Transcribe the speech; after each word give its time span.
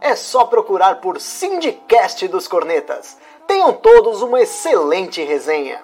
É 0.00 0.16
só 0.16 0.46
procurar 0.46 0.96
por 0.96 1.20
Sindicast 1.20 2.26
dos 2.28 2.48
Cornetas. 2.48 3.18
Tenham 3.46 3.72
todos 3.74 4.22
uma 4.22 4.40
excelente 4.40 5.22
resenha. 5.22 5.82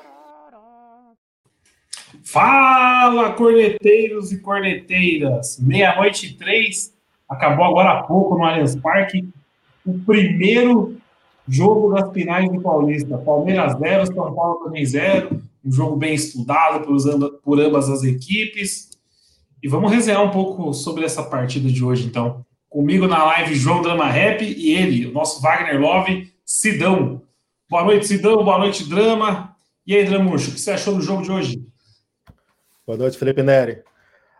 Fala, 2.24 3.32
corneteiros 3.32 4.32
e 4.32 4.40
corneteiras! 4.40 5.58
Meia-noite 5.60 6.28
e 6.28 6.34
três, 6.34 6.94
acabou 7.28 7.66
agora 7.66 7.90
há 7.90 8.02
pouco 8.04 8.36
no 8.36 8.44
Allianz 8.44 8.74
Parque 8.76 9.28
o 9.84 9.98
primeiro 9.98 10.96
jogo 11.46 11.92
das 11.92 12.10
finais 12.12 12.50
do 12.50 12.60
Paulista. 12.60 13.18
Palmeiras 13.18 13.78
0, 13.78 14.06
São 14.06 14.34
Paulo 14.34 14.64
também 14.64 14.84
0. 14.84 15.42
Um 15.64 15.70
jogo 15.70 15.96
bem 15.96 16.14
estudado 16.14 16.86
por 17.42 17.60
ambas 17.60 17.90
as 17.90 18.02
equipes. 18.02 18.90
E 19.62 19.68
vamos 19.68 19.92
resenhar 19.92 20.22
um 20.22 20.30
pouco 20.30 20.72
sobre 20.72 21.04
essa 21.04 21.22
partida 21.22 21.68
de 21.68 21.84
hoje, 21.84 22.06
então. 22.06 22.45
Comigo 22.68 23.06
na 23.06 23.24
live, 23.24 23.54
João 23.54 23.82
Drama 23.82 24.06
Rap 24.06 24.42
e 24.42 24.74
ele, 24.74 25.06
o 25.06 25.12
nosso 25.12 25.40
Wagner 25.40 25.80
Love, 25.80 26.32
Sidão. 26.44 27.22
Boa 27.68 27.84
noite, 27.84 28.06
Sidão. 28.06 28.44
Boa 28.44 28.58
noite, 28.58 28.88
Drama. 28.88 29.56
E 29.86 29.96
aí, 29.96 30.04
Dramucho, 30.04 30.50
o 30.50 30.54
que 30.54 30.60
você 30.60 30.72
achou 30.72 30.94
do 30.94 31.02
jogo 31.02 31.22
de 31.22 31.30
hoje? 31.30 31.64
Boa 32.86 32.98
noite, 32.98 33.18
Felipe 33.18 33.42
Neri. 33.42 33.82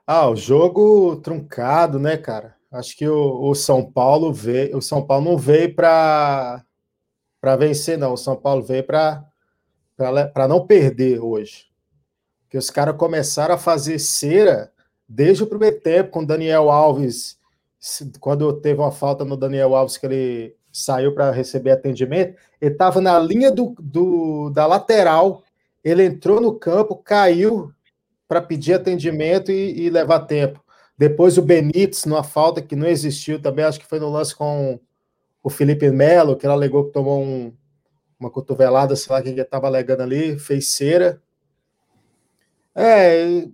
Ah, 0.07 0.29
o 0.29 0.37
jogo 0.37 1.17
truncado, 1.17 1.99
né, 1.99 2.17
cara? 2.17 2.57
Acho 2.71 2.97
que 2.97 3.09
o, 3.09 3.51
o 3.51 3.55
São 3.55 3.91
Paulo 3.91 4.33
veio, 4.33 4.77
o 4.77 4.83
São 4.83 5.05
Paulo 5.05 5.25
não 5.25 5.39
veio 5.39 5.75
para 5.75 6.65
para 7.41 7.57
vencer, 7.57 7.97
não. 7.97 8.13
O 8.13 8.17
São 8.17 8.37
Paulo 8.37 8.63
veio 8.63 8.85
para 8.85 9.25
para 9.97 10.47
não 10.47 10.67
perder 10.67 11.21
hoje. 11.21 11.67
Que 12.51 12.59
os 12.59 12.71
caras 12.71 12.97
começaram 12.97 13.55
a 13.55 13.59
fazer 13.59 13.99
cera 13.99 14.73
desde 15.09 15.43
o 15.43 15.47
primeiro 15.47 15.81
tempo, 15.81 16.11
com 16.11 16.25
Daniel 16.25 16.71
Alves, 16.71 17.39
quando 18.21 18.53
teve 18.55 18.81
uma 18.81 18.93
falta 18.93 19.25
no 19.25 19.37
Daniel 19.37 19.75
Alves 19.75 19.97
que 19.97 20.07
ele 20.07 20.57
saiu 20.73 21.15
para 21.15 21.31
receber 21.31 21.71
atendimento, 21.71 22.37
ele 22.61 22.73
estava 22.73 23.01
na 23.01 23.19
linha 23.19 23.51
do, 23.51 23.75
do, 23.79 24.51
da 24.51 24.67
lateral, 24.67 25.43
ele 25.83 26.05
entrou 26.05 26.41
no 26.41 26.55
campo, 26.55 26.97
caiu 26.97 27.73
para 28.29 28.43
pedir 28.43 28.75
atendimento 28.75 29.51
e, 29.51 29.87
e, 29.87 29.91
levar 29.91 30.21
tempo. 30.21 30.63
Depois 30.99 31.39
o 31.39 31.43
Benítez, 31.43 32.05
numa 32.05 32.25
falta 32.25 32.61
que 32.61 32.75
não 32.75 32.87
existiu 32.87 33.41
também, 33.41 33.65
acho 33.65 33.79
que 33.79 33.87
foi 33.87 34.01
no 34.01 34.11
lance 34.11 34.35
com 34.35 34.81
o 35.43 35.49
Felipe 35.49 35.91
Melo, 35.91 36.37
que 36.37 36.45
ele 36.45 36.53
alegou 36.53 36.87
que 36.87 36.93
tomou 36.93 37.23
um, 37.23 37.53
uma 38.19 38.31
cotovelada, 38.31 38.97
sei 38.97 39.13
lá 39.13 39.23
quem 39.23 39.39
estava 39.39 39.67
alegando 39.67 40.03
ali, 40.03 40.39
fez 40.39 40.73
cera. 40.73 41.23
É, 42.75 43.47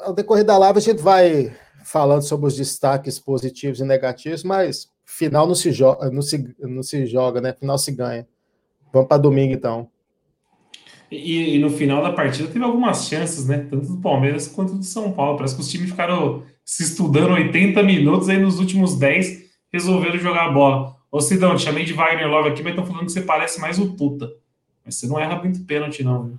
ao 0.00 0.14
decorrer 0.14 0.44
da 0.44 0.56
live 0.56 0.78
a 0.78 0.82
gente 0.82 1.02
vai 1.02 1.54
falando 1.84 2.22
sobre 2.22 2.46
os 2.46 2.56
destaques 2.56 3.18
positivos 3.18 3.80
e 3.80 3.84
negativos, 3.84 4.44
mas 4.44 4.90
final 5.04 5.46
não 5.46 5.54
se 5.54 5.72
joga, 5.72 6.10
não 6.10 6.22
se, 6.22 6.54
não 6.60 6.82
se 6.82 7.06
joga, 7.06 7.40
né? 7.40 7.52
Final 7.52 7.78
se 7.78 7.92
ganha. 7.92 8.26
Vamos 8.92 9.08
para 9.08 9.18
domingo 9.18 9.52
então. 9.52 9.88
E, 11.10 11.56
e, 11.56 11.58
no 11.58 11.68
final 11.68 12.02
da 12.02 12.10
partida 12.10 12.48
teve 12.48 12.64
algumas 12.64 13.06
chances, 13.06 13.46
né? 13.46 13.66
Tanto 13.70 13.86
do 13.86 14.00
Palmeiras 14.00 14.48
quanto 14.48 14.74
do 14.74 14.82
São 14.82 15.12
Paulo. 15.12 15.36
Parece 15.36 15.54
que 15.54 15.60
os 15.60 15.68
times 15.68 15.90
ficaram 15.90 16.42
se 16.64 16.82
estudando 16.84 17.34
80 17.34 17.82
minutos, 17.82 18.28
aí 18.30 18.38
nos 18.38 18.58
últimos 18.58 18.98
10 18.98 19.50
resolveram 19.70 20.18
jogar 20.18 20.46
a 20.46 20.50
bola. 20.50 20.96
Ô 21.10 21.20
Sidão, 21.20 21.54
te 21.54 21.62
chamei 21.62 21.84
de 21.84 21.92
Wagner 21.92 22.28
Love 22.28 22.48
aqui, 22.48 22.62
mas 22.62 22.72
estão 22.72 22.86
falando 22.86 23.04
que 23.04 23.12
você 23.12 23.20
parece 23.20 23.60
mais 23.60 23.78
o 23.78 23.94
Tuta. 23.94 24.32
Mas 24.84 24.94
você 24.94 25.06
não 25.06 25.20
erra 25.20 25.36
muito 25.36 25.62
pênalti, 25.64 26.02
não. 26.02 26.38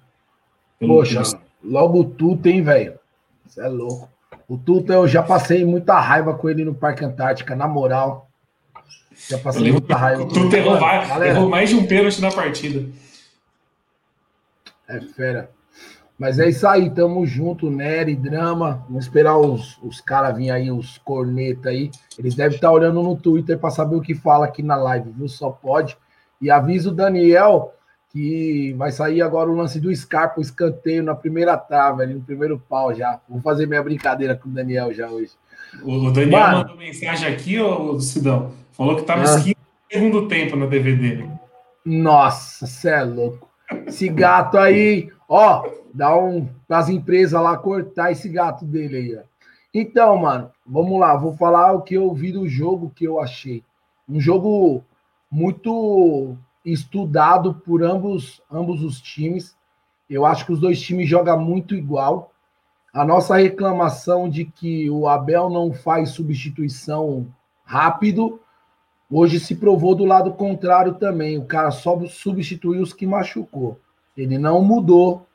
Viu? 0.79 0.89
Poxa, 0.89 1.21
logo 1.63 1.99
o 1.99 2.03
Tuta, 2.03 2.49
hein, 2.49 2.63
velho? 2.63 2.97
Você 3.45 3.61
é 3.61 3.67
louco. 3.67 4.09
O 4.47 4.57
Tuta, 4.57 4.93
eu 4.93 5.07
já 5.07 5.23
passei 5.23 5.65
muita 5.65 5.99
raiva 5.99 6.33
com 6.33 6.49
ele 6.49 6.63
no 6.63 6.73
Parque 6.73 7.03
Antártica, 7.03 7.55
na 7.55 7.67
moral. 7.67 8.29
Já 9.29 9.37
passei 9.37 9.71
muita 9.71 9.95
raiva. 9.95 10.23
O 10.23 10.27
Tuta 10.27 10.57
errou, 10.57 10.77
errou 11.23 11.49
mais 11.49 11.69
de 11.69 11.75
um 11.75 11.85
pênalti 11.85 12.21
na 12.21 12.31
partida. 12.31 12.89
É 14.87 14.99
fera. 14.99 15.49
Mas 16.17 16.39
é 16.39 16.47
isso 16.47 16.67
aí, 16.67 16.89
tamo 16.89 17.25
junto, 17.25 17.69
Nery, 17.69 18.15
Drama. 18.15 18.85
Vamos 18.87 19.05
esperar 19.05 19.37
os, 19.37 19.79
os 19.81 19.99
caras 19.99 20.35
virem 20.35 20.51
aí, 20.51 20.71
os 20.71 20.97
corneta 20.99 21.69
aí. 21.69 21.89
Eles 22.17 22.35
devem 22.35 22.55
estar 22.55 22.67
tá 22.67 22.73
olhando 22.73 23.01
no 23.01 23.15
Twitter 23.15 23.57
para 23.57 23.71
saber 23.71 23.95
o 23.95 24.01
que 24.01 24.13
fala 24.13 24.45
aqui 24.45 24.61
na 24.61 24.75
live, 24.75 25.11
viu? 25.11 25.27
Só 25.27 25.49
pode. 25.49 25.97
E 26.39 26.51
avisa 26.51 26.89
o 26.89 26.93
Daniel 26.93 27.73
que 28.13 28.73
vai 28.73 28.91
sair 28.91 29.23
agora 29.23 29.49
o 29.49 29.55
lance 29.55 29.79
do 29.79 29.93
Scarpa, 29.93 30.39
o 30.39 30.43
escanteio 30.43 31.01
na 31.01 31.15
primeira 31.15 31.57
trave, 31.57 32.03
ali 32.03 32.13
no 32.13 32.21
primeiro 32.21 32.61
pau 32.69 32.93
já. 32.93 33.19
Vou 33.27 33.41
fazer 33.41 33.65
minha 33.65 33.81
brincadeira 33.81 34.35
com 34.35 34.47
o 34.47 34.51
Daniel 34.51 34.93
já 34.93 35.09
hoje. 35.09 35.31
O 35.81 36.11
Daniel 36.11 36.39
Mano, 36.39 36.57
mandou 36.59 36.77
mensagem 36.77 37.27
aqui, 37.27 37.59
ô 37.59 37.99
Sidão. 37.99 38.53
Falou 38.71 38.95
que 38.95 39.03
tá 39.03 39.17
nos 39.17 39.31
ah. 39.31 39.41
15 39.41 39.55
segundo 39.91 40.27
tempo 40.27 40.55
no 40.55 40.67
DVD. 40.67 41.27
Nossa, 41.85 42.65
cê 42.65 42.89
é 42.89 43.03
louco. 43.03 43.47
Esse 43.87 44.09
gato 44.09 44.57
aí, 44.57 45.09
ó, 45.27 45.67
dá 45.93 46.15
um 46.15 46.47
para 46.67 46.79
as 46.79 46.89
empresas 46.89 47.39
lá 47.39 47.57
cortar 47.57 48.11
esse 48.11 48.27
gato 48.29 48.65
dele 48.65 48.97
aí, 48.97 49.15
ó. 49.15 49.21
Então, 49.73 50.15
mano, 50.17 50.51
vamos 50.65 50.99
lá, 50.99 51.15
vou 51.15 51.35
falar 51.35 51.73
o 51.73 51.81
que 51.81 51.95
eu 51.95 52.13
vi 52.13 52.31
do 52.31 52.47
jogo 52.47 52.91
que 52.95 53.05
eu 53.05 53.19
achei. 53.19 53.63
Um 54.07 54.19
jogo 54.19 54.83
muito 55.31 56.35
estudado 56.65 57.53
por 57.53 57.83
ambos, 57.83 58.41
ambos 58.51 58.83
os 58.83 59.01
times. 59.01 59.55
Eu 60.09 60.25
acho 60.25 60.45
que 60.45 60.51
os 60.51 60.59
dois 60.59 60.81
times 60.81 61.09
jogam 61.09 61.39
muito 61.39 61.75
igual. 61.75 62.31
A 62.93 63.03
nossa 63.03 63.37
reclamação 63.37 64.29
de 64.29 64.45
que 64.45 64.89
o 64.89 65.07
Abel 65.07 65.49
não 65.49 65.73
faz 65.73 66.11
substituição 66.11 67.27
rápido, 67.65 68.39
hoje 69.09 69.39
se 69.39 69.55
provou 69.55 69.95
do 69.95 70.05
lado 70.05 70.33
contrário 70.33 70.93
também. 70.95 71.37
O 71.37 71.45
cara 71.45 71.71
só 71.71 71.99
substituiu 72.05 72.81
os 72.81 72.93
que 72.93 73.07
machucou. 73.07 73.79
Ele 74.15 74.37
não 74.37 74.63
mudou 74.63 75.25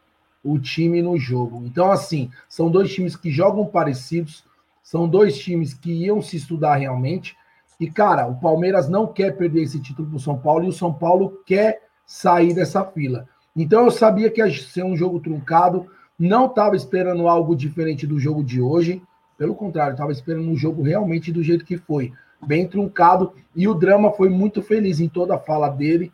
o 0.43 0.59
time 0.59 1.03
no 1.03 1.19
jogo. 1.19 1.65
Então, 1.67 1.91
assim, 1.91 2.31
são 2.49 2.71
dois 2.71 2.93
times 2.93 3.17
que 3.17 3.31
jogam 3.31 3.67
parecidos, 3.67 4.45
são 4.83 5.09
dois 5.09 5.39
times 5.39 5.75
que 5.75 5.93
iam 5.93 6.23
se 6.23 6.37
estudar 6.37 6.77
realmente. 6.77 7.37
E, 7.79 7.91
cara, 7.91 8.27
o 8.27 8.41
Palmeiras 8.41 8.89
não 8.89 9.07
quer 9.07 9.37
perder 9.37 9.63
esse 9.63 9.81
título 9.81 10.09
para 10.09 10.17
o 10.17 10.21
São 10.21 10.39
Paulo 10.39 10.65
e 10.65 10.69
o 10.69 10.73
São 10.73 10.93
Paulo 10.93 11.43
quer 11.47 11.83
sair 12.07 12.55
dessa 12.55 12.85
fila. 12.85 13.29
Então, 13.55 13.85
eu 13.85 13.91
sabia 13.91 14.31
que 14.31 14.41
ia 14.41 14.53
ser 14.53 14.85
um 14.85 14.97
jogo 14.97 15.21
truncado 15.21 15.87
não 16.19 16.47
estava 16.47 16.75
esperando 16.75 17.29
algo 17.29 17.55
diferente 17.55 18.07
do 18.07 18.19
jogo 18.19 18.43
de 18.43 18.61
hoje. 18.61 19.01
Pelo 19.37 19.55
contrário, 19.55 19.93
estava 19.93 20.11
esperando 20.11 20.51
um 20.51 20.57
jogo 20.57 20.83
realmente 20.83 21.31
do 21.31 21.43
jeito 21.43 21.65
que 21.65 21.79
foi. 21.79 22.13
Bem 22.45 22.67
truncado. 22.67 23.33
E 23.55 23.69
o 23.69 23.75
drama 23.75 24.11
foi 24.11 24.29
muito 24.29 24.61
feliz 24.61 24.99
em 24.99 25.09
toda 25.09 25.37
a 25.37 25.39
fala 25.39 25.69
dele. 25.69 26.13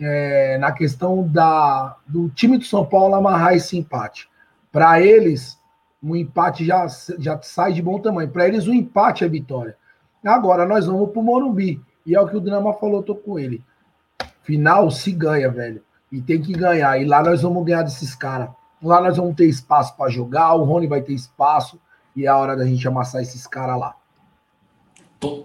É, 0.00 0.56
na 0.58 0.72
questão 0.72 1.28
da, 1.28 1.96
do 2.06 2.28
time 2.30 2.56
do 2.56 2.64
São 2.64 2.86
Paulo 2.86 3.14
amarrar 3.14 3.54
esse 3.54 3.76
empate. 3.76 4.28
Para 4.72 5.00
eles, 5.00 5.58
um 6.02 6.16
empate 6.16 6.64
já, 6.64 6.86
já 7.18 7.40
sai 7.42 7.74
de 7.74 7.82
bom 7.82 8.00
tamanho. 8.00 8.30
Para 8.30 8.48
eles, 8.48 8.66
o 8.66 8.70
um 8.70 8.74
empate 8.74 9.24
é 9.24 9.28
vitória. 9.28 9.76
Agora 10.24 10.66
nós 10.66 10.86
vamos 10.86 11.10
para 11.10 11.20
o 11.20 11.22
Morumbi. 11.22 11.80
E 12.06 12.14
é 12.14 12.20
o 12.20 12.28
que 12.28 12.36
o 12.36 12.40
Drama 12.40 12.72
falou, 12.74 13.02
tô 13.02 13.14
com 13.14 13.38
ele. 13.38 13.62
Final 14.42 14.90
se 14.90 15.12
ganha, 15.12 15.50
velho. 15.50 15.82
E 16.10 16.20
tem 16.20 16.40
que 16.40 16.52
ganhar. 16.52 17.00
E 17.00 17.04
lá 17.04 17.22
nós 17.22 17.42
vamos 17.42 17.64
ganhar 17.64 17.82
desses 17.82 18.14
caras. 18.14 18.48
Lá 18.82 19.00
nós 19.00 19.16
vamos 19.16 19.34
ter 19.34 19.46
espaço 19.46 19.96
para 19.96 20.10
jogar, 20.10 20.54
o 20.54 20.64
Rony 20.64 20.86
vai 20.86 21.00
ter 21.00 21.14
espaço 21.14 21.80
e 22.14 22.26
é 22.26 22.28
a 22.28 22.36
hora 22.36 22.54
da 22.54 22.66
gente 22.66 22.86
amassar 22.86 23.22
esses 23.22 23.46
caras 23.46 23.78
lá. 23.78 23.96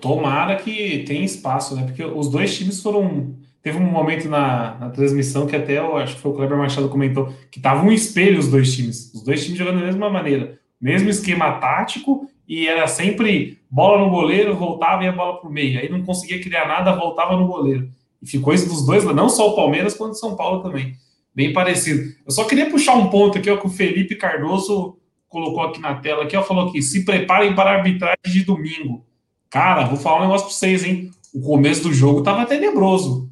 Tomara 0.02 0.58
que 0.58 1.06
tenha 1.08 1.24
espaço, 1.24 1.76
né? 1.76 1.84
Porque 1.84 2.04
os 2.04 2.30
dois 2.30 2.56
times 2.58 2.82
foram. 2.82 3.34
Teve 3.62 3.78
um 3.78 3.90
momento 3.90 4.28
na, 4.28 4.76
na 4.76 4.90
transmissão 4.90 5.48
que 5.48 5.56
até 5.56 5.80
eu 5.80 5.98
acho 5.98 6.16
que 6.16 6.22
foi 6.22 6.32
o 6.32 6.34
Kleber 6.34 6.58
Machado 6.58 6.90
comentou 6.90 7.34
que 7.50 7.60
tava 7.60 7.86
um 7.86 7.92
espelho 7.92 8.40
os 8.40 8.50
dois 8.50 8.74
times. 8.76 9.14
Os 9.14 9.24
dois 9.24 9.44
times 9.44 9.58
jogando 9.58 9.80
da 9.80 9.86
mesma 9.86 10.10
maneira. 10.10 10.60
Mesmo 10.82 11.10
esquema 11.10 11.60
tático 11.60 12.30
e 12.50 12.68
era 12.68 12.88
sempre 12.88 13.60
bola 13.70 14.04
no 14.04 14.10
goleiro, 14.10 14.56
voltava 14.56 15.04
e 15.04 15.08
a 15.08 15.12
bola 15.12 15.40
pro 15.40 15.52
meio. 15.52 15.80
Aí 15.80 15.88
não 15.88 16.02
conseguia 16.02 16.42
criar 16.42 16.68
nada, 16.68 16.96
voltava 16.96 17.38
no 17.38 17.48
goleiro. 17.48 17.88
E 18.22 18.28
ficou 18.28 18.54
isso 18.54 18.68
dos 18.68 18.86
dois, 18.86 19.06
não 19.06 19.30
só 19.30 19.52
o 19.52 19.56
Palmeiras, 19.56 19.94
quanto 19.94 20.14
o 20.14 20.16
São 20.16 20.36
Paulo 20.36 20.64
também 20.64 20.98
bem 21.40 21.54
parecido. 21.54 22.14
Eu 22.26 22.32
só 22.32 22.44
queria 22.44 22.70
puxar 22.70 22.96
um 22.96 23.10
ponto 23.10 23.38
aqui, 23.38 23.50
ó, 23.50 23.56
que 23.56 23.68
o 23.68 23.70
Felipe 23.70 24.16
Cardoso 24.16 24.98
colocou 25.28 25.64
aqui 25.64 25.80
na 25.80 25.96
tela, 25.96 26.24
aqui, 26.24 26.36
ó, 26.36 26.44
falou 26.44 26.68
aqui, 26.68 26.82
se 26.82 27.06
preparem 27.06 27.56
para 27.56 27.70
a 27.70 27.76
arbitragem 27.76 28.18
de 28.28 28.44
domingo. 28.44 29.06
Cara, 29.50 29.86
vou 29.86 29.98
falar 29.98 30.18
um 30.18 30.22
negócio 30.24 30.48
para 30.48 30.56
vocês, 30.56 30.84
hein? 30.84 31.12
O 31.34 31.42
começo 31.42 31.84
do 31.84 31.94
jogo 31.94 32.24
tava 32.24 32.46
tenebroso. 32.46 33.30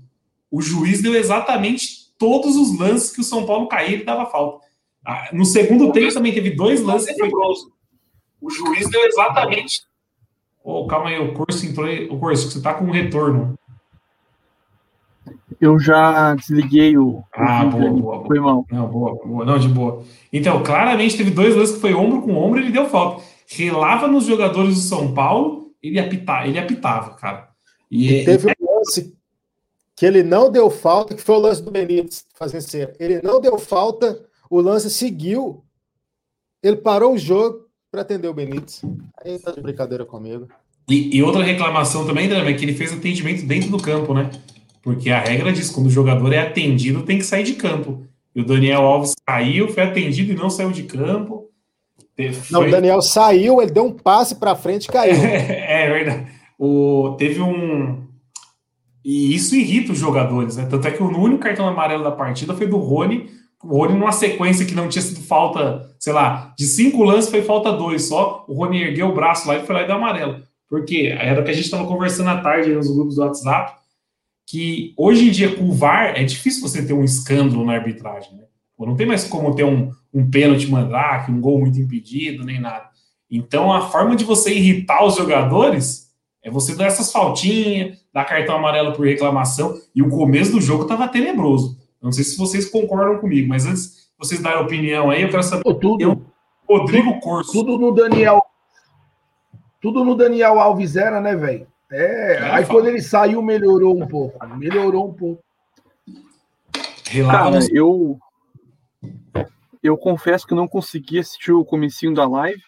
o 0.50 0.62
juiz 0.62 1.02
deu 1.02 1.14
exatamente 1.16 2.14
todos 2.18 2.56
os 2.56 2.80
lances 2.80 3.12
que 3.12 3.20
o 3.20 3.24
São 3.24 3.46
Paulo 3.46 3.68
caía 3.68 3.98
e 3.98 4.06
dava 4.06 4.26
falta. 4.26 4.66
Ah, 5.06 5.30
no 5.34 5.44
segundo 5.44 5.92
tempo 5.92 6.14
também 6.14 6.34
teve 6.34 6.52
dois 6.52 6.82
lances 6.82 7.14
que 7.14 7.20
foi 7.20 7.30
O 8.42 8.50
juiz 8.50 8.90
deu 8.90 9.06
exatamente. 9.06 9.82
Oh, 10.64 10.86
calma 10.86 11.10
aí, 11.10 11.20
o 11.20 11.34
curso 11.34 11.66
entrou. 11.66 11.88
O 12.10 12.20
curso, 12.20 12.52
você 12.52 12.62
tá 12.62 12.74
com 12.74 12.86
um 12.86 12.92
retorno. 12.92 13.58
Eu 15.60 15.80
já 15.80 16.36
desliguei 16.36 16.98
o. 16.98 17.24
Ah, 17.34 17.66
o 17.66 17.70
boa, 17.70 17.90
boa, 17.94 18.26
Foi 18.26 18.40
mal. 18.40 18.66
Não, 18.72 18.88
boa, 18.88 19.16
boa. 19.16 19.46
Não, 19.46 19.58
de 19.58 19.68
boa. 19.68 20.04
Então, 20.32 20.62
claramente 20.64 21.18
teve 21.18 21.32
dois 21.32 21.56
lances 21.56 21.76
que 21.76 21.82
foi 21.82 21.94
ombro 21.94 22.22
com 22.22 22.36
ombro 22.36 22.60
e 22.60 22.64
ele 22.64 22.72
deu 22.72 22.86
falta. 22.90 23.24
Relava 23.48 24.08
nos 24.08 24.26
jogadores 24.26 24.76
do 24.76 24.82
São 24.82 25.14
Paulo, 25.14 25.72
ele 25.82 26.00
apitava, 26.00 26.48
ele 26.48 26.60
apitava, 26.60 27.16
cara. 27.16 27.50
E, 27.90 28.12
e 28.12 28.26
teve 28.26 28.48
um 28.60 28.76
lance 28.78 29.16
que 29.96 30.06
ele 30.06 30.22
não 30.22 30.52
deu 30.52 30.70
falta, 30.70 31.16
que 31.16 31.22
foi 31.22 31.36
o 31.36 31.40
lance 31.40 31.64
do 31.64 31.72
Benítez 31.72 32.26
fazer 32.36 32.62
ser. 32.62 32.96
Ele 33.00 33.22
não 33.22 33.40
deu 33.40 33.58
falta, 33.58 34.22
o 34.50 34.60
lance 34.60 34.90
seguiu, 34.90 35.64
ele 36.62 36.78
parou 36.78 37.14
o 37.14 37.18
jogo 37.18 37.67
para 37.92 38.02
atender 38.02 38.28
o 38.28 38.34
Benítez. 38.34 38.82
Aí 39.24 39.40
tá 39.40 39.52
de 39.52 39.62
brincadeira 39.62 40.06
comigo. 40.06 40.48
E, 40.90 41.18
e 41.18 41.24
outra 41.24 41.44
reclamação 41.44 42.06
também, 42.06 42.26
André, 42.26 42.52
é 42.52 42.54
que 42.54 42.64
ele 42.64 42.74
fez 42.74 42.94
atendimento 42.94 43.46
dentro 43.46 43.70
do 43.70 43.78
campo, 43.78 44.14
né? 44.14 44.30
Porque 44.82 45.10
a 45.10 45.20
regra 45.20 45.52
diz 45.52 45.70
quando 45.70 45.88
o 45.88 45.92
jogador 45.92 46.32
é 46.32 46.40
atendido, 46.40 47.04
tem 47.04 47.18
que 47.18 47.26
sair 47.26 47.44
de 47.44 47.54
campo. 47.54 48.06
E 48.34 48.42
o 48.42 48.46
Daniel 48.46 48.82
Alves 48.82 49.14
saiu, 49.28 49.68
foi 49.70 49.84
atendido 49.84 50.32
e 50.32 50.36
não 50.36 50.50
saiu 50.50 50.72
de 50.72 50.84
campo. 50.84 51.50
Não, 52.50 52.62
o 52.62 52.72
Daniel 52.72 53.02
saiu, 53.02 53.62
ele 53.62 53.72
deu 53.72 53.86
um 53.86 53.94
passe 53.94 54.36
para 54.36 54.56
frente 54.56 54.86
e 54.86 54.92
caiu. 54.92 55.16
é 55.22 55.90
verdade. 55.90 56.32
O, 56.58 57.16
teve 57.20 57.42
um, 57.42 58.08
e 59.10 59.34
isso 59.34 59.56
irrita 59.56 59.94
os 59.94 59.98
jogadores, 59.98 60.58
né? 60.58 60.68
Tanto 60.70 60.86
é 60.86 60.92
que 60.92 61.02
o 61.02 61.08
único 61.08 61.42
cartão 61.42 61.66
amarelo 61.66 62.04
da 62.04 62.12
partida 62.12 62.54
foi 62.54 62.68
do 62.68 62.76
Rony. 62.76 63.30
O 63.64 63.70
Rony, 63.70 63.94
numa 63.94 64.12
sequência 64.12 64.66
que 64.66 64.76
não 64.76 64.88
tinha 64.88 65.02
sido 65.02 65.22
falta, 65.22 65.96
sei 66.00 66.14
lá, 66.14 66.54
de 66.58 66.66
cinco 66.66 67.04
lances 67.04 67.30
foi 67.30 67.42
falta 67.42 67.72
dois 67.72 68.08
só. 68.08 68.46
O 68.48 68.54
Rony 68.54 68.82
ergueu 68.82 69.10
o 69.10 69.16
braço 69.16 69.48
lá 69.48 69.58
e 69.58 69.66
foi 69.66 69.76
lá 69.76 69.84
e 69.84 69.88
deu 69.88 69.96
amarelo. 69.96 70.44
Porque 70.70 71.08
era 71.18 71.42
o 71.42 71.44
que 71.44 71.52
a 71.52 71.54
gente 71.54 71.66
estava 71.66 71.88
conversando 71.88 72.30
à 72.30 72.42
tarde 72.42 72.74
nos 72.74 72.94
grupos 72.94 73.16
do 73.16 73.22
WhatsApp, 73.22 73.74
que 74.46 74.94
hoje 74.98 75.28
em 75.28 75.32
dia 75.32 75.56
com 75.56 75.70
o 75.70 75.74
VAR 75.74 76.14
é 76.16 76.24
difícil 76.24 76.62
você 76.62 76.86
ter 76.86 76.94
um 76.94 77.04
escândalo 77.04 77.66
na 77.66 77.74
arbitragem, 77.74 78.36
né? 78.36 78.44
Não 78.78 78.96
tem 78.96 79.08
mais 79.08 79.24
como 79.24 79.56
ter 79.56 79.64
um, 79.64 79.92
um 80.14 80.30
pênalti 80.30 80.70
mandrake, 80.70 81.32
um 81.32 81.42
gol 81.42 81.60
muito 81.60 81.80
impedido, 81.80 82.46
nem 82.46 82.60
nada. 82.60 82.86
Então 83.30 83.74
a 83.74 83.90
forma 83.90 84.16
de 84.16 84.24
você 84.24 84.54
irritar 84.54 85.04
os 85.04 85.16
jogadores 85.16 86.08
é 86.44 86.52
você 86.52 86.76
dar 86.76 86.86
essas 86.86 87.12
faltinhas, 87.12 87.98
dar 88.14 88.24
cartão 88.24 88.56
amarelo 88.56 88.94
por 88.94 89.06
reclamação, 89.06 89.78
e 89.94 90.02
o 90.02 90.10
começo 90.10 90.52
do 90.52 90.62
jogo 90.62 90.84
estava 90.84 91.08
tenebroso. 91.08 91.78
Não 92.08 92.14
sei 92.14 92.24
se 92.24 92.38
vocês 92.38 92.70
concordam 92.70 93.20
comigo, 93.20 93.50
mas 93.50 93.66
antes 93.66 94.10
vocês 94.18 94.42
darem 94.42 94.64
opinião 94.64 95.12
aí, 95.12 95.24
eu 95.24 95.30
quero 95.30 95.44
saber. 95.44 95.62
Tudo, 95.62 96.02
eu, 96.02 96.26
Rodrigo 96.66 97.20
Corso. 97.20 97.52
Tudo 97.52 97.78
no 97.78 97.92
Daniel. 97.92 98.42
Tudo 99.82 100.06
no 100.06 100.16
Daniel 100.16 100.58
Alves 100.58 100.96
era, 100.96 101.20
né, 101.20 101.36
velho? 101.36 101.68
É, 101.92 102.36
é, 102.36 102.52
aí 102.52 102.66
quando 102.66 102.88
ele 102.88 103.02
saiu, 103.02 103.42
melhorou 103.42 104.02
um 104.02 104.08
pouco. 104.08 104.40
Melhorou 104.56 105.10
um 105.10 105.14
pouco. 105.14 105.44
Cara, 107.30 107.60
eu. 107.74 108.18
Eu 109.84 109.98
confesso 109.98 110.48
que 110.48 110.56
não 110.56 110.66
consegui 110.66 111.20
assistir 111.20 111.52
o 111.52 111.66
comecinho 111.66 112.14
da 112.14 112.26
live. 112.26 112.64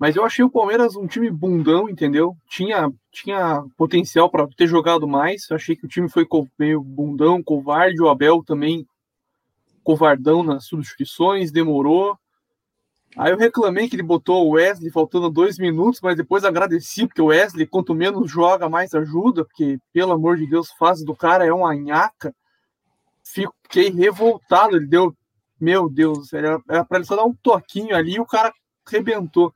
Mas 0.00 0.16
eu 0.16 0.24
achei 0.24 0.42
o 0.42 0.50
Palmeiras 0.50 0.96
um 0.96 1.06
time 1.06 1.30
bundão, 1.30 1.86
entendeu? 1.86 2.34
Tinha, 2.48 2.90
tinha 3.12 3.62
potencial 3.76 4.30
para 4.30 4.48
ter 4.56 4.66
jogado 4.66 5.06
mais. 5.06 5.46
Eu 5.50 5.56
achei 5.56 5.76
que 5.76 5.84
o 5.84 5.88
time 5.88 6.08
foi 6.08 6.26
meio 6.58 6.82
bundão, 6.82 7.42
covarde. 7.42 8.00
O 8.00 8.08
Abel 8.08 8.42
também 8.42 8.86
covardão 9.84 10.42
nas 10.42 10.64
substituições, 10.64 11.52
demorou. 11.52 12.18
Aí 13.14 13.30
eu 13.30 13.36
reclamei 13.36 13.90
que 13.90 13.96
ele 13.96 14.02
botou 14.02 14.46
o 14.46 14.52
Wesley 14.52 14.90
faltando 14.90 15.28
dois 15.28 15.58
minutos, 15.58 16.00
mas 16.00 16.16
depois 16.16 16.44
agradeci, 16.44 17.06
porque 17.06 17.20
o 17.20 17.26
Wesley, 17.26 17.66
quanto 17.66 17.94
menos 17.94 18.30
joga, 18.30 18.70
mais 18.70 18.94
ajuda, 18.94 19.44
porque, 19.44 19.78
pelo 19.92 20.12
amor 20.12 20.38
de 20.38 20.46
Deus, 20.46 20.70
fase 20.78 21.04
do 21.04 21.14
cara 21.14 21.44
é 21.44 21.52
uma 21.52 21.74
nhaca. 21.74 22.34
Fiquei 23.22 23.90
revoltado, 23.90 24.76
ele 24.76 24.86
deu. 24.86 25.14
Meu 25.60 25.90
Deus, 25.90 26.32
era, 26.32 26.58
pra 26.58 26.86
ele 26.96 27.04
só 27.04 27.16
dar 27.16 27.24
um 27.24 27.34
toquinho 27.34 27.94
ali 27.94 28.14
e 28.14 28.20
o 28.20 28.24
cara 28.24 28.50
arrebentou. 28.86 29.52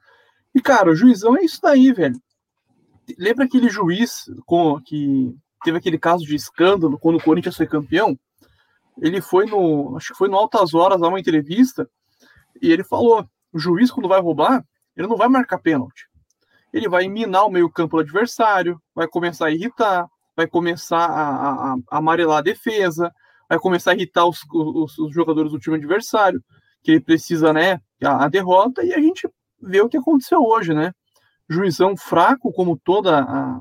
E, 0.55 0.61
cara, 0.61 0.91
o 0.91 0.95
juizão 0.95 1.37
é 1.37 1.45
isso 1.45 1.61
daí, 1.61 1.93
velho. 1.93 2.17
Lembra 3.19 3.45
aquele 3.45 3.69
juiz 3.69 4.25
com, 4.47 4.81
que 4.81 5.35
teve 5.65 5.79
aquele 5.79 5.99
caso 5.99 6.25
de 6.25 6.35
escândalo 6.35 6.99
quando 6.99 7.17
o 7.17 7.23
Corinthians 7.23 7.57
foi 7.57 7.67
campeão? 7.67 8.19
Ele 9.01 9.21
foi 9.21 9.47
no. 9.47 9.97
Acho 9.97 10.13
que 10.13 10.19
foi 10.19 10.29
no 10.29 10.37
Altas 10.37 10.73
Horas, 10.73 11.01
lá 11.01 11.09
uma 11.09 11.19
entrevista, 11.19 11.89
e 12.63 12.71
ele 12.71 12.85
falou: 12.85 13.27
o 13.53 13.59
juiz, 13.59 13.91
quando 13.91 14.09
vai 14.09 14.21
roubar, 14.21 14.65
ele 14.97 15.09
não 15.09 15.17
vai 15.17 15.29
marcar 15.29 15.59
pênalti. 15.59 16.07
Ele 16.73 16.89
vai 16.89 17.09
minar 17.09 17.45
o 17.47 17.51
meio-campo 17.51 17.97
do 17.97 18.03
adversário, 18.03 18.81
vai 18.95 19.07
começar 19.09 19.47
a 19.47 19.51
irritar, 19.51 20.09
vai 20.37 20.47
começar 20.47 21.05
a, 21.05 21.51
a, 21.51 21.77
a 21.91 21.99
amarelar 21.99 22.39
a 22.39 22.43
defesa, 22.43 23.13
vai 23.49 23.59
começar 23.59 23.93
a 23.93 23.95
irritar 23.95 24.27
os, 24.27 24.41
os, 24.53 24.99
os, 24.99 25.15
jogadores 25.15 25.53
do 25.53 25.59
time 25.59 25.77
adversário, 25.77 26.43
que 26.83 26.93
ele 26.93 27.01
precisa, 27.01 27.53
né, 27.53 27.81
a, 28.03 28.25
a 28.25 28.29
derrota, 28.29 28.85
e 28.85 28.93
a 28.93 28.99
gente 28.99 29.29
ver 29.65 29.83
o 29.83 29.89
que 29.89 29.97
aconteceu 29.97 30.43
hoje, 30.43 30.75
né? 30.75 30.93
Juizão 31.49 31.97
fraco, 31.97 32.53
como 32.53 32.79
toda 32.79 33.21
a, 33.21 33.61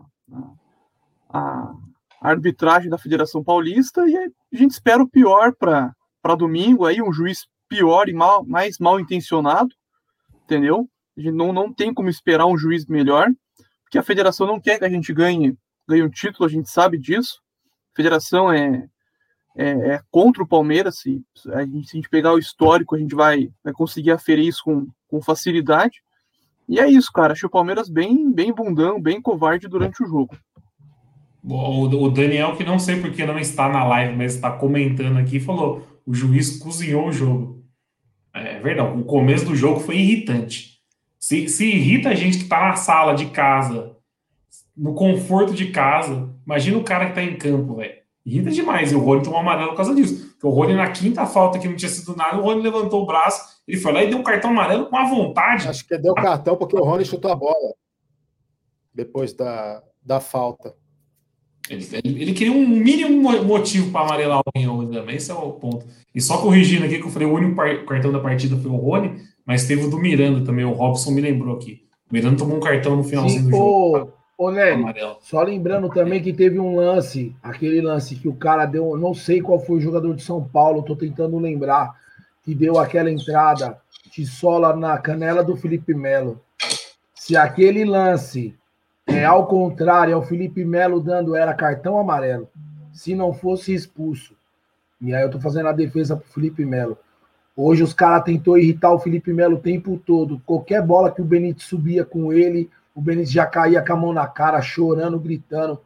a, 1.29 1.73
a 2.21 2.29
arbitragem 2.29 2.89
da 2.89 2.97
Federação 2.97 3.43
Paulista, 3.43 4.07
e 4.07 4.15
a 4.17 4.29
gente 4.53 4.71
espera 4.71 5.03
o 5.03 5.09
pior 5.09 5.53
para 5.55 6.35
domingo, 6.37 6.85
aí 6.85 7.01
um 7.01 7.11
juiz 7.11 7.45
pior 7.67 8.07
e 8.07 8.13
mal, 8.13 8.45
mais 8.45 8.77
mal 8.79 8.99
intencionado, 8.99 9.73
entendeu? 10.43 10.87
A 11.17 11.21
gente 11.21 11.35
não, 11.35 11.51
não 11.51 11.73
tem 11.73 11.93
como 11.93 12.09
esperar 12.09 12.45
um 12.45 12.57
juiz 12.57 12.85
melhor, 12.85 13.27
porque 13.83 13.97
a 13.97 14.03
federação 14.03 14.47
não 14.47 14.59
quer 14.59 14.79
que 14.79 14.85
a 14.85 14.89
gente 14.89 15.13
ganhe, 15.13 15.57
ganhe 15.87 16.03
um 16.03 16.09
título, 16.09 16.45
a 16.45 16.49
gente 16.49 16.69
sabe 16.69 16.97
disso. 16.97 17.39
A 17.93 17.95
federação 17.95 18.51
é, 18.51 18.87
é, 19.55 19.69
é 19.69 20.01
contra 20.09 20.43
o 20.43 20.47
Palmeiras, 20.47 20.99
se 20.99 21.21
a, 21.53 21.63
gente, 21.63 21.89
se 21.89 21.95
a 21.95 21.97
gente 21.97 22.09
pegar 22.09 22.33
o 22.33 22.39
histórico, 22.39 22.95
a 22.95 22.99
gente 22.99 23.15
vai, 23.15 23.49
vai 23.63 23.73
conseguir 23.73 24.11
aferir 24.11 24.47
isso 24.47 24.63
com, 24.63 24.87
com 25.07 25.21
facilidade. 25.21 26.01
E 26.67 26.79
é 26.79 26.89
isso, 26.89 27.11
cara. 27.11 27.33
Achei 27.33 27.47
o 27.47 27.51
Palmeiras 27.51 27.89
bem, 27.89 28.31
bem 28.31 28.53
bundão, 28.53 29.01
bem 29.01 29.21
covarde 29.21 29.67
durante 29.67 30.01
o 30.03 30.07
jogo. 30.07 30.35
O 31.43 32.09
Daniel, 32.09 32.55
que 32.55 32.63
não 32.63 32.79
sei 32.79 33.01
porque 33.01 33.25
não 33.25 33.37
está 33.37 33.67
na 33.67 33.83
live, 33.83 34.15
mas 34.15 34.35
está 34.35 34.49
comentando 34.49 35.17
aqui, 35.17 35.39
falou: 35.41 35.85
o 36.05 36.13
juiz 36.13 36.57
cozinhou 36.57 37.07
o 37.07 37.11
jogo. 37.11 37.61
É 38.33 38.59
verdade, 38.59 38.97
o 38.97 39.03
começo 39.03 39.45
do 39.45 39.55
jogo 39.55 39.79
foi 39.81 39.97
irritante. 39.97 40.79
Se, 41.19 41.47
se 41.47 41.65
irrita 41.65 42.09
a 42.09 42.15
gente 42.15 42.37
que 42.37 42.43
está 42.43 42.69
na 42.69 42.75
sala 42.75 43.13
de 43.13 43.27
casa, 43.27 43.95
no 44.75 44.93
conforto 44.93 45.53
de 45.53 45.67
casa, 45.67 46.33
imagina 46.45 46.77
o 46.77 46.83
cara 46.83 47.05
que 47.05 47.11
está 47.11 47.23
em 47.23 47.37
campo, 47.37 47.75
velho. 47.75 48.02
Irrita 48.25 48.51
demais. 48.51 48.91
E 48.91 48.95
o 48.95 48.99
Rony 48.99 49.23
tomou 49.23 49.39
amarelo 49.39 49.69
por 49.69 49.77
causa 49.77 49.93
disso. 49.93 50.31
Porque 50.31 50.47
o 50.47 50.49
Rony, 50.49 50.73
na 50.75 50.89
quinta 50.91 51.25
falta 51.25 51.59
que 51.59 51.67
não 51.67 51.75
tinha 51.75 51.89
sido 51.89 52.15
nada, 52.15 52.37
o 52.37 52.41
Rony 52.41 52.61
levantou 52.61 53.03
o 53.03 53.05
braço, 53.05 53.61
ele 53.67 53.77
foi 53.77 53.91
lá 53.91 54.03
e 54.03 54.09
deu 54.09 54.17
um 54.17 54.23
cartão 54.23 54.51
amarelo 54.51 54.87
com 54.87 54.97
a 54.97 55.05
vontade. 55.05 55.67
Acho 55.67 55.87
que 55.87 55.97
deu 55.97 56.13
cartão 56.13 56.55
porque 56.55 56.75
o 56.75 56.83
Rony 56.83 57.05
chutou 57.05 57.31
a 57.31 57.35
bola 57.35 57.73
depois 58.93 59.33
da, 59.33 59.81
da 60.01 60.19
falta. 60.19 60.73
Ele, 61.69 61.87
ele, 62.03 62.21
ele 62.21 62.33
queria 62.33 62.51
um 62.51 62.67
mínimo 62.67 63.31
motivo 63.43 63.89
para 63.89 64.05
amarelar 64.05 64.41
alguém 64.45 64.67
hoje 64.67 64.91
também, 64.91 65.15
esse 65.15 65.31
é 65.31 65.33
o 65.33 65.53
ponto. 65.53 65.85
E 66.13 66.21
só 66.21 66.41
corrigindo 66.41 66.85
aqui, 66.85 66.99
que 66.99 67.05
eu 67.05 67.09
falei, 67.09 67.27
o 67.27 67.33
único 67.33 67.55
cartão 67.85 68.11
da 68.11 68.19
partida 68.19 68.57
foi 68.57 68.69
o 68.69 68.75
Rony, 68.75 69.21
mas 69.45 69.65
teve 69.65 69.85
o 69.85 69.89
do 69.89 69.97
Miranda 69.97 70.45
também, 70.45 70.65
o 70.65 70.73
Robson 70.73 71.11
me 71.11 71.21
lembrou 71.21 71.55
aqui. 71.55 71.85
O 72.11 72.13
Miranda 72.13 72.37
tomou 72.37 72.57
um 72.57 72.59
cartão 72.59 72.97
no 72.97 73.03
finalzinho 73.03 73.43
Sim, 73.43 73.49
do 73.49 73.55
jogo. 73.55 74.13
Ô, 74.43 74.51
Nery, 74.51 74.83
só 75.21 75.41
lembrando 75.41 75.87
também 75.87 76.21
que 76.21 76.33
teve 76.33 76.59
um 76.59 76.75
lance, 76.75 77.33
aquele 77.41 77.79
lance 77.79 78.13
que 78.13 78.27
o 78.27 78.35
cara 78.35 78.65
deu, 78.65 78.97
não 78.97 79.13
sei 79.13 79.41
qual 79.41 79.57
foi 79.57 79.77
o 79.77 79.79
jogador 79.79 80.13
de 80.13 80.21
São 80.21 80.43
Paulo, 80.43 80.83
tô 80.83 80.97
tentando 80.97 81.39
lembrar, 81.39 81.95
que 82.43 82.53
deu 82.53 82.77
aquela 82.77 83.09
entrada 83.09 83.79
de 84.11 84.25
sola 84.25 84.75
na 84.75 84.97
canela 84.97 85.45
do 85.45 85.55
Felipe 85.55 85.93
Melo. 85.93 86.41
Se 87.15 87.37
aquele 87.37 87.85
lance 87.85 88.53
é 89.07 89.23
ao 89.23 89.47
contrário, 89.47 90.11
é 90.11 90.17
o 90.17 90.23
Felipe 90.23 90.65
Melo 90.65 90.99
dando 90.99 91.37
era 91.37 91.53
cartão 91.53 91.97
amarelo, 91.97 92.49
se 92.91 93.15
não 93.15 93.31
fosse 93.31 93.73
expulso. 93.73 94.35
E 94.99 95.15
aí 95.15 95.23
eu 95.23 95.31
tô 95.31 95.39
fazendo 95.39 95.69
a 95.69 95.71
defesa 95.71 96.17
pro 96.17 96.27
Felipe 96.27 96.65
Melo. 96.65 96.97
Hoje 97.55 97.81
os 97.81 97.93
caras 97.93 98.25
tentou 98.25 98.57
irritar 98.57 98.91
o 98.91 98.99
Felipe 98.99 99.31
Melo 99.31 99.55
o 99.55 99.61
tempo 99.61 99.97
todo. 100.05 100.41
Qualquer 100.45 100.81
bola 100.81 101.09
que 101.09 101.21
o 101.21 101.25
Benítez 101.25 101.63
subia 101.63 102.03
com 102.03 102.33
ele, 102.33 102.69
o 102.95 103.01
Benítez 103.01 103.31
já 103.31 103.45
caía 103.45 103.83
com 103.83 103.93
a 103.93 103.97
mão 103.97 104.13
na 104.13 104.27
cara, 104.27 104.61
chorando, 104.61 105.19
gritando. 105.19 105.81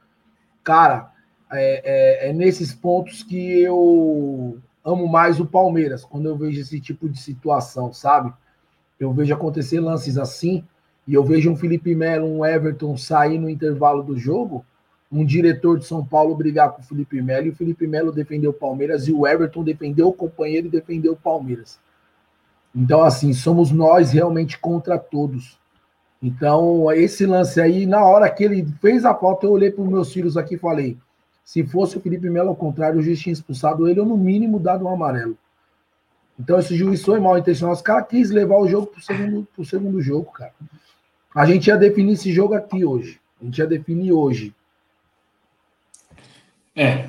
Cara, 0.64 1.12
é, 1.52 2.28
é, 2.28 2.30
é, 2.30 2.34
nesses 2.34 2.74
pontos 2.74 3.24
que 3.24 3.62
eu 3.62 4.58
amo 4.84 5.08
mais 5.08 5.40
o 5.40 5.46
Palmeiras, 5.46 6.04
quando 6.04 6.28
eu 6.28 6.38
vejo 6.38 6.60
esse 6.60 6.80
tipo 6.80 7.08
de 7.08 7.20
situação, 7.20 7.94
sabe? 7.94 8.34
Eu 9.00 9.14
vejo 9.14 9.34
acontecer 9.34 9.80
lances 9.80 10.18
assim, 10.18 10.66
e 11.08 11.14
eu 11.14 11.24
vejo 11.24 11.50
um 11.50 11.56
Felipe 11.56 11.96
Melo, 11.96 12.28
um 12.28 12.46
Everton 12.46 12.98
sair 12.98 13.38
no 13.40 13.50
intervalo 13.50 14.04
do 14.04 14.18
jogo, 14.18 14.66
um 15.10 15.24
diretor 15.24 15.80
de 15.80 15.86
São 15.86 16.06
Paulo 16.06 16.36
brigar 16.36 16.72
com 16.72 16.82
o 16.82 16.84
Felipe 16.84 17.22
Melo 17.22 17.48
e 17.48 17.50
o 17.50 17.56
Felipe 17.56 17.88
Melo 17.88 18.12
defendeu 18.12 18.52
o 18.52 18.54
Palmeiras 18.54 19.08
e 19.08 19.14
o 19.14 19.26
Everton 19.26 19.64
defendeu 19.64 20.10
o 20.10 20.14
companheiro 20.14 20.68
e 20.68 20.72
defendeu 20.72 21.14
o 21.14 21.18
Palmeiras. 21.18 21.80
Então, 22.76 23.02
assim, 23.02 23.34
somos 23.34 23.72
nós 23.72 24.12
realmente 24.12 24.60
contra 24.60 25.00
todos. 25.00 25.58
Então, 26.22 26.92
esse 26.92 27.26
lance 27.26 27.62
aí, 27.62 27.86
na 27.86 28.04
hora 28.04 28.30
que 28.30 28.44
ele 28.44 28.68
fez 28.82 29.06
a 29.06 29.14
falta, 29.14 29.46
eu 29.46 29.52
olhei 29.52 29.72
para 29.72 29.84
os 29.84 29.90
meus 29.90 30.12
filhos 30.12 30.36
aqui 30.36 30.56
e 30.56 30.60
falei: 30.60 30.98
se 31.44 31.64
fosse 31.64 31.98
o 31.98 32.02
Felipe 32.02 32.30
Melo 32.30 32.50
ao 32.50 32.56
contrário, 32.56 33.00
o 33.00 33.04
juiz 33.04 33.20
tinha 33.20 33.34
expulsado 33.34 33.88
ele 33.88 34.00
ou 34.00 34.06
no 34.06 34.18
mínimo 34.18 34.60
dado 34.60 34.86
um 34.86 34.90
amarelo. 34.90 35.38
Então, 36.40 36.60
esse 36.60 36.76
juiz 36.76 37.04
foi 37.04 37.20
mal 37.20 37.38
intencionado. 37.38 37.76
Os 37.76 37.82
caras 37.82 38.08
quis 38.08 38.30
levar 38.30 38.58
o 38.58 38.68
jogo 38.68 38.88
para 38.88 39.00
o 39.00 39.04
segundo, 39.04 39.48
segundo 39.66 40.02
jogo, 40.02 40.32
cara. 40.32 40.54
A 41.36 41.46
gente 41.46 41.68
ia 41.68 41.78
definir 41.78 42.14
esse 42.14 42.32
jogo 42.34 42.54
aqui 42.54 42.84
hoje. 42.84 43.20
A 43.40 43.46
gente 43.46 43.58
ia 43.60 43.68
definir 43.68 44.12
hoje. 44.12 44.54
É, 46.76 47.06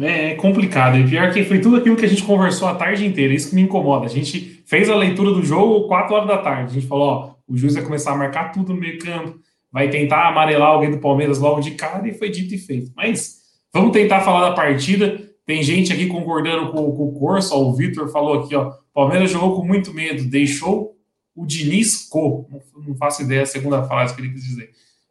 é 0.00 0.34
complicado. 0.34 0.96
E 0.96 1.08
pior 1.08 1.32
que 1.32 1.44
foi 1.44 1.60
tudo 1.60 1.76
aquilo 1.76 1.96
que 1.96 2.04
a 2.04 2.08
gente 2.08 2.24
conversou 2.24 2.68
a 2.68 2.74
tarde 2.74 3.06
inteira. 3.06 3.34
Isso 3.34 3.50
que 3.50 3.54
me 3.54 3.62
incomoda. 3.62 4.06
A 4.06 4.08
gente 4.08 4.62
fez 4.66 4.88
a 4.88 4.96
leitura 4.96 5.32
do 5.32 5.44
jogo 5.44 5.86
4 5.86 6.14
horas 6.14 6.28
da 6.28 6.38
tarde. 6.38 6.70
A 6.70 6.74
gente 6.74 6.86
falou: 6.86 7.08
ó, 7.08 7.34
o 7.52 7.56
juiz 7.56 7.74
vai 7.74 7.82
começar 7.82 8.12
a 8.12 8.16
marcar 8.16 8.52
tudo 8.52 8.72
no 8.72 8.80
meio 8.80 8.98
campo, 8.98 9.38
vai 9.70 9.88
tentar 9.90 10.28
amarelar 10.28 10.68
alguém 10.68 10.90
do 10.90 10.98
Palmeiras 10.98 11.38
logo 11.38 11.60
de 11.60 11.72
cara, 11.72 12.06
e 12.08 12.14
foi 12.14 12.30
dito 12.30 12.54
e 12.54 12.58
feito. 12.58 12.90
Mas 12.96 13.42
vamos 13.72 13.92
tentar 13.92 14.20
falar 14.20 14.48
da 14.48 14.54
partida. 14.54 15.20
Tem 15.44 15.62
gente 15.62 15.92
aqui 15.92 16.06
concordando 16.06 16.70
com, 16.70 16.92
com 16.92 17.08
o 17.08 17.12
Corso, 17.12 17.54
o 17.54 17.74
Vitor 17.74 18.08
falou 18.08 18.40
aqui, 18.40 18.54
ó. 18.54 18.72
Palmeiras 18.94 19.30
jogou 19.30 19.56
com 19.56 19.66
muito 19.66 19.92
medo, 19.92 20.24
deixou 20.24 20.96
o 21.34 21.46
Diniz 21.46 22.08
co. 22.08 22.46
Não, 22.86 22.94
faço 22.96 23.22
ideia 23.22 23.42
a 23.42 23.46
segunda 23.46 23.82
frase 23.84 24.14
que 24.14 24.20
ele 24.20 24.32
quis 24.32 24.44
dizer. 24.44 24.70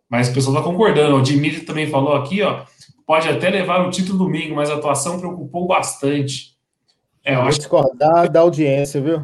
Mas 0.09 0.29
o 0.29 0.33
pessoal 0.33 0.57
está 0.57 0.69
concordando. 0.69 1.15
O 1.15 1.21
Dimitri 1.21 1.61
também 1.61 1.87
falou 1.87 2.13
aqui, 2.13 2.41
ó 2.41 2.65
pode 3.11 3.27
até 3.27 3.49
levar 3.49 3.85
o 3.85 3.89
título 3.89 4.19
domingo, 4.19 4.55
mas 4.55 4.69
a 4.69 4.75
atuação 4.75 5.19
preocupou 5.19 5.67
bastante. 5.67 6.57
É, 7.25 7.31
eu, 7.31 7.33
eu 7.33 7.39
vou 7.41 7.49
acho... 7.49 7.57
discordar 7.59 8.31
da 8.31 8.39
audiência, 8.39 9.01
viu? 9.01 9.19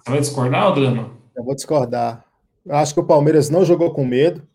Você 0.00 0.10
vai 0.10 0.20
discordar, 0.20 0.72
Drama? 0.72 1.10
Eu 1.36 1.42
vou 1.42 1.52
discordar. 1.52 2.24
Acho 2.68 2.94
que 2.94 3.00
o 3.00 3.06
Palmeiras 3.06 3.50
não 3.50 3.64
jogou 3.64 3.92
com 3.92 4.04
medo. 4.04 4.46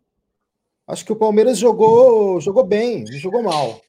Acho 0.87 1.05
que 1.05 1.11
o 1.11 1.17
Palmeiras 1.17 1.57
jogou, 1.57 2.39
jogou 2.39 2.63
bem, 2.63 3.03
não 3.03 3.17
jogou 3.17 3.43
mal. 3.43 3.81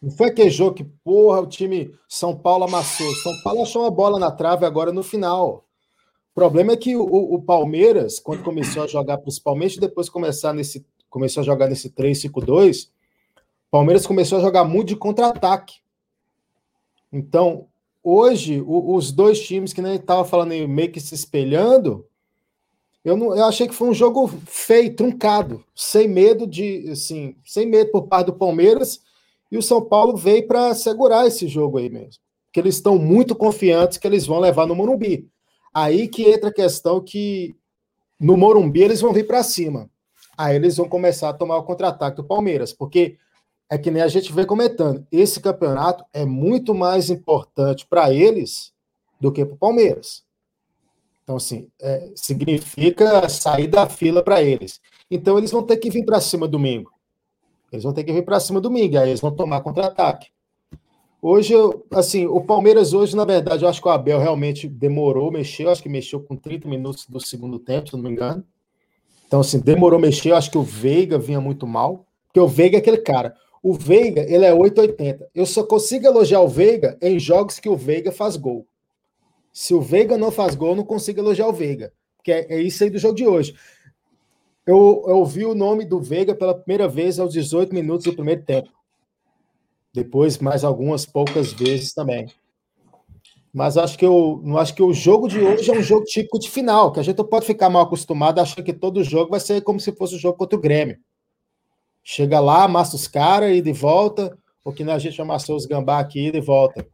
Não 0.00 0.10
foi 0.10 0.28
aquele 0.28 0.50
jogo 0.50 0.74
que, 0.74 0.84
porra, 0.84 1.40
o 1.40 1.46
time 1.46 1.92
São 2.08 2.36
Paulo 2.36 2.64
amassou. 2.64 3.10
São 3.16 3.32
Paulo 3.42 3.62
achou 3.62 3.82
uma 3.82 3.90
bola 3.90 4.18
na 4.18 4.30
trave 4.30 4.64
agora 4.64 4.92
no 4.92 5.02
final. 5.02 5.64
O 6.30 6.34
problema 6.34 6.72
é 6.72 6.76
que 6.76 6.94
o, 6.94 7.02
o 7.02 7.42
Palmeiras, 7.42 8.20
quando 8.20 8.44
começou 8.44 8.84
a 8.84 8.86
jogar, 8.86 9.18
principalmente 9.18 9.80
depois 9.80 10.06
de 10.06 10.12
começar 10.12 10.52
nesse, 10.52 10.86
começou 11.08 11.40
a 11.40 11.44
jogar 11.44 11.68
nesse 11.68 11.90
3-5-2, 11.90 12.88
Palmeiras 13.70 14.06
começou 14.06 14.38
a 14.38 14.40
jogar 14.40 14.62
muito 14.62 14.88
de 14.88 14.96
contra-ataque. 14.96 15.76
Então, 17.12 17.66
hoje, 18.02 18.60
o, 18.60 18.94
os 18.94 19.10
dois 19.10 19.40
times 19.40 19.72
que 19.72 19.82
nem 19.82 19.96
estava 19.96 20.24
falando 20.24 20.50
meio 20.68 20.92
que 20.92 21.00
se 21.00 21.14
espelhando, 21.14 22.06
eu, 23.04 23.16
não, 23.16 23.36
eu 23.36 23.44
achei 23.44 23.68
que 23.68 23.74
foi 23.74 23.88
um 23.88 23.94
jogo 23.94 24.28
feio, 24.46 24.94
truncado, 24.96 25.62
sem 25.74 26.08
medo 26.08 26.46
de, 26.46 26.88
assim, 26.90 27.36
sem 27.44 27.66
medo 27.66 27.90
por 27.90 28.06
parte 28.06 28.26
do 28.26 28.32
Palmeiras, 28.32 29.00
e 29.52 29.58
o 29.58 29.62
São 29.62 29.82
Paulo 29.82 30.16
veio 30.16 30.46
para 30.46 30.74
segurar 30.74 31.26
esse 31.26 31.46
jogo 31.46 31.78
aí 31.78 31.90
mesmo. 31.90 32.22
Que 32.50 32.60
eles 32.60 32.76
estão 32.76 32.98
muito 32.98 33.34
confiantes 33.34 33.98
que 33.98 34.06
eles 34.06 34.26
vão 34.26 34.40
levar 34.40 34.66
no 34.66 34.74
Morumbi. 34.74 35.28
Aí 35.72 36.08
que 36.08 36.22
entra 36.24 36.48
a 36.48 36.54
questão 36.54 37.00
que 37.00 37.54
no 38.18 38.36
Morumbi 38.36 38.82
eles 38.82 39.00
vão 39.00 39.12
vir 39.12 39.26
para 39.26 39.42
cima. 39.42 39.90
Aí 40.36 40.56
eles 40.56 40.76
vão 40.76 40.88
começar 40.88 41.28
a 41.28 41.34
tomar 41.34 41.58
o 41.58 41.64
contra-ataque 41.64 42.16
do 42.16 42.24
Palmeiras, 42.24 42.72
porque 42.72 43.18
é 43.70 43.76
que 43.76 43.90
nem 43.90 44.02
a 44.02 44.08
gente 44.08 44.32
vem 44.32 44.46
comentando. 44.46 45.06
Esse 45.12 45.40
campeonato 45.40 46.04
é 46.12 46.24
muito 46.24 46.74
mais 46.74 47.10
importante 47.10 47.86
para 47.86 48.12
eles 48.12 48.72
do 49.20 49.30
que 49.30 49.44
para 49.44 49.54
o 49.54 49.58
Palmeiras. 49.58 50.24
Então, 51.24 51.36
assim, 51.36 51.68
é, 51.80 52.12
significa 52.14 53.26
sair 53.28 53.66
da 53.66 53.88
fila 53.88 54.22
para 54.22 54.42
eles. 54.42 54.80
Então, 55.10 55.38
eles 55.38 55.50
vão 55.50 55.62
ter 55.62 55.78
que 55.78 55.90
vir 55.90 56.04
para 56.04 56.20
cima 56.20 56.46
domingo. 56.46 56.92
Eles 57.72 57.82
vão 57.82 57.92
ter 57.92 58.04
que 58.04 58.12
vir 58.12 58.24
para 58.24 58.38
cima 58.38 58.60
domingo, 58.60 58.98
aí 58.98 59.08
eles 59.08 59.20
vão 59.20 59.34
tomar 59.34 59.62
contra-ataque. 59.62 60.28
Hoje, 61.20 61.54
assim, 61.90 62.26
o 62.26 62.42
Palmeiras 62.42 62.92
hoje, 62.92 63.16
na 63.16 63.24
verdade, 63.24 63.64
eu 63.64 63.68
acho 63.68 63.80
que 63.80 63.88
o 63.88 63.90
Abel 63.90 64.20
realmente 64.20 64.68
demorou, 64.68 65.32
mexeu, 65.32 65.70
acho 65.70 65.82
que 65.82 65.88
mexeu 65.88 66.20
com 66.20 66.36
30 66.36 66.68
minutos 66.68 67.06
do 67.08 67.18
segundo 67.18 67.58
tempo, 67.58 67.88
se 67.88 67.96
não 67.96 68.02
me 68.02 68.10
engano. 68.10 68.44
Então, 69.26 69.40
assim, 69.40 69.58
demorou 69.58 69.98
mexer, 69.98 70.32
eu 70.32 70.36
acho 70.36 70.50
que 70.50 70.58
o 70.58 70.62
Veiga 70.62 71.18
vinha 71.18 71.40
muito 71.40 71.66
mal, 71.66 72.06
porque 72.26 72.38
o 72.38 72.46
Veiga 72.46 72.76
é 72.76 72.80
aquele 72.80 72.98
cara, 72.98 73.34
o 73.62 73.72
Veiga, 73.72 74.20
ele 74.20 74.44
é 74.44 74.52
880. 74.52 75.30
Eu 75.34 75.46
só 75.46 75.64
consigo 75.64 76.06
elogiar 76.06 76.42
o 76.42 76.48
Veiga 76.48 76.98
em 77.00 77.18
jogos 77.18 77.58
que 77.58 77.70
o 77.70 77.76
Veiga 77.76 78.12
faz 78.12 78.36
gol. 78.36 78.66
Se 79.54 79.72
o 79.72 79.80
Veiga 79.80 80.18
não 80.18 80.32
faz 80.32 80.56
gol, 80.56 80.74
não 80.74 80.84
consigo 80.84 81.20
elogiar 81.20 81.46
o 81.46 81.52
Veiga. 81.52 81.92
Que 82.24 82.32
é, 82.32 82.54
é 82.54 82.60
isso 82.60 82.82
aí 82.82 82.90
do 82.90 82.98
jogo 82.98 83.14
de 83.14 83.24
hoje. 83.24 83.54
Eu, 84.66 85.04
eu 85.06 85.18
ouvi 85.18 85.46
o 85.46 85.54
nome 85.54 85.84
do 85.84 86.00
Veiga 86.00 86.34
pela 86.34 86.58
primeira 86.58 86.88
vez 86.88 87.20
aos 87.20 87.32
18 87.32 87.72
minutos 87.72 88.04
do 88.04 88.14
primeiro 88.14 88.42
tempo. 88.42 88.68
Depois, 89.92 90.38
mais 90.38 90.64
algumas 90.64 91.06
poucas 91.06 91.52
vezes 91.52 91.94
também. 91.94 92.26
Mas 93.52 93.76
acho 93.76 93.96
que, 93.96 94.04
eu, 94.04 94.40
não 94.42 94.58
acho 94.58 94.74
que 94.74 94.82
o 94.82 94.92
jogo 94.92 95.28
de 95.28 95.38
hoje 95.38 95.70
é 95.70 95.78
um 95.78 95.82
jogo 95.82 96.04
típico 96.04 96.40
de 96.40 96.50
final, 96.50 96.90
que 96.90 96.98
a 96.98 97.04
gente 97.04 97.22
pode 97.22 97.46
ficar 97.46 97.70
mal 97.70 97.82
acostumado 97.82 98.40
achando 98.40 98.64
que 98.64 98.72
todo 98.72 99.04
jogo 99.04 99.30
vai 99.30 99.38
ser 99.38 99.62
como 99.62 99.78
se 99.78 99.92
fosse 99.92 100.14
o 100.14 100.16
um 100.16 100.20
jogo 100.20 100.36
contra 100.36 100.58
o 100.58 100.60
Grêmio. 100.60 100.98
Chega 102.02 102.40
lá, 102.40 102.64
amassa 102.64 102.96
os 102.96 103.06
caras 103.06 103.56
e 103.56 103.62
de 103.62 103.72
volta, 103.72 104.36
ou 104.64 104.72
que 104.72 104.82
a 104.82 104.98
gente 104.98 105.22
amassou 105.22 105.54
os 105.54 105.64
gambá 105.64 106.00
aqui 106.00 106.26
e 106.26 106.32
de 106.32 106.40
volta. 106.40 106.84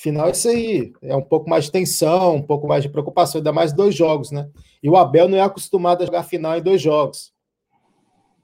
Final 0.00 0.28
é 0.28 0.30
isso 0.30 0.48
aí. 0.48 0.92
É 1.02 1.14
um 1.14 1.22
pouco 1.22 1.50
mais 1.50 1.66
de 1.66 1.72
tensão, 1.72 2.36
um 2.36 2.42
pouco 2.42 2.66
mais 2.66 2.82
de 2.82 2.88
preocupação, 2.88 3.38
ainda 3.38 3.52
mais 3.52 3.70
dois 3.70 3.94
jogos, 3.94 4.30
né? 4.30 4.48
E 4.82 4.88
o 4.88 4.96
Abel 4.96 5.28
não 5.28 5.36
é 5.36 5.42
acostumado 5.42 6.02
a 6.02 6.06
jogar 6.06 6.22
final 6.22 6.56
em 6.56 6.62
dois 6.62 6.80
jogos. 6.80 7.34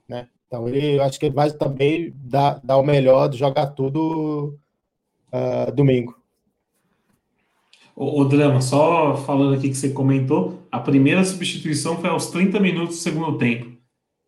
Né? 0.07 0.29
Então 0.47 0.69
ele 0.69 1.01
acho 1.01 1.19
que 1.19 1.25
ele 1.25 1.35
vai 1.35 1.51
também 1.51 2.13
dar, 2.15 2.61
dar 2.63 2.77
o 2.77 2.83
melhor 2.83 3.29
de 3.29 3.39
jogar 3.39 3.69
tudo 3.69 4.59
uh, 5.33 5.73
domingo. 5.73 6.15
O, 7.97 8.21
o, 8.21 8.25
Drama, 8.27 8.61
só 8.61 9.17
falando 9.17 9.55
aqui 9.55 9.71
que 9.71 9.77
você 9.77 9.89
comentou, 9.89 10.59
a 10.71 10.79
primeira 10.79 11.25
substituição 11.25 11.97
foi 11.97 12.11
aos 12.11 12.27
30 12.27 12.61
minutos 12.61 12.97
do 12.97 13.03
segundo 13.03 13.39
tempo 13.39 13.75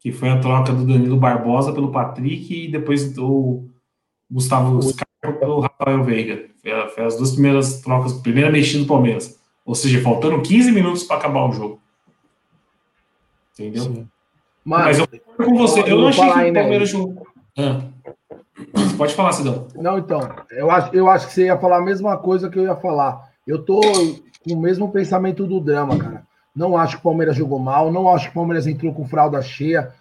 que 0.00 0.12
foi 0.12 0.28
a 0.30 0.40
troca 0.40 0.72
do 0.72 0.86
Danilo 0.86 1.16
Barbosa 1.16 1.72
pelo 1.72 1.90
Patrick 1.90 2.64
e 2.64 2.70
depois 2.70 3.12
do 3.12 3.68
Gustavo 4.30 4.80
Scarpa 4.80 5.07
pelo 5.34 5.60
Rafael 5.60 6.02
Veiga. 6.04 6.48
Foi, 6.62 6.88
foi, 6.90 7.04
as 7.04 7.16
duas 7.16 7.32
primeiras 7.32 7.80
trocas, 7.80 8.12
primeira 8.14 8.50
mexida 8.50 8.82
do 8.82 8.88
Palmeiras. 8.88 9.38
Ou 9.64 9.74
seja, 9.74 10.00
faltando 10.00 10.40
15 10.40 10.72
minutos 10.72 11.02
para 11.02 11.16
acabar 11.16 11.48
o 11.48 11.52
jogo. 11.52 11.80
Entendeu? 13.58 14.06
Mas, 14.64 14.84
Mas 14.84 14.98
eu 14.98 15.06
concordo 15.06 15.44
com 15.44 15.58
você. 15.58 15.80
Eu, 15.80 15.86
eu 15.86 15.98
não 15.98 16.08
achei 16.08 16.24
que 16.24 16.30
o 16.30 16.54
Palmeiras 16.54 16.88
jogou. 16.88 17.26
Ah. 17.56 17.82
Pode 18.96 19.14
falar, 19.14 19.32
Cidão. 19.32 19.68
Não, 19.76 19.98
então. 19.98 20.20
Eu 20.50 20.70
acho, 20.70 20.94
eu 20.94 21.08
acho 21.08 21.26
que 21.28 21.32
você 21.32 21.44
ia 21.46 21.58
falar 21.58 21.78
a 21.78 21.84
mesma 21.84 22.16
coisa 22.16 22.50
que 22.50 22.58
eu 22.58 22.64
ia 22.64 22.76
falar. 22.76 23.30
Eu 23.46 23.64
tô 23.64 23.80
com 23.80 24.54
o 24.54 24.60
mesmo 24.60 24.90
pensamento 24.90 25.46
do 25.46 25.60
drama, 25.60 25.96
cara. 25.96 26.26
Não 26.54 26.76
acho 26.76 26.96
que 26.96 27.00
o 27.00 27.04
Palmeiras 27.04 27.36
jogou 27.36 27.58
mal, 27.58 27.92
não 27.92 28.12
acho 28.12 28.26
que 28.26 28.30
o 28.30 28.34
Palmeiras 28.34 28.66
entrou 28.66 28.92
com 28.92 29.06
fralda 29.06 29.40
cheia. 29.40 29.92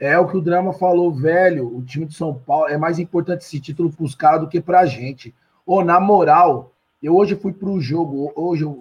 É 0.00 0.18
o 0.18 0.26
que 0.26 0.36
o 0.38 0.40
Drama 0.40 0.72
falou, 0.72 1.12
velho. 1.12 1.76
O 1.76 1.82
time 1.82 2.06
de 2.06 2.14
São 2.14 2.32
Paulo 2.32 2.68
é 2.68 2.78
mais 2.78 2.98
importante 2.98 3.42
esse 3.42 3.60
título 3.60 3.92
para 3.92 4.04
os 4.04 4.14
caras 4.14 4.40
do 4.40 4.48
que 4.48 4.58
para 4.58 4.80
a 4.80 4.86
gente. 4.86 5.34
Ô, 5.66 5.84
na 5.84 6.00
moral, 6.00 6.72
eu 7.02 7.14
hoje 7.14 7.36
fui 7.36 7.52
para 7.52 7.68
o 7.68 7.78
jogo, 7.78 8.32
hoje 8.34 8.64
eu 8.64 8.80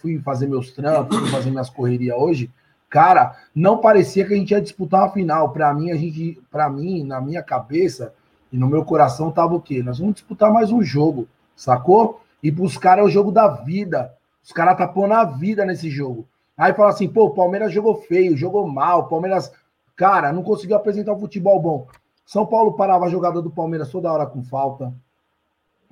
fui 0.00 0.20
fazer 0.20 0.46
meus 0.46 0.70
trampos, 0.70 1.18
fui 1.18 1.28
fazer 1.28 1.50
minhas 1.50 1.68
correrias 1.68 2.16
hoje. 2.16 2.48
Cara, 2.88 3.36
não 3.52 3.78
parecia 3.78 4.24
que 4.24 4.32
a 4.32 4.36
gente 4.36 4.52
ia 4.52 4.60
disputar 4.60 5.02
uma 5.02 5.12
final. 5.12 5.50
Para 5.50 5.74
mim, 5.74 5.90
a 5.90 5.96
gente, 5.96 6.40
para 6.52 6.70
mim, 6.70 7.02
na 7.02 7.20
minha 7.20 7.42
cabeça 7.42 8.14
e 8.52 8.56
no 8.56 8.68
meu 8.68 8.84
coração 8.84 9.32
tava 9.32 9.54
o 9.54 9.60
quê? 9.60 9.82
Nós 9.82 9.98
vamos 9.98 10.14
disputar 10.14 10.52
mais 10.52 10.70
um 10.70 10.82
jogo, 10.82 11.26
sacou? 11.56 12.20
E 12.40 12.50
para 12.52 12.64
os 12.64 12.78
caras 12.78 13.04
é 13.04 13.08
o 13.08 13.10
jogo 13.10 13.32
da 13.32 13.48
vida. 13.48 14.12
Os 14.42 14.52
caras 14.52 14.78
tá 14.78 14.86
pondo 14.86 15.14
a 15.14 15.24
vida 15.24 15.64
nesse 15.64 15.90
jogo. 15.90 16.26
Aí 16.56 16.72
fala 16.74 16.90
assim, 16.90 17.08
pô, 17.08 17.26
o 17.26 17.30
Palmeiras 17.30 17.72
jogou 17.72 18.02
feio, 18.02 18.36
jogou 18.36 18.66
mal, 18.68 19.00
o 19.00 19.08
Palmeiras, 19.08 19.52
cara, 20.00 20.32
não 20.32 20.42
conseguiu 20.42 20.76
apresentar 20.76 21.12
um 21.12 21.20
futebol 21.20 21.60
bom. 21.60 21.86
São 22.24 22.46
Paulo 22.46 22.72
parava 22.72 23.04
a 23.04 23.10
jogada 23.10 23.42
do 23.42 23.50
Palmeiras 23.50 23.90
toda 23.90 24.10
hora 24.10 24.24
com 24.24 24.42
falta. 24.42 24.94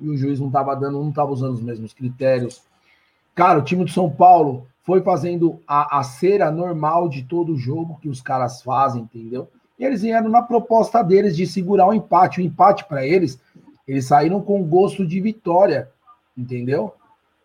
E 0.01 0.09
o 0.09 0.17
juiz 0.17 0.41
não 0.41 0.47
estava 0.47 0.75
dando, 0.75 0.99
não 0.99 1.11
estava 1.11 1.31
usando 1.31 1.53
os 1.53 1.61
mesmos 1.61 1.93
critérios. 1.93 2.63
Cara, 3.35 3.59
o 3.59 3.63
time 3.63 3.85
do 3.85 3.91
São 3.91 4.09
Paulo 4.09 4.67
foi 4.83 5.03
fazendo 5.03 5.61
a, 5.69 5.99
a 5.99 6.03
cera 6.03 6.51
normal 6.51 7.11
de 7.11 7.25
todo 7.25 7.55
jogo 7.59 7.99
que 8.01 8.09
os 8.09 8.23
caras 8.23 8.63
fazem, 8.63 9.03
entendeu? 9.03 9.47
E 9.79 9.85
eles 9.85 10.01
vieram 10.01 10.31
na 10.31 10.41
proposta 10.41 11.03
deles 11.03 11.37
de 11.37 11.47
segurar 11.47 11.87
o 11.87 11.93
empate. 11.93 12.41
O 12.41 12.43
empate 12.43 12.87
para 12.87 13.07
eles, 13.07 13.39
eles 13.87 14.07
saíram 14.07 14.41
com 14.41 14.65
gosto 14.65 15.07
de 15.07 15.21
vitória, 15.21 15.91
entendeu? 16.35 16.95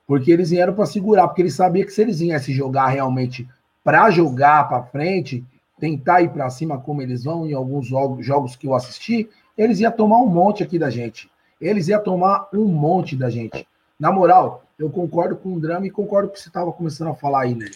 Porque 0.08 0.32
eles 0.32 0.52
vieram 0.52 0.74
para 0.74 0.86
segurar, 0.86 1.28
porque 1.28 1.42
eles 1.42 1.56
sabiam 1.56 1.86
que 1.86 1.92
se 1.92 2.02
eles 2.02 2.20
viessem 2.20 2.56
jogar 2.56 2.88
realmente 2.88 3.46
para 3.84 4.10
jogar 4.10 4.70
para 4.70 4.84
frente, 4.84 5.44
tentar 5.84 6.22
ir 6.22 6.30
para 6.30 6.50
cima 6.50 6.78
como 6.78 7.02
eles 7.02 7.26
vão 7.26 7.46
em 7.46 7.54
alguns 7.54 7.86
jogos 7.86 8.56
que 8.56 8.66
eu 8.66 8.74
assisti, 8.74 9.30
eles 9.58 9.82
iam 9.82 9.92
tomar 9.92 10.20
um 10.20 10.28
monte 10.28 10.64
aqui 10.64 10.80
da 10.80 10.90
gente. 10.90 11.30
Eles 11.60 11.90
iam 11.90 12.02
tomar 12.02 12.48
um 12.54 12.64
monte 12.64 13.18
da 13.18 13.30
gente. 13.30 13.68
Na 14.00 14.10
moral, 14.10 14.64
eu 14.80 14.90
concordo 14.90 15.36
com 15.36 15.54
o 15.54 15.60
drama 15.60 15.86
e 15.86 15.92
concordo 15.92 16.30
com 16.30 16.32
o 16.32 16.36
que 16.36 16.42
você 16.42 16.48
estava 16.48 16.72
começando 16.72 17.10
a 17.10 17.14
falar 17.14 17.42
aí, 17.42 17.54
né? 17.54 17.70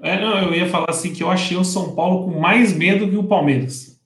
É, 0.00 0.20
não, 0.20 0.36
eu 0.36 0.52
ia 0.52 0.68
falar 0.68 0.86
assim 0.88 1.12
que 1.12 1.22
eu 1.22 1.30
achei 1.30 1.56
o 1.56 1.64
São 1.64 1.94
Paulo 1.94 2.24
com 2.24 2.40
mais 2.40 2.72
medo 2.72 3.08
que 3.08 3.16
o 3.16 3.22
Palmeiras. 3.22 4.00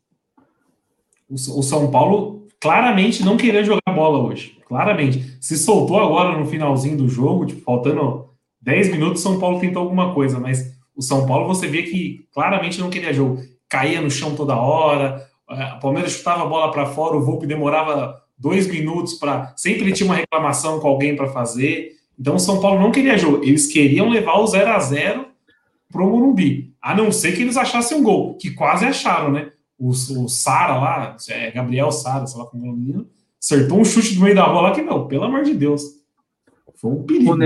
O, 1.26 1.36
o 1.36 1.62
São 1.62 1.90
Paulo 1.90 2.46
claramente 2.60 3.24
não 3.24 3.38
queria 3.38 3.64
jogar 3.64 3.80
bola 3.94 4.18
hoje. 4.18 4.58
Claramente. 4.66 5.38
Se 5.40 5.56
soltou 5.56 5.98
agora 5.98 6.36
no 6.36 6.44
finalzinho 6.44 6.98
do 6.98 7.08
jogo, 7.08 7.46
tipo, 7.46 7.62
faltando 7.62 8.28
10 8.60 8.90
minutos, 8.90 9.22
São 9.22 9.40
Paulo 9.40 9.58
tentou 9.58 9.80
alguma 9.80 10.12
coisa, 10.12 10.38
mas 10.38 10.76
o 10.98 11.02
São 11.02 11.24
Paulo 11.26 11.46
você 11.46 11.68
vê 11.68 11.84
que 11.84 12.26
claramente 12.34 12.80
não 12.80 12.90
queria 12.90 13.12
jogo. 13.12 13.40
Caía 13.68 14.00
no 14.00 14.10
chão 14.10 14.34
toda 14.34 14.56
hora, 14.56 15.24
é, 15.48 15.74
o 15.74 15.78
Palmeiras 15.78 16.10
chutava 16.10 16.42
a 16.42 16.46
bola 16.46 16.72
para 16.72 16.86
fora, 16.86 17.16
o 17.16 17.24
Volpe 17.24 17.46
demorava 17.46 18.20
dois 18.36 18.66
minutos 18.66 19.14
para. 19.14 19.54
Sempre 19.56 19.92
tinha 19.92 20.08
uma 20.08 20.16
reclamação 20.16 20.80
com 20.80 20.88
alguém 20.88 21.14
para 21.14 21.28
fazer. 21.28 21.92
Então 22.18 22.34
o 22.34 22.40
São 22.40 22.60
Paulo 22.60 22.80
não 22.80 22.90
queria 22.90 23.16
jogo. 23.16 23.44
Eles 23.44 23.68
queriam 23.68 24.08
levar 24.08 24.40
o 24.40 24.46
0 24.48 24.70
a 24.70 24.78
0 24.80 25.26
pro 25.88 26.10
Morumbi. 26.10 26.74
A 26.82 26.96
não 26.96 27.12
ser 27.12 27.30
que 27.36 27.42
eles 27.42 27.56
achassem 27.56 27.96
um 27.96 28.02
gol, 28.02 28.34
que 28.34 28.50
quase 28.50 28.84
acharam, 28.84 29.30
né? 29.30 29.52
O, 29.78 29.90
o 29.90 30.28
Sara 30.28 30.76
lá, 30.76 31.16
é 31.28 31.52
Gabriel 31.52 31.92
Sara, 31.92 32.26
sei 32.26 32.40
lá 32.40 32.46
como 32.46 32.66
é 32.66 32.70
o 32.70 32.72
menino, 32.72 33.08
acertou 33.40 33.78
um 33.78 33.84
chute 33.84 34.16
do 34.16 34.22
meio 34.22 34.34
da 34.34 34.48
bola 34.48 34.74
que, 34.74 34.82
não, 34.82 35.06
pelo 35.06 35.22
amor 35.22 35.44
de 35.44 35.54
Deus. 35.54 35.82
Foi 36.74 36.90
um 36.90 37.04
perigo. 37.04 37.36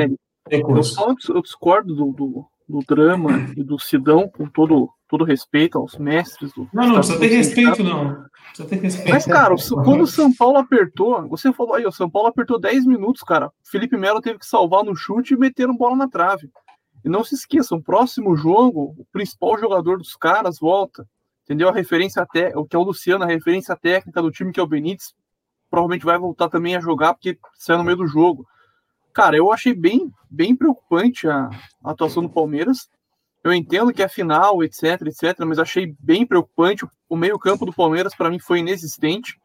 Ô, 0.64 0.76
eu 0.76 0.82
só 0.82 1.14
eu 1.28 1.42
discordo 1.42 1.94
do, 1.94 2.12
do, 2.12 2.46
do, 2.72 2.78
drama 2.86 3.52
e 3.56 3.62
do 3.62 3.78
Sidão, 3.78 4.28
com 4.28 4.48
todo, 4.48 4.88
todo 5.06 5.24
respeito 5.24 5.78
aos 5.78 5.98
mestres. 5.98 6.52
Do, 6.52 6.68
não, 6.72 6.86
não, 6.86 6.94
precisa 6.94 7.18
ter 7.18 7.26
respeito, 7.26 7.84
não. 7.84 8.24
Precisa 8.46 8.68
ter 8.68 8.76
respeito. 8.76 9.10
Mas, 9.10 9.26
cara, 9.26 9.54
quando 9.84 10.02
o 10.02 10.06
São 10.06 10.32
Paulo 10.32 10.58
apertou, 10.58 11.28
você 11.28 11.52
falou 11.52 11.74
aí, 11.74 11.84
o 11.84 11.92
São 11.92 12.08
Paulo 12.08 12.28
apertou 12.28 12.58
10 12.58 12.86
minutos, 12.86 13.22
cara. 13.22 13.52
Felipe 13.62 13.96
Melo 13.96 14.20
teve 14.20 14.38
que 14.38 14.46
salvar 14.46 14.82
no 14.82 14.96
chute 14.96 15.34
e 15.34 15.36
meteram 15.36 15.76
bola 15.76 15.96
na 15.96 16.08
trave. 16.08 16.50
E 17.04 17.08
não 17.08 17.22
se 17.22 17.34
esqueçam, 17.34 17.82
próximo 17.82 18.36
jogo, 18.36 18.94
o 18.96 19.04
principal 19.12 19.58
jogador 19.58 19.98
dos 19.98 20.16
caras 20.16 20.58
volta. 20.58 21.06
Entendeu? 21.44 21.68
A 21.68 21.72
referência 21.72 22.22
até, 22.22 22.56
o 22.56 22.64
que 22.64 22.76
é 22.76 22.78
o 22.78 22.82
Luciano, 22.82 23.24
a 23.24 23.26
referência 23.26 23.76
técnica 23.76 24.22
do 24.22 24.30
time 24.30 24.52
que 24.52 24.60
é 24.60 24.62
o 24.62 24.66
Benítez, 24.66 25.12
provavelmente 25.68 26.04
vai 26.04 26.18
voltar 26.18 26.48
também 26.48 26.76
a 26.76 26.80
jogar 26.80 27.14
porque 27.14 27.38
saiu 27.58 27.78
no 27.78 27.84
meio 27.84 27.96
do 27.96 28.06
jogo. 28.06 28.46
Cara, 29.14 29.36
eu 29.36 29.52
achei 29.52 29.74
bem, 29.74 30.10
bem 30.30 30.56
preocupante 30.56 31.28
a, 31.28 31.50
a 31.84 31.90
atuação 31.90 32.22
do 32.22 32.30
Palmeiras. 32.30 32.88
Eu 33.44 33.52
entendo 33.52 33.92
que 33.92 34.02
é 34.02 34.08
final, 34.08 34.62
etc, 34.62 35.02
etc, 35.02 35.38
mas 35.40 35.58
achei 35.58 35.94
bem 35.98 36.24
preocupante. 36.24 36.86
O 37.08 37.16
meio-campo 37.16 37.66
do 37.66 37.72
Palmeiras, 37.72 38.14
para 38.14 38.30
mim, 38.30 38.38
foi 38.38 38.60
inexistente. 38.60 39.36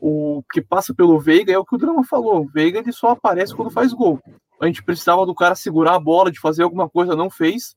O 0.00 0.42
que 0.52 0.60
passa 0.60 0.94
pelo 0.94 1.18
Veiga 1.18 1.52
é 1.52 1.58
o 1.58 1.64
que 1.64 1.74
o 1.74 1.78
Drama 1.78 2.04
falou. 2.04 2.42
O 2.42 2.48
Veiga 2.48 2.78
ele 2.78 2.92
só 2.92 3.10
aparece 3.10 3.54
quando 3.54 3.70
faz 3.70 3.92
gol. 3.92 4.20
A 4.60 4.66
gente 4.66 4.82
precisava 4.82 5.26
do 5.26 5.34
cara 5.34 5.56
segurar 5.56 5.96
a 5.96 6.00
bola, 6.00 6.30
de 6.30 6.40
fazer 6.40 6.62
alguma 6.62 6.88
coisa, 6.88 7.16
não 7.16 7.28
fez. 7.28 7.74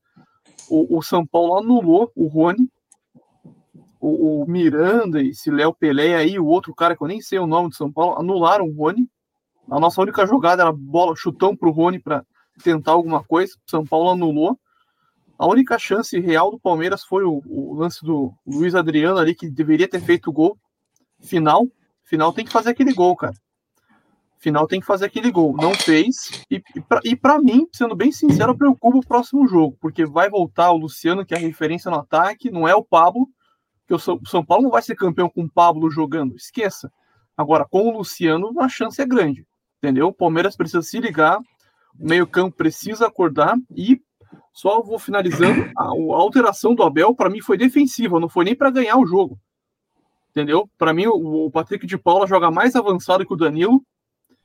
O, 0.68 0.98
o 0.98 1.02
São 1.02 1.26
Paulo 1.26 1.58
anulou 1.58 2.10
o 2.14 2.26
Rony. 2.26 2.70
O, 4.00 4.42
o 4.42 4.46
Miranda, 4.48 5.20
esse 5.20 5.50
Léo 5.50 5.74
Pelé 5.74 6.14
aí, 6.14 6.38
o 6.38 6.46
outro 6.46 6.74
cara 6.74 6.96
que 6.96 7.02
eu 7.02 7.08
nem 7.08 7.20
sei 7.20 7.40
o 7.40 7.46
nome 7.46 7.70
de 7.70 7.76
São 7.76 7.90
Paulo, 7.92 8.18
anularam 8.18 8.66
o 8.66 8.72
Rony. 8.72 9.08
A 9.70 9.80
nossa 9.80 10.00
única 10.00 10.26
jogada 10.26 10.62
era 10.62 10.72
bola, 10.72 11.14
chutão 11.16 11.56
pro 11.56 11.70
Rony 11.70 11.98
para 11.98 12.24
tentar 12.62 12.92
alguma 12.92 13.22
coisa. 13.22 13.54
São 13.66 13.84
Paulo 13.84 14.10
anulou. 14.10 14.58
A 15.38 15.46
única 15.46 15.78
chance 15.78 16.18
real 16.18 16.50
do 16.50 16.58
Palmeiras 16.58 17.04
foi 17.04 17.24
o, 17.24 17.42
o, 17.46 17.74
lance 17.74 18.02
do 18.04 18.32
Luiz 18.46 18.74
Adriano 18.74 19.18
ali, 19.18 19.34
que 19.34 19.50
deveria 19.50 19.88
ter 19.88 20.00
feito 20.00 20.30
o 20.30 20.32
gol. 20.32 20.56
Final. 21.20 21.66
Final 22.04 22.32
tem 22.32 22.44
que 22.44 22.52
fazer 22.52 22.70
aquele 22.70 22.94
gol, 22.94 23.14
cara. 23.16 23.34
Final 24.38 24.66
tem 24.66 24.80
que 24.80 24.86
fazer 24.86 25.06
aquele 25.06 25.30
gol. 25.30 25.54
Não 25.56 25.74
fez. 25.74 26.44
E, 26.50 26.62
e 27.04 27.16
para 27.16 27.40
mim, 27.40 27.66
sendo 27.72 27.96
bem 27.96 28.12
sincero, 28.12 28.56
preocupa 28.56 28.98
o 28.98 29.06
próximo 29.06 29.46
jogo, 29.46 29.76
porque 29.80 30.06
vai 30.06 30.30
voltar 30.30 30.70
o 30.70 30.76
Luciano, 30.76 31.26
que 31.26 31.34
é 31.34 31.36
a 31.36 31.40
referência 31.40 31.90
no 31.90 31.98
ataque, 31.98 32.50
não 32.50 32.66
é 32.66 32.74
o 32.74 32.84
Pablo, 32.84 33.28
que 33.86 33.94
o 33.94 33.98
São 33.98 34.44
Paulo 34.44 34.64
não 34.64 34.70
vai 34.70 34.82
ser 34.82 34.94
campeão 34.94 35.28
com 35.28 35.42
o 35.42 35.50
Pablo 35.50 35.90
jogando. 35.90 36.36
Esqueça. 36.36 36.90
Agora, 37.36 37.66
com 37.68 37.88
o 37.88 37.98
Luciano, 37.98 38.54
a 38.58 38.68
chance 38.68 39.00
é 39.02 39.06
grande. 39.06 39.46
Entendeu? 39.78 40.08
O 40.08 40.12
Palmeiras 40.12 40.56
precisa 40.56 40.82
se 40.82 40.98
ligar, 40.98 41.38
o 41.38 42.08
meio-campo 42.08 42.56
precisa 42.56 43.06
acordar 43.06 43.56
e 43.74 44.00
só 44.52 44.80
vou 44.82 44.98
finalizando. 44.98 45.70
A, 45.76 45.84
a 45.84 46.16
alteração 46.16 46.74
do 46.74 46.82
Abel, 46.82 47.14
para 47.14 47.30
mim, 47.30 47.40
foi 47.40 47.58
defensiva, 47.58 48.18
não 48.18 48.28
foi 48.28 48.44
nem 48.44 48.56
para 48.56 48.70
ganhar 48.70 48.96
o 48.96 49.06
jogo. 49.06 49.38
Entendeu? 50.30 50.68
Para 50.76 50.92
mim, 50.92 51.06
o, 51.06 51.46
o, 51.46 51.50
Patrick 51.50 51.86
de 51.86 51.96
Paula 51.96 52.26
joga 52.26 52.50
mais 52.50 52.74
avançado 52.74 53.24
que 53.26 53.32
o 53.32 53.36
Danilo. 53.36 53.82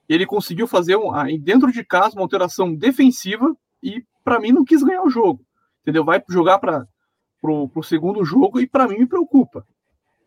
Ele 0.07 0.25
conseguiu 0.25 0.67
fazer, 0.67 0.97
um, 0.97 1.11
dentro 1.41 1.71
de 1.71 1.85
casa, 1.85 2.15
uma 2.15 2.23
alteração 2.23 2.75
defensiva 2.75 3.55
e, 3.81 4.03
para 4.23 4.39
mim, 4.39 4.51
não 4.51 4.65
quis 4.65 4.83
ganhar 4.83 5.03
o 5.03 5.09
jogo. 5.09 5.45
Entendeu? 5.81 6.03
Vai 6.03 6.21
jogar 6.29 6.59
para 6.59 6.85
o 7.41 7.83
segundo 7.83 8.23
jogo 8.25 8.59
e, 8.59 8.67
para 8.67 8.87
mim, 8.87 8.99
me 8.99 9.07
preocupa. 9.07 9.65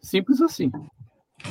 Simples 0.00 0.40
assim. 0.40 0.70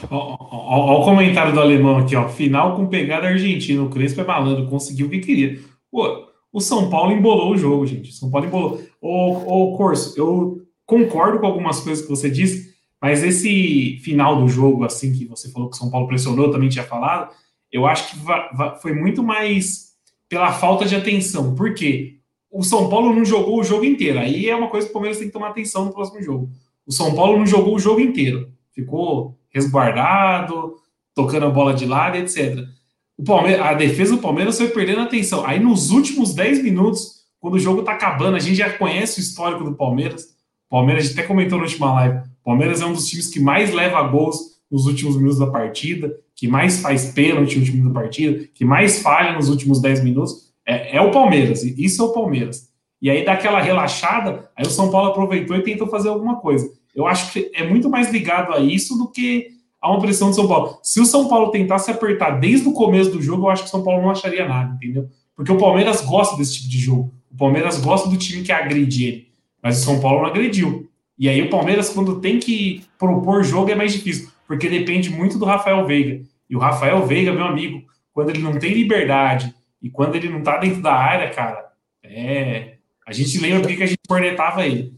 Olha 0.10 1.00
o 1.00 1.04
comentário 1.04 1.54
do 1.54 1.62
alemão 1.62 1.98
aqui, 1.98 2.16
ó. 2.16 2.28
Final 2.28 2.76
com 2.76 2.88
pegada 2.88 3.28
argentina. 3.28 3.84
O 3.84 3.90
Crespo 3.90 4.22
é 4.22 4.26
malandro, 4.26 4.68
conseguiu 4.68 5.08
o 5.08 5.10
que 5.10 5.20
queria. 5.20 5.60
Pô, 5.92 6.28
o 6.52 6.60
São 6.60 6.90
Paulo 6.90 7.12
embolou 7.12 7.52
o 7.52 7.58
jogo, 7.58 7.86
gente. 7.86 8.10
O 8.10 8.14
São 8.14 8.30
Paulo 8.30 8.48
embolou. 8.48 8.82
Ô, 9.02 9.72
ô 9.72 9.78
Corso, 9.78 10.14
eu 10.18 10.62
concordo 10.86 11.40
com 11.40 11.46
algumas 11.46 11.80
coisas 11.80 12.04
que 12.04 12.10
você 12.10 12.30
disse, 12.30 12.74
mas 13.02 13.24
esse 13.24 13.98
final 14.04 14.40
do 14.40 14.48
jogo, 14.48 14.84
assim, 14.84 15.12
que 15.12 15.26
você 15.26 15.52
falou 15.52 15.70
que 15.70 15.76
o 15.76 15.80
São 15.80 15.90
Paulo 15.90 16.08
pressionou, 16.08 16.52
também 16.52 16.70
tinha 16.70 16.84
falado, 16.84 17.34
eu 17.72 17.86
acho 17.86 18.12
que 18.12 18.20
foi 18.82 18.94
muito 18.94 19.24
mais 19.24 19.94
pela 20.30 20.52
falta 20.52 20.86
de 20.86 20.96
atenção. 20.96 21.56
Por 21.56 21.74
quê? 21.74 22.18
O 22.52 22.64
São 22.64 22.88
Paulo 22.88 23.14
não 23.14 23.26
jogou 23.26 23.60
o 23.60 23.64
jogo 23.64 23.84
inteiro. 23.84 24.20
Aí 24.20 24.48
é 24.48 24.56
uma 24.56 24.70
coisa 24.70 24.86
que 24.86 24.92
o 24.92 24.94
Palmeiras 24.94 25.18
tem 25.18 25.28
que 25.28 25.34
tomar 25.34 25.50
atenção 25.50 25.86
no 25.86 25.94
próximo 25.94 26.22
jogo. 26.22 26.50
O 26.86 26.92
São 26.92 27.16
Paulo 27.16 27.38
não 27.38 27.48
jogou 27.48 27.76
o 27.76 27.80
jogo 27.80 28.00
inteiro. 28.00 28.52
Ficou 28.72 29.38
resguardado, 29.54 30.76
tocando 31.14 31.46
a 31.46 31.50
bola 31.50 31.74
de 31.74 31.86
lado, 31.86 32.18
etc 32.18 32.68
o 33.18 33.24
Palmeiras, 33.24 33.66
a 33.66 33.74
defesa 33.74 34.16
do 34.16 34.22
Palmeiras 34.22 34.58
foi 34.58 34.68
perdendo 34.70 35.02
atenção. 35.02 35.46
Aí 35.46 35.60
nos 35.60 35.92
últimos 35.92 36.34
10 36.34 36.64
minutos, 36.64 37.24
quando 37.40 37.56
o 37.56 37.60
jogo 37.60 37.84
tá 37.84 37.94
acabando, 37.94 38.36
a 38.36 38.40
gente 38.40 38.56
já 38.56 38.72
conhece 38.72 39.20
o 39.20 39.22
histórico 39.22 39.64
do 39.64 39.76
Palmeiras. 39.76 40.24
O 40.68 40.76
Palmeiras, 40.76 41.12
até 41.12 41.24
comentou 41.24 41.58
na 41.58 41.66
última 41.66 41.94
live, 41.94 42.18
o 42.18 42.44
Palmeiras 42.44 42.82
é 42.82 42.86
um 42.86 42.94
dos 42.94 43.08
times 43.08 43.28
que 43.28 43.40
mais 43.40 43.72
leva 43.72 44.02
gols 44.04 44.54
nos 44.70 44.88
últimos 44.88 45.16
minutos 45.16 45.38
da 45.38 45.48
partida, 45.48 46.14
que 46.36 46.48
mais 46.48 46.82
faz 46.82 47.12
pênalti 47.12 47.56
no 47.56 47.62
último 47.62 47.78
minuto 47.78 47.94
da 47.94 48.02
partida, 48.02 48.48
que 48.54 48.66
mais 48.66 49.02
falha 49.02 49.34
nos 49.34 49.50
últimos 49.50 49.80
10 49.80 50.04
minutos. 50.04 50.52
É, 50.66 50.98
é 50.98 51.02
o 51.02 51.12
Palmeiras, 51.12 51.64
isso 51.64 52.02
é 52.02 52.06
o 52.06 52.12
Palmeiras. 52.12 52.70
E 53.00 53.10
aí, 53.10 53.24
daquela 53.24 53.62
relaxada, 53.62 54.50
aí 54.56 54.66
o 54.66 54.70
São 54.70 54.90
Paulo 54.90 55.10
aproveitou 55.10 55.56
e 55.58 55.64
tentou 55.64 55.88
fazer 55.88 56.10
alguma 56.10 56.38
coisa. 56.38 56.72
Eu 56.96 57.08
acho 57.08 57.32
que 57.32 57.52
é 57.54 57.68
muito 57.68 57.90
mais 57.90 58.12
ligado 58.12 58.54
a 58.54 58.60
isso 58.60 58.98
do 58.98 59.10
que 59.10 59.50
há 59.82 59.92
uma 59.92 60.00
pressão 60.00 60.30
do 60.30 60.36
São 60.36 60.48
Paulo. 60.48 60.80
Se 60.84 61.00
o 61.02 61.06
São 61.06 61.28
Paulo 61.28 61.52
tentasse 61.52 61.92
apertar 61.92 62.40
desde 62.40 62.68
o 62.68 62.74
começo 62.74 63.12
do 63.12 63.22
jogo, 63.22 63.46
eu 63.46 63.50
acho 63.50 63.64
que 63.64 63.68
o 63.70 63.72
São 63.72 63.84
Paulo 63.84 64.02
não 64.02 64.12
acharia 64.12 64.48
nada, 64.48 64.76
entendeu? 64.76 65.10
Porque 65.36 65.52
o 65.52 65.58
Palmeiras 65.58 66.02
gosta 66.02 66.38
desse 66.38 66.56
tipo 66.56 66.70
de 66.70 66.80
jogo. 66.80 67.14
O 67.32 67.38
Palmeiras 67.38 67.80
gosta 67.80 68.10
do 68.10 68.18
time 68.18 68.44
que 68.44 68.52
agride 68.52 69.06
ele. 69.06 69.28
Mas 69.62 69.82
o 69.82 69.86
São 69.86 70.00
Paulo 70.00 70.22
não 70.22 70.28
agrediu. 70.28 70.90
E 71.18 71.28
aí 71.30 71.42
o 71.42 71.50
Palmeiras, 71.50 71.90
quando 71.90 72.20
tem 72.20 72.40
que 72.40 72.84
propor 72.98 73.44
jogo, 73.44 73.72
é 73.72 73.76
mais 73.76 73.94
difícil, 73.94 74.30
porque 74.48 74.70
depende 74.70 75.10
muito 75.10 75.38
do 75.38 75.46
Rafael 75.46 75.86
Veiga. 75.86 76.24
E 76.50 76.56
o 76.56 76.60
Rafael 76.60 77.06
Veiga, 77.06 77.32
meu 77.32 77.46
amigo, 77.46 77.84
quando 78.14 78.30
ele 78.30 78.40
não 78.40 78.58
tem 78.58 78.74
liberdade 78.74 79.54
e 79.82 79.90
quando 79.90 80.16
ele 80.16 80.30
não 80.30 80.42
tá 80.42 80.58
dentro 80.58 80.82
da 80.82 80.94
área, 80.94 81.30
cara, 81.30 81.72
é. 82.04 82.76
A 83.06 83.12
gente 83.12 83.40
lembra 83.40 83.62
porque 83.62 83.76
que 83.76 83.84
a 83.84 83.88
gente 83.88 84.00
cornetava 84.08 84.66
ele. 84.66 84.94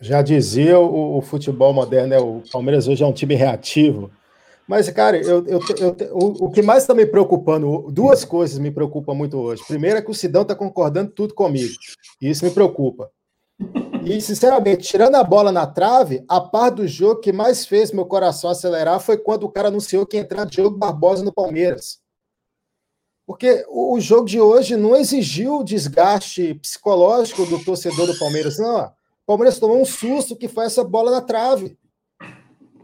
Já 0.00 0.22
dizia 0.22 0.78
o, 0.78 1.18
o, 1.18 1.22
futebol 1.22 1.72
moderno, 1.72 2.08
né? 2.08 2.18
o 2.18 2.42
Palmeiras 2.52 2.88
hoje 2.88 3.02
é 3.02 3.06
um 3.06 3.12
time 3.12 3.34
reativo. 3.34 4.10
Mas, 4.66 4.88
cara, 4.90 5.16
eu, 5.18 5.46
eu, 5.46 5.60
eu, 5.78 5.96
o, 6.12 6.46
o, 6.46 6.50
que 6.50 6.62
mais 6.62 6.82
está 6.82 6.94
me 6.94 7.06
preocupando, 7.06 7.90
duas 7.90 8.24
coisas 8.24 8.58
me 8.58 8.70
preocupam 8.70 9.14
muito 9.14 9.38
hoje. 9.38 9.62
Primeiro 9.66 9.98
é 9.98 10.02
que 10.02 10.10
o 10.10 10.14
Sidão 10.14 10.42
está 10.42 10.54
concordando 10.54 11.10
tudo 11.10 11.34
comigo. 11.34 11.72
E 12.20 12.30
isso 12.30 12.44
me 12.44 12.50
preocupa. 12.50 13.10
E, 14.04 14.20
sinceramente, 14.20 14.88
tirando 14.88 15.14
a 15.14 15.24
bola 15.24 15.52
na 15.52 15.66
trave, 15.66 16.24
a 16.28 16.40
parte 16.40 16.76
do 16.76 16.88
jogo 16.88 17.20
que 17.20 17.32
mais 17.32 17.64
fez 17.64 17.92
meu 17.92 18.04
coração 18.04 18.50
acelerar 18.50 19.00
foi 19.00 19.16
quando 19.16 19.44
o 19.44 19.50
cara 19.50 19.68
anunciou 19.68 20.06
que 20.06 20.16
ia 20.16 20.22
entrar 20.22 20.44
Diogo 20.44 20.76
Barbosa 20.76 21.24
no 21.24 21.32
Palmeiras. 21.32 21.98
Porque 23.26 23.64
o 23.70 23.98
jogo 24.00 24.26
de 24.26 24.38
hoje 24.40 24.76
não 24.76 24.94
exigiu 24.94 25.60
o 25.60 25.64
desgaste 25.64 26.54
psicológico 26.54 27.46
do 27.46 27.62
torcedor 27.64 28.06
do 28.06 28.18
Palmeiras, 28.18 28.58
não. 28.58 28.92
O 29.24 29.26
Palmeiras 29.26 29.58
tomou 29.58 29.80
um 29.80 29.86
susto 29.86 30.36
que 30.36 30.48
foi 30.48 30.66
essa 30.66 30.84
bola 30.84 31.10
na 31.10 31.22
trave. 31.22 31.78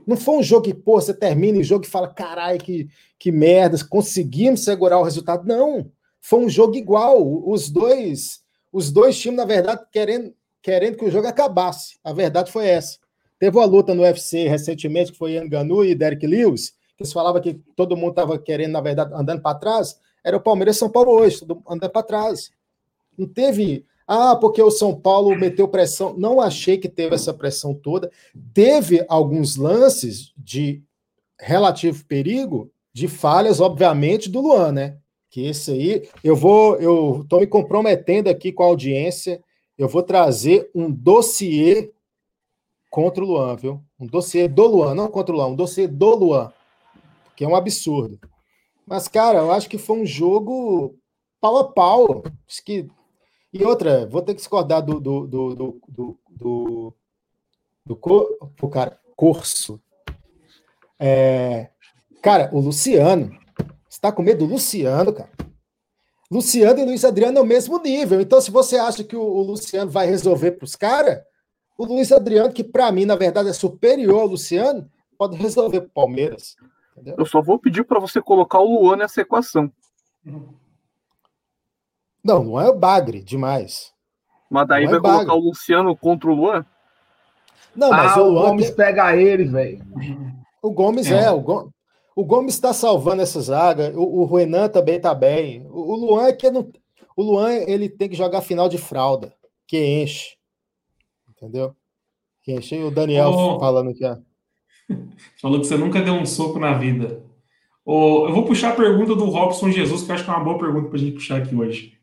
Não 0.06 0.16
foi 0.16 0.38
um 0.38 0.42
jogo 0.42 0.64
que, 0.64 0.74
pô, 0.74 1.00
você 1.00 1.12
termina 1.12 1.58
o 1.58 1.62
jogo 1.62 1.84
e 1.84 1.88
fala, 1.88 2.08
caralho, 2.08 2.58
que, 2.58 2.88
que 3.18 3.30
merda, 3.30 3.76
conseguimos 3.88 4.64
segurar 4.64 4.98
o 4.98 5.02
resultado. 5.02 5.46
Não. 5.46 5.90
Foi 6.20 6.40
um 6.40 6.48
jogo 6.48 6.76
igual. 6.76 7.22
Os 7.46 7.68
dois, 7.68 8.40
os 8.72 8.90
dois 8.90 9.18
times, 9.18 9.36
na 9.36 9.44
verdade, 9.44 9.82
querendo, 9.92 10.34
querendo 10.62 10.96
que 10.96 11.04
o 11.04 11.10
jogo 11.10 11.28
acabasse. 11.28 11.98
A 12.02 12.12
verdade 12.12 12.50
foi 12.50 12.66
essa. 12.66 12.98
Teve 13.38 13.56
uma 13.56 13.66
luta 13.66 13.94
no 13.94 14.02
UFC 14.02 14.48
recentemente, 14.48 15.12
que 15.12 15.18
foi 15.18 15.36
Enganu 15.36 15.84
e 15.84 15.94
Derek 15.94 16.26
Lewis, 16.26 16.70
que 16.96 17.02
eles 17.02 17.12
falavam 17.12 17.40
que 17.40 17.54
todo 17.76 17.96
mundo 17.96 18.10
estava 18.10 18.38
querendo, 18.38 18.72
na 18.72 18.80
verdade, 18.80 19.12
andando 19.14 19.42
para 19.42 19.58
trás. 19.58 19.98
Era 20.24 20.36
o 20.36 20.40
Palmeiras 20.40 20.76
e 20.76 20.78
São 20.78 20.90
Paulo 20.90 21.12
hoje, 21.12 21.42
andando 21.68 21.90
para 21.90 22.02
trás. 22.02 22.50
Não 23.16 23.28
teve. 23.28 23.84
Ah, 24.12 24.34
porque 24.34 24.60
o 24.60 24.72
São 24.72 24.92
Paulo 24.92 25.38
meteu 25.38 25.68
pressão. 25.68 26.16
Não 26.18 26.40
achei 26.40 26.76
que 26.76 26.88
teve 26.88 27.14
essa 27.14 27.32
pressão 27.32 27.72
toda. 27.72 28.10
Teve 28.52 29.06
alguns 29.08 29.54
lances 29.54 30.32
de 30.36 30.82
relativo 31.38 32.04
perigo, 32.06 32.72
de 32.92 33.06
falhas, 33.06 33.60
obviamente, 33.60 34.28
do 34.28 34.40
Luan, 34.40 34.72
né? 34.72 34.96
Que 35.30 35.46
esse 35.46 35.70
aí, 35.70 36.08
eu 36.24 36.34
vou, 36.34 36.74
eu 36.78 37.20
estou 37.22 37.38
me 37.38 37.46
comprometendo 37.46 38.26
aqui 38.26 38.50
com 38.50 38.64
a 38.64 38.66
audiência, 38.66 39.40
eu 39.78 39.86
vou 39.86 40.02
trazer 40.02 40.68
um 40.74 40.90
dossiê 40.90 41.92
contra 42.90 43.22
o 43.22 43.28
Luan, 43.28 43.54
viu? 43.54 43.80
Um 43.96 44.08
dossiê 44.08 44.48
do 44.48 44.66
Luan, 44.66 44.92
não 44.92 45.06
contra 45.06 45.32
o 45.32 45.38
Luan, 45.38 45.50
um 45.50 45.54
dossiê 45.54 45.86
do 45.86 46.16
Luan, 46.16 46.52
que 47.36 47.44
é 47.44 47.48
um 47.48 47.54
absurdo. 47.54 48.18
Mas, 48.84 49.06
cara, 49.06 49.38
eu 49.38 49.52
acho 49.52 49.68
que 49.68 49.78
foi 49.78 50.00
um 50.00 50.04
jogo 50.04 50.96
pau 51.40 51.58
a 51.58 51.64
pau. 51.72 52.24
Acho 52.48 52.64
que... 52.64 52.88
E 53.52 53.64
outra, 53.64 54.06
vou 54.06 54.22
ter 54.22 54.34
que 54.34 54.40
discordar 54.40 54.82
do, 54.82 55.00
do, 55.00 55.26
do, 55.26 55.54
do, 55.54 55.80
do, 55.88 56.18
do, 56.30 56.94
do, 57.84 58.38
do 58.56 58.68
cara, 58.68 58.98
curso. 59.16 59.80
É, 60.98 61.70
cara, 62.22 62.48
o 62.52 62.60
Luciano, 62.60 63.36
está 63.88 64.12
com 64.12 64.22
medo 64.22 64.46
do 64.46 64.52
Luciano, 64.52 65.12
cara. 65.12 65.30
Luciano 66.30 66.78
e 66.78 66.84
Luiz 66.84 67.04
Adriano 67.04 67.38
é 67.38 67.40
o 67.40 67.46
mesmo 67.46 67.78
nível. 67.82 68.20
Então, 68.20 68.40
se 68.40 68.52
você 68.52 68.76
acha 68.76 69.02
que 69.02 69.16
o, 69.16 69.22
o 69.22 69.42
Luciano 69.42 69.90
vai 69.90 70.06
resolver 70.06 70.52
para 70.52 70.64
os 70.64 70.76
caras, 70.76 71.20
o 71.76 71.84
Luiz 71.84 72.12
Adriano, 72.12 72.52
que 72.52 72.62
para 72.62 72.92
mim, 72.92 73.04
na 73.04 73.16
verdade, 73.16 73.48
é 73.48 73.52
superior 73.52 74.20
ao 74.20 74.26
Luciano, 74.26 74.88
pode 75.18 75.36
resolver 75.36 75.80
para 75.80 75.88
o 75.88 75.92
Palmeiras. 75.92 76.54
Entendeu? 76.92 77.16
Eu 77.18 77.26
só 77.26 77.42
vou 77.42 77.58
pedir 77.58 77.84
para 77.84 77.98
você 77.98 78.22
colocar 78.22 78.60
o 78.60 78.80
Luan 78.80 78.96
nessa 78.96 79.22
equação. 79.22 79.72
Não, 82.24 82.44
não 82.44 82.60
é 82.60 82.68
o 82.68 82.78
Bagre 82.78 83.22
demais. 83.22 83.92
Mas 84.50 84.66
daí 84.66 84.84
não 84.84 85.00
vai 85.00 85.12
é 85.12 85.14
colocar 85.14 85.34
o 85.34 85.38
Luciano 85.38 85.96
contra 85.96 86.30
o 86.30 86.34
Luan? 86.34 86.66
Não, 87.74 87.90
mas 87.90 88.16
ah, 88.16 88.22
o, 88.22 88.30
o 88.30 88.42
Gomes 88.42 88.66
tem... 88.66 88.76
pega 88.76 89.16
ele, 89.16 89.44
velho. 89.44 89.80
O 90.60 90.70
Gomes 90.72 91.10
é, 91.10 91.24
é 91.24 91.30
o 91.30 91.40
Gomes. 91.40 91.72
O 92.16 92.24
Gomes 92.24 92.54
está 92.54 92.72
salvando 92.72 93.22
essa 93.22 93.40
zaga. 93.40 93.92
O, 93.94 94.22
o 94.22 94.24
Renan 94.26 94.68
também 94.68 94.96
está 94.96 95.14
bem. 95.14 95.66
O, 95.70 95.92
o, 95.92 95.96
Luan 95.96 96.26
é 96.26 96.32
que 96.32 96.50
não. 96.50 96.70
O 97.16 97.22
Luan 97.22 97.52
ele 97.52 97.88
tem 97.88 98.08
que 98.08 98.16
jogar 98.16 98.40
final 98.40 98.68
de 98.68 98.76
fralda, 98.76 99.32
que 99.66 100.02
enche. 100.02 100.36
Entendeu? 101.28 101.74
Que 102.42 102.52
enche. 102.52 102.76
E 102.76 102.82
o 102.82 102.90
Daniel 102.90 103.30
oh. 103.30 103.60
falando 103.60 103.90
aqui, 103.90 104.04
ó. 104.04 104.16
Falou 105.40 105.60
que 105.60 105.66
você 105.66 105.76
nunca 105.76 106.02
deu 106.02 106.14
um 106.14 106.26
soco 106.26 106.58
na 106.58 106.74
vida. 106.74 107.22
Oh, 107.84 108.26
eu 108.28 108.34
vou 108.34 108.44
puxar 108.44 108.72
a 108.72 108.76
pergunta 108.76 109.14
do 109.14 109.26
Robson 109.26 109.70
Jesus, 109.70 110.02
que 110.02 110.10
eu 110.10 110.14
acho 110.14 110.24
que 110.24 110.30
é 110.30 110.34
uma 110.34 110.44
boa 110.44 110.58
pergunta 110.58 110.88
para 110.88 110.96
a 110.96 111.00
gente 111.00 111.14
puxar 111.14 111.38
aqui 111.38 111.54
hoje. 111.54 111.99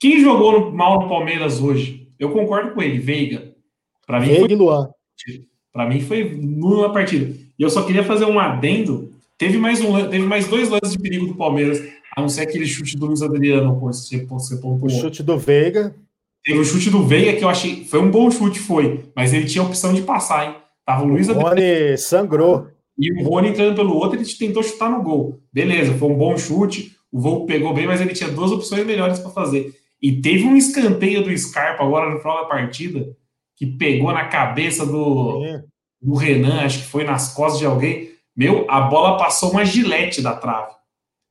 Quem 0.00 0.20
jogou 0.20 0.60
no, 0.60 0.72
mal 0.72 1.02
no 1.02 1.08
Palmeiras 1.08 1.60
hoje? 1.60 2.08
Eu 2.18 2.30
concordo 2.30 2.72
com 2.72 2.82
ele, 2.82 2.98
Veiga. 2.98 3.54
Para 4.06 4.20
mim, 4.20 4.26
Veiga 4.26 4.40
foi... 4.46 4.52
e 4.52 4.56
Luan. 4.56 4.90
Para 5.72 5.88
mim 5.88 6.00
foi 6.00 6.36
numa 6.40 6.92
partida. 6.92 7.34
E 7.58 7.62
eu 7.62 7.70
só 7.70 7.82
queria 7.82 8.04
fazer 8.04 8.24
um 8.24 8.38
adendo 8.38 9.12
Teve 9.38 9.56
mais, 9.56 9.80
um, 9.80 9.94
teve 10.10 10.26
mais 10.26 10.48
dois 10.48 10.68
lances 10.68 10.92
de 10.92 10.98
perigo 10.98 11.28
do 11.28 11.36
Palmeiras, 11.36 11.80
a 12.16 12.20
não 12.20 12.28
ser 12.28 12.40
aquele 12.40 12.66
chute 12.66 12.96
do 12.96 13.06
Luiz 13.06 13.22
Adriano, 13.22 13.78
você, 13.78 14.24
você. 14.24 14.58
O 14.60 14.88
chute 14.90 15.22
do 15.22 15.38
Veiga. 15.38 15.94
Teve 16.44 16.58
o 16.58 16.64
chute 16.64 16.90
do 16.90 17.06
Veiga 17.06 17.38
que 17.38 17.44
eu 17.44 17.48
achei. 17.48 17.84
Foi 17.84 18.00
um 18.00 18.10
bom 18.10 18.28
chute, 18.32 18.58
foi. 18.58 19.04
Mas 19.14 19.32
ele 19.32 19.46
tinha 19.46 19.62
a 19.62 19.66
opção 19.66 19.94
de 19.94 20.02
passar, 20.02 20.44
hein? 20.44 20.56
Tava 20.84 21.04
o 21.04 21.06
Luiz 21.06 21.28
Adriano. 21.28 21.46
O 21.46 21.50
Rony 21.50 21.98
sangrou. 21.98 22.66
E 22.98 23.12
o 23.12 23.28
Rony 23.28 23.50
entrando 23.50 23.76
pelo 23.76 23.94
outro, 23.94 24.18
ele 24.18 24.26
tentou 24.26 24.60
chutar 24.60 24.90
no 24.90 25.02
gol. 25.04 25.38
Beleza, 25.52 25.94
foi 25.94 26.08
um 26.08 26.16
bom 26.16 26.36
chute. 26.36 26.96
O 27.12 27.20
voo 27.20 27.46
pegou 27.46 27.72
bem, 27.72 27.86
mas 27.86 28.00
ele 28.00 28.12
tinha 28.12 28.28
duas 28.28 28.50
opções 28.50 28.84
melhores 28.84 29.20
para 29.20 29.30
fazer. 29.30 29.72
E 30.00 30.20
teve 30.20 30.44
um 30.44 30.56
escanteio 30.56 31.22
do 31.22 31.36
Scarpa 31.36 31.82
agora 31.82 32.10
no 32.10 32.20
final 32.20 32.42
da 32.42 32.48
partida, 32.48 33.16
que 33.56 33.66
pegou 33.66 34.12
na 34.12 34.26
cabeça 34.26 34.86
do, 34.86 35.60
do 36.00 36.14
Renan, 36.14 36.60
acho 36.60 36.78
que 36.78 36.88
foi 36.88 37.04
nas 37.04 37.34
costas 37.34 37.58
de 37.58 37.66
alguém. 37.66 38.12
Meu, 38.36 38.70
a 38.70 38.82
bola 38.82 39.18
passou 39.18 39.50
uma 39.50 39.64
gilete 39.64 40.22
da 40.22 40.36
trave. 40.36 40.72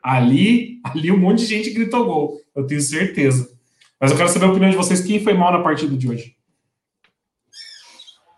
Ali, 0.03 0.81
ali 0.83 1.11
um 1.11 1.17
monte 1.17 1.39
de 1.39 1.45
gente 1.45 1.69
gritou 1.69 2.05
gol. 2.05 2.41
Eu 2.53 2.67
tenho 2.67 2.81
certeza. 2.81 3.49
Mas 3.99 4.11
eu 4.11 4.17
quero 4.17 4.29
saber 4.29 4.45
a 4.45 4.49
opinião 4.49 4.69
de 4.69 4.77
vocês. 4.77 5.01
Quem 5.01 5.23
foi 5.23 5.33
mal 5.33 5.51
na 5.51 5.63
partida 5.63 5.95
de 5.95 6.09
hoje? 6.09 6.35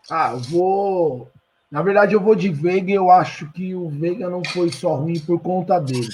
Ah, 0.10 0.32
eu 0.34 0.40
vou. 0.40 1.30
Na 1.70 1.82
verdade, 1.82 2.14
eu 2.14 2.22
vou 2.22 2.36
de 2.36 2.50
Veiga. 2.50 2.92
Eu 2.92 3.12
acho 3.12 3.52
que 3.52 3.76
o 3.76 3.90
Veiga 3.90 4.30
não 4.30 4.44
foi 4.44 4.72
só 4.72 4.96
ruim 4.96 5.20
por 5.20 5.40
conta 5.40 5.80
dele. 5.80 6.10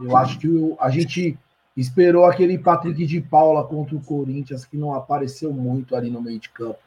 Eu 0.00 0.16
acho 0.16 0.38
que 0.38 0.48
o... 0.48 0.76
a 0.80 0.90
gente 0.90 1.36
esperou 1.80 2.24
aquele 2.24 2.58
Patrick 2.58 3.06
de 3.06 3.20
Paula 3.20 3.64
contra 3.64 3.96
o 3.96 4.00
Corinthians, 4.00 4.64
que 4.64 4.76
não 4.76 4.94
apareceu 4.94 5.52
muito 5.52 5.94
ali 5.96 6.10
no 6.10 6.20
meio 6.20 6.38
de 6.38 6.48
campo. 6.50 6.78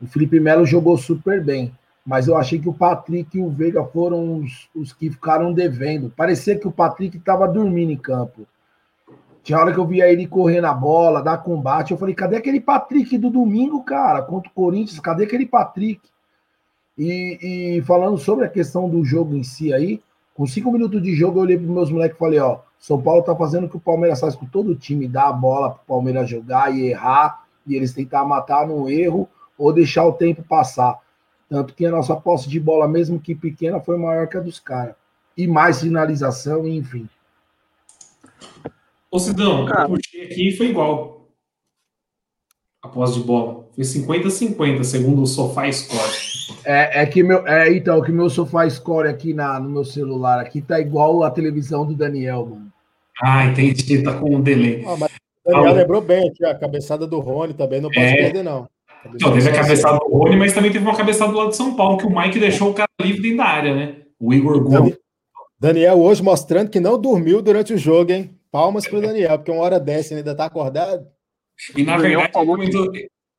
O 0.00 0.06
Felipe 0.06 0.38
Melo 0.38 0.64
jogou 0.64 0.96
super 0.96 1.42
bem 1.42 1.72
mas 2.04 2.26
eu 2.26 2.36
achei 2.36 2.58
que 2.58 2.68
o 2.68 2.74
Patrick 2.74 3.36
e 3.36 3.40
o 3.40 3.50
Veiga 3.50 3.84
foram 3.84 4.38
os, 4.38 4.68
os 4.74 4.92
que 4.92 5.10
ficaram 5.10 5.52
devendo. 5.52 6.10
Parecia 6.10 6.58
que 6.58 6.66
o 6.66 6.72
Patrick 6.72 7.16
estava 7.16 7.46
dormindo 7.46 7.92
em 7.92 7.96
campo. 7.96 8.46
Tinha 9.42 9.58
hora 9.58 9.72
que 9.72 9.78
eu 9.78 9.86
via 9.86 10.10
ele 10.10 10.26
correr 10.26 10.60
na 10.60 10.72
bola, 10.72 11.22
dar 11.22 11.38
combate. 11.38 11.92
Eu 11.92 11.98
falei, 11.98 12.14
cadê 12.14 12.36
aquele 12.36 12.60
Patrick 12.60 13.16
do 13.16 13.30
domingo, 13.30 13.82
cara? 13.84 14.22
Contra 14.22 14.50
o 14.50 14.54
Corinthians, 14.54 14.98
cadê 15.00 15.24
aquele 15.24 15.46
Patrick? 15.46 16.00
E, 16.98 17.76
e 17.78 17.82
falando 17.82 18.18
sobre 18.18 18.44
a 18.44 18.48
questão 18.48 18.88
do 18.88 19.04
jogo 19.04 19.36
em 19.36 19.42
si 19.42 19.72
aí, 19.72 20.02
com 20.34 20.46
cinco 20.46 20.70
minutos 20.72 21.02
de 21.02 21.14
jogo, 21.14 21.38
eu 21.38 21.42
olhei 21.42 21.56
para 21.56 21.66
os 21.66 21.72
meus 21.72 21.90
moleques 21.90 22.16
e 22.16 22.18
falei, 22.18 22.40
ó, 22.40 22.58
São 22.80 23.00
Paulo 23.00 23.22
tá 23.22 23.36
fazendo 23.36 23.66
o 23.66 23.68
que 23.68 23.76
o 23.76 23.80
Palmeiras 23.80 24.18
faz 24.18 24.34
com 24.34 24.46
todo 24.46 24.70
o 24.70 24.74
time, 24.74 25.06
dar 25.06 25.28
a 25.28 25.32
bola 25.32 25.70
para 25.70 25.82
o 25.82 25.86
Palmeiras 25.86 26.28
jogar 26.28 26.74
e 26.74 26.86
errar, 26.86 27.44
e 27.66 27.76
eles 27.76 27.92
tentar 27.92 28.24
matar 28.24 28.66
no 28.66 28.88
erro 28.88 29.28
ou 29.58 29.70
deixar 29.70 30.06
o 30.06 30.14
tempo 30.14 30.42
passar. 30.42 30.98
Tanto 31.46 31.74
que 31.74 31.84
a 31.84 31.90
nossa 31.90 32.16
posse 32.16 32.48
de 32.48 32.58
bola, 32.58 32.88
mesmo 32.88 33.20
que 33.20 33.34
pequena, 33.34 33.80
foi 33.80 33.98
maior 33.98 34.26
que 34.26 34.38
a 34.38 34.40
dos 34.40 34.58
caras. 34.58 34.94
E 35.36 35.46
mais 35.46 35.82
finalização, 35.82 36.66
enfim. 36.66 37.06
Ô 39.10 39.18
Sidão, 39.18 39.68
eu 39.68 39.88
puxei 39.88 40.24
aqui 40.24 40.48
e 40.48 40.56
foi 40.56 40.68
igual. 40.68 41.28
A 42.82 42.88
posse 42.88 43.18
de 43.18 43.26
bola. 43.26 43.68
Foi 43.74 43.84
50-50, 43.84 44.84
segundo 44.84 45.22
o 45.22 45.26
Sofá 45.26 45.70
Score. 45.70 46.30
É, 46.64 47.02
é 47.02 47.06
que 47.06 47.22
meu. 47.22 47.46
É, 47.46 47.70
então, 47.72 48.00
que 48.00 48.10
meu 48.10 48.30
Sofá 48.30 48.68
Score 48.70 49.08
aqui 49.08 49.34
na, 49.34 49.60
no 49.60 49.68
meu 49.68 49.84
celular 49.84 50.38
aqui 50.38 50.62
tá 50.62 50.80
igual 50.80 51.22
a 51.24 51.30
televisão 51.30 51.84
do 51.84 51.94
Daniel, 51.94 52.46
mano. 52.46 52.69
Ah, 53.22 53.46
entendi. 53.46 54.02
Tá 54.02 54.14
com 54.14 54.36
um 54.36 54.40
delay. 54.40 54.82
Ah, 54.86 54.96
mas 54.98 55.10
o 55.44 55.50
Daniel 55.50 55.70
ah, 55.70 55.72
lembrou 55.72 56.00
bem 56.00 56.28
aqui, 56.28 56.44
a 56.44 56.54
cabeçada 56.54 57.06
do 57.06 57.20
Rony 57.20 57.54
também, 57.54 57.80
não 57.80 57.90
pode 57.90 58.06
é... 58.06 58.16
perder, 58.16 58.42
não. 58.42 58.68
Então, 59.14 59.32
teve 59.32 59.48
a 59.48 59.52
cabeçada 59.52 59.98
do 59.98 60.08
Rony, 60.08 60.36
mas 60.36 60.52
também 60.52 60.70
teve 60.70 60.84
uma 60.84 60.96
cabeçada 60.96 61.32
do 61.32 61.38
lado 61.38 61.50
de 61.50 61.56
São 61.56 61.74
Paulo, 61.74 61.96
que 61.96 62.06
o 62.06 62.14
Mike 62.14 62.38
deixou 62.38 62.70
o 62.70 62.74
cara 62.74 62.88
livre 63.00 63.22
dentro 63.22 63.38
da 63.38 63.44
área, 63.44 63.74
né? 63.74 63.96
O 64.18 64.34
Igor 64.34 64.62
Gol. 64.62 64.94
Daniel 65.58 65.98
hoje 65.98 66.22
mostrando 66.22 66.70
que 66.70 66.80
não 66.80 67.00
dormiu 67.00 67.40
durante 67.42 67.72
o 67.72 67.78
jogo, 67.78 68.12
hein? 68.12 68.38
Palmas 68.50 68.86
para 68.86 68.98
o 68.98 69.02
Daniel, 69.02 69.38
porque 69.38 69.50
uma 69.50 69.62
hora 69.62 69.80
dessa 69.80 70.12
ele 70.12 70.20
ainda 70.20 70.34
tá 70.34 70.44
acordado. 70.44 71.06
E 71.76 71.82
na 71.82 71.96
verdade, 71.96 72.30
ele 72.34 72.46
comentou, 72.46 72.92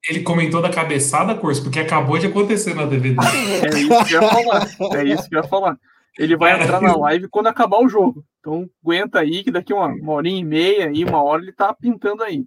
ele 0.10 0.20
comentou 0.22 0.62
da 0.62 0.70
cabeçada, 0.70 1.36
Curso, 1.36 1.64
porque 1.64 1.80
acabou 1.80 2.18
de 2.18 2.28
acontecer 2.28 2.74
na 2.74 2.86
DVD 2.86 3.18
É 3.64 3.80
isso 3.80 4.06
que 4.06 4.14
eu 4.14 4.22
ia 4.22 4.30
falar. 4.30 4.68
É 4.96 5.04
isso 5.04 5.30
que 5.30 5.36
eu 5.36 5.42
ia 5.42 5.48
falar. 5.48 5.78
Ele 6.18 6.36
vai 6.36 6.62
entrar 6.62 6.82
na 6.82 6.96
live 6.98 7.28
quando 7.30 7.48
acabar 7.48 7.80
o 7.80 7.90
jogo. 7.90 8.26
Então 8.40 8.70
aguenta 8.84 9.20
aí 9.20 9.44
que 9.44 9.52
daqui 9.52 9.74
uma, 9.74 9.88
uma 9.88 10.14
horinha 10.14 10.40
e 10.40 10.44
meia, 10.44 10.88
aí, 10.88 11.04
uma 11.04 11.24
hora 11.24 11.42
ele 11.42 11.54
tá 11.54 11.74
pintando 11.74 12.24
aí. 12.24 12.46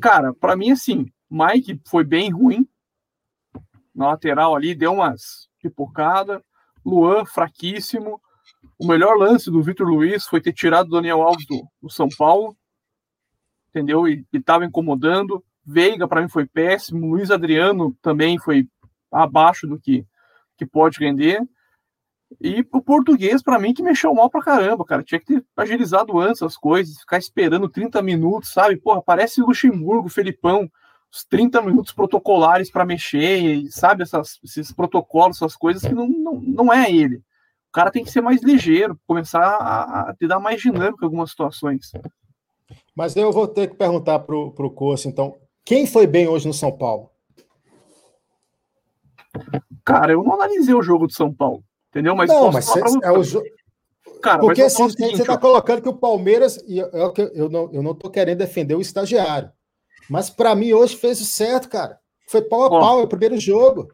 Cara, 0.00 0.32
para 0.32 0.54
mim, 0.54 0.70
assim, 0.70 1.06
Mike 1.30 1.80
foi 1.88 2.04
bem 2.04 2.30
ruim 2.30 2.66
na 3.94 4.08
lateral 4.08 4.54
ali, 4.54 4.74
deu 4.74 4.92
umas 4.92 5.48
pipocadas. 5.60 6.40
Luan, 6.84 7.24
fraquíssimo. 7.24 8.20
O 8.78 8.86
melhor 8.86 9.16
lance 9.16 9.50
do 9.50 9.62
Vitor 9.62 9.88
Luiz 9.88 10.26
foi 10.26 10.40
ter 10.40 10.52
tirado 10.52 10.88
o 10.88 10.90
Daniel 10.90 11.22
Alves 11.22 11.46
do, 11.46 11.66
do 11.82 11.88
São 11.88 12.08
Paulo. 12.16 12.54
Entendeu? 13.70 14.06
E 14.06 14.24
estava 14.32 14.64
incomodando. 14.64 15.42
Veiga, 15.64 16.06
para 16.06 16.20
mim, 16.20 16.28
foi 16.28 16.46
péssimo. 16.46 17.06
Luiz 17.06 17.30
Adriano 17.30 17.96
também 18.02 18.38
foi 18.38 18.68
abaixo 19.10 19.66
do 19.66 19.80
que, 19.80 20.04
que 20.58 20.66
pode 20.66 20.98
render. 20.98 21.40
E 22.40 22.66
o 22.72 22.82
português, 22.82 23.42
para 23.42 23.58
mim, 23.58 23.72
que 23.72 23.82
mexeu 23.82 24.14
mal 24.14 24.30
pra 24.30 24.42
caramba, 24.42 24.84
cara. 24.84 25.02
Tinha 25.02 25.20
que 25.20 25.26
ter 25.26 25.44
agilizado 25.56 26.18
antes 26.18 26.42
as 26.42 26.56
coisas, 26.56 26.98
ficar 26.98 27.18
esperando 27.18 27.68
30 27.68 28.00
minutos, 28.02 28.52
sabe? 28.52 28.76
Porra, 28.76 29.02
parece 29.02 29.40
Luxemburgo, 29.40 30.08
Felipão 30.08 30.70
os 31.14 31.24
30 31.24 31.62
minutos 31.62 31.92
protocolares 31.92 32.70
para 32.72 32.84
mexer, 32.84 33.70
sabe? 33.70 34.02
Essas, 34.02 34.40
esses 34.42 34.72
protocolos, 34.72 35.36
essas 35.36 35.54
coisas 35.54 35.82
que 35.82 35.94
não, 35.94 36.08
não, 36.08 36.40
não 36.40 36.72
é 36.72 36.90
ele. 36.90 37.18
O 37.68 37.72
cara 37.72 37.90
tem 37.90 38.02
que 38.02 38.10
ser 38.10 38.20
mais 38.20 38.42
ligeiro, 38.42 38.98
começar 39.06 39.40
a, 39.40 40.10
a 40.10 40.14
te 40.14 40.26
dar 40.26 40.40
mais 40.40 40.60
dinâmica 40.60 41.02
em 41.02 41.04
algumas 41.04 41.30
situações. 41.30 41.92
Mas 42.96 43.14
eu 43.14 43.30
vou 43.30 43.46
ter 43.46 43.68
que 43.68 43.76
perguntar 43.76 44.18
para 44.20 44.36
o 44.36 44.70
curso, 44.70 45.08
então, 45.08 45.36
quem 45.64 45.86
foi 45.86 46.06
bem 46.06 46.26
hoje 46.26 46.48
no 46.48 46.54
São 46.54 46.76
Paulo? 46.76 47.10
Cara, 49.84 50.12
eu 50.12 50.22
não 50.24 50.34
analisei 50.34 50.74
o 50.74 50.82
jogo 50.82 51.06
do 51.06 51.12
São 51.12 51.32
Paulo, 51.32 51.62
entendeu? 51.94 52.16
Mas 52.16 52.28
não, 52.28 52.50
mas 52.50 52.68
é 53.02 53.12
o 53.12 53.22
jogo. 53.22 53.46
Cara, 54.20 54.40
Porque 54.40 54.62
assim, 54.62 54.88
você 54.88 55.06
está 55.06 55.36
colocando 55.36 55.82
que 55.82 55.88
o 55.88 55.96
Palmeiras, 55.96 56.58
e 56.66 56.78
eu, 56.78 57.12
eu, 57.34 57.48
não, 57.50 57.70
eu 57.72 57.82
não 57.82 57.94
tô 57.94 58.10
querendo 58.10 58.38
defender 58.38 58.74
o 58.74 58.80
estagiário, 58.80 59.50
mas 60.08 60.30
para 60.30 60.54
mim 60.54 60.72
hoje 60.72 60.96
fez 60.96 61.20
o 61.20 61.24
certo, 61.24 61.68
cara. 61.68 61.98
Foi 62.26 62.40
pau 62.40 62.62
a 62.62 62.66
Ó, 62.66 62.80
pau, 62.80 63.00
é 63.00 63.02
o 63.02 63.08
primeiro 63.08 63.38
jogo. 63.38 63.88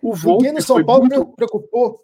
O 0.00 0.14
Volpe 0.14 0.44
Ninguém 0.44 0.54
no 0.54 0.62
São 0.62 0.84
Paulo 0.84 1.04
muito... 1.04 1.26
preocupou. 1.34 2.00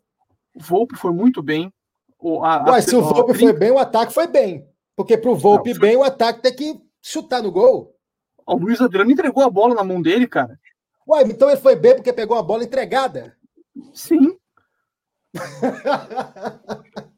O 0.54 0.60
Volpe 0.60 0.96
foi 0.96 1.12
muito 1.12 1.40
bem. 1.40 1.72
O, 2.18 2.44
a, 2.44 2.64
Ué, 2.70 2.78
a, 2.78 2.82
se 2.82 2.96
o 2.96 3.02
Volpe 3.02 3.32
foi 3.34 3.52
bem, 3.52 3.70
o 3.70 3.78
ataque 3.78 4.12
foi 4.12 4.26
bem. 4.26 4.66
Porque 4.96 5.16
para 5.16 5.30
o 5.30 5.36
Volpe 5.36 5.70
não, 5.70 5.78
foi... 5.78 5.88
bem, 5.88 5.96
o 5.96 6.02
ataque 6.02 6.42
tem 6.42 6.54
que 6.54 6.80
chutar 7.00 7.42
no 7.42 7.52
gol. 7.52 7.94
O 8.44 8.56
Luiz 8.56 8.80
Adriano 8.80 9.10
entregou 9.10 9.44
a 9.44 9.50
bola 9.50 9.74
na 9.74 9.84
mão 9.84 10.02
dele, 10.02 10.26
cara. 10.26 10.58
Ué, 11.08 11.22
então 11.22 11.48
ele 11.48 11.60
foi 11.60 11.76
bem 11.76 11.94
porque 11.94 12.12
pegou 12.12 12.36
a 12.36 12.42
bola 12.42 12.64
entregada? 12.64 13.36
Sim. 13.94 14.36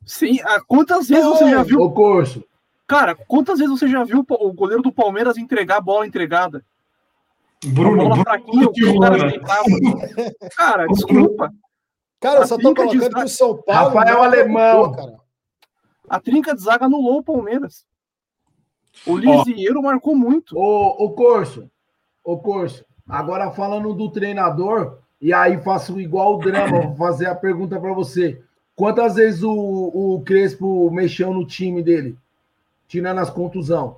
Sim, 0.05 0.41
ah, 0.43 0.61
quantas 0.67 1.09
vezes 1.09 1.25
você 1.25 1.51
já 1.51 1.63
viu. 1.63 1.81
O 1.81 1.93
curso. 1.93 2.45
Cara, 2.87 3.15
quantas 3.15 3.59
vezes 3.59 3.79
você 3.79 3.87
já 3.87 4.03
viu 4.05 4.25
o 4.29 4.53
goleiro 4.53 4.83
do 4.83 4.91
Palmeiras 4.91 5.37
entregar 5.37 5.77
a 5.77 5.81
bola 5.81 6.07
entregada? 6.07 6.65
Bruno, 7.67 8.09
bola 8.09 8.17
fraquinha, 8.23 8.69
o 8.69 9.01
cara 9.01 9.17
Cara, 10.57 10.87
desculpa. 10.87 11.53
Cara, 12.21 12.41
eu 12.41 12.47
só 12.47 12.57
tô 12.57 12.75
colocando 12.75 13.15
que 13.15 13.25
o 13.25 13.29
São 13.29 13.63
Paulo. 13.63 13.95
Rafael 13.95 14.23
Alemão. 14.23 14.93
Cara. 14.93 15.19
A 16.09 16.19
trinca 16.19 16.55
de 16.55 16.63
zaga 16.63 16.87
anulou 16.87 17.19
o 17.19 17.23
Palmeiras. 17.23 17.85
O 19.07 19.17
Lisieiro 19.17 19.83
marcou 19.83 20.17
muito. 20.17 20.57
O, 20.57 21.05
o 21.05 21.11
Corso, 21.11 21.71
o 22.25 22.39
Corso. 22.39 22.85
Agora 23.09 23.51
falando 23.51 23.95
do 23.95 24.11
treinador, 24.11 24.99
e 25.21 25.33
aí 25.33 25.59
faço 25.59 26.01
igual 26.01 26.37
o 26.37 26.39
drama, 26.39 26.81
vou 26.81 26.97
fazer 26.97 27.27
a 27.27 27.35
pergunta 27.35 27.79
para 27.79 27.93
você. 27.93 28.41
Quantas 28.77 29.17
vezes 29.17 29.43
o, 29.43 29.51
o 29.53 30.23
Crespo 30.25 30.89
mexeu 30.91 31.35
no 31.35 31.45
time 31.45 31.83
dele? 31.83 32.17
Tirando 32.87 33.19
as 33.19 33.29
contusão. 33.29 33.97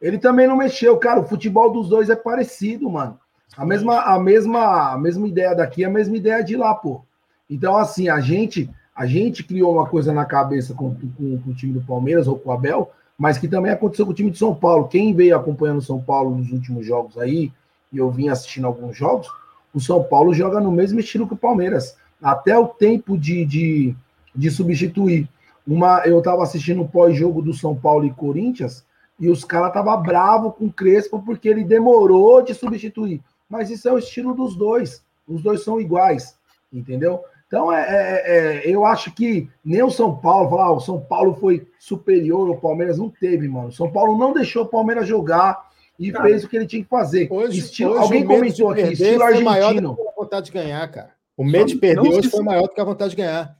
Ele 0.00 0.18
também 0.18 0.48
não 0.48 0.56
mexeu, 0.56 0.96
cara. 0.98 1.20
O 1.20 1.26
futebol 1.26 1.70
dos 1.70 1.88
dois 1.88 2.10
é 2.10 2.16
parecido, 2.16 2.90
mano. 2.90 3.18
A 3.56 3.64
mesma, 3.64 4.00
a 4.02 4.18
mesma, 4.18 4.92
a 4.92 4.98
mesma 4.98 5.28
ideia 5.28 5.54
daqui, 5.54 5.84
a 5.84 5.90
mesma 5.90 6.16
ideia 6.16 6.42
de 6.42 6.56
lá, 6.56 6.74
pô. 6.74 7.02
Então, 7.48 7.76
assim, 7.76 8.08
a 8.08 8.20
gente, 8.20 8.68
a 8.94 9.06
gente 9.06 9.44
criou 9.44 9.74
uma 9.74 9.86
coisa 9.86 10.12
na 10.12 10.24
cabeça 10.24 10.74
com, 10.74 10.94
com, 10.94 11.38
com 11.38 11.50
o 11.50 11.54
time 11.54 11.72
do 11.72 11.80
Palmeiras 11.80 12.26
ou 12.26 12.36
com 12.36 12.50
o 12.50 12.52
Abel, 12.52 12.90
mas 13.16 13.38
que 13.38 13.46
também 13.46 13.70
aconteceu 13.70 14.04
com 14.04 14.12
o 14.12 14.14
time 14.14 14.30
de 14.30 14.38
São 14.38 14.54
Paulo. 14.54 14.88
Quem 14.88 15.14
veio 15.14 15.36
acompanhando 15.36 15.78
o 15.78 15.82
São 15.82 16.02
Paulo 16.02 16.36
nos 16.36 16.50
últimos 16.50 16.84
jogos 16.84 17.16
aí, 17.16 17.52
e 17.92 17.98
eu 17.98 18.10
vim 18.10 18.28
assistindo 18.28 18.66
alguns 18.66 18.96
jogos, 18.96 19.28
o 19.76 19.80
São 19.80 20.02
Paulo 20.02 20.32
joga 20.32 20.58
no 20.58 20.72
mesmo 20.72 20.98
estilo 20.98 21.28
que 21.28 21.34
o 21.34 21.36
Palmeiras. 21.36 21.98
Até 22.22 22.58
o 22.58 22.66
tempo 22.66 23.18
de, 23.18 23.44
de, 23.44 23.94
de 24.34 24.50
substituir. 24.50 25.28
Uma, 25.66 26.00
eu 26.06 26.18
estava 26.18 26.42
assistindo 26.42 26.80
o 26.80 26.88
pós-jogo 26.88 27.42
do 27.42 27.52
São 27.52 27.76
Paulo 27.76 28.06
e 28.06 28.10
Corinthians, 28.10 28.86
e 29.20 29.28
os 29.28 29.44
caras 29.44 29.68
estavam 29.68 30.02
bravos 30.02 30.54
com 30.54 30.64
o 30.64 30.72
Crespo 30.72 31.22
porque 31.22 31.46
ele 31.46 31.62
demorou 31.62 32.40
de 32.40 32.54
substituir. 32.54 33.20
Mas 33.50 33.68
isso 33.68 33.86
é 33.86 33.92
o 33.92 33.98
estilo 33.98 34.32
dos 34.34 34.56
dois. 34.56 35.04
Os 35.28 35.42
dois 35.42 35.62
são 35.62 35.78
iguais, 35.78 36.38
entendeu? 36.72 37.20
Então, 37.46 37.70
é, 37.70 37.82
é, 37.82 38.22
é, 38.26 38.70
eu 38.70 38.86
acho 38.86 39.12
que 39.12 39.46
nem 39.62 39.82
o 39.82 39.90
São 39.90 40.16
Paulo, 40.16 40.48
falar, 40.48 40.64
ah, 40.64 40.72
o 40.72 40.80
São 40.80 40.98
Paulo 40.98 41.34
foi 41.34 41.68
superior 41.78 42.48
ao 42.48 42.56
Palmeiras, 42.56 42.96
não 42.96 43.10
teve, 43.10 43.46
mano. 43.46 43.68
O 43.68 43.72
São 43.72 43.92
Paulo 43.92 44.16
não 44.16 44.32
deixou 44.32 44.62
o 44.62 44.68
Palmeiras 44.68 45.06
jogar 45.06 45.65
e 45.98 46.12
cara, 46.12 46.24
fez 46.24 46.44
o 46.44 46.48
que 46.48 46.56
ele 46.56 46.66
tinha 46.66 46.82
que 46.82 46.88
fazer. 46.88 47.28
Hoje, 47.30 47.60
estilo, 47.60 47.92
hoje 47.92 48.02
alguém 48.02 48.26
comentou 48.26 48.70
aqui, 48.70 48.80
estilo 48.92 49.22
argentino. 49.22 49.50
Maior 49.50 49.74
do 49.74 49.96
que 49.96 50.08
a 50.08 50.12
vontade 50.16 50.46
de 50.46 50.52
ganhar, 50.52 50.90
cara. 50.90 51.16
O 51.36 51.44
medo 51.44 51.66
de 51.66 51.76
perder 51.76 52.08
hoje 52.08 52.22
se... 52.24 52.30
foi 52.30 52.42
maior 52.42 52.62
do 52.62 52.74
que 52.74 52.80
a 52.80 52.84
vontade 52.84 53.10
de 53.10 53.16
ganhar. 53.16 53.56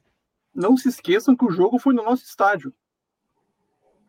Não 0.54 0.76
se 0.76 0.88
esqueçam 0.88 1.36
que 1.36 1.44
o 1.44 1.50
jogo 1.50 1.78
foi 1.78 1.94
no 1.94 2.02
nosso 2.02 2.24
estádio. 2.24 2.72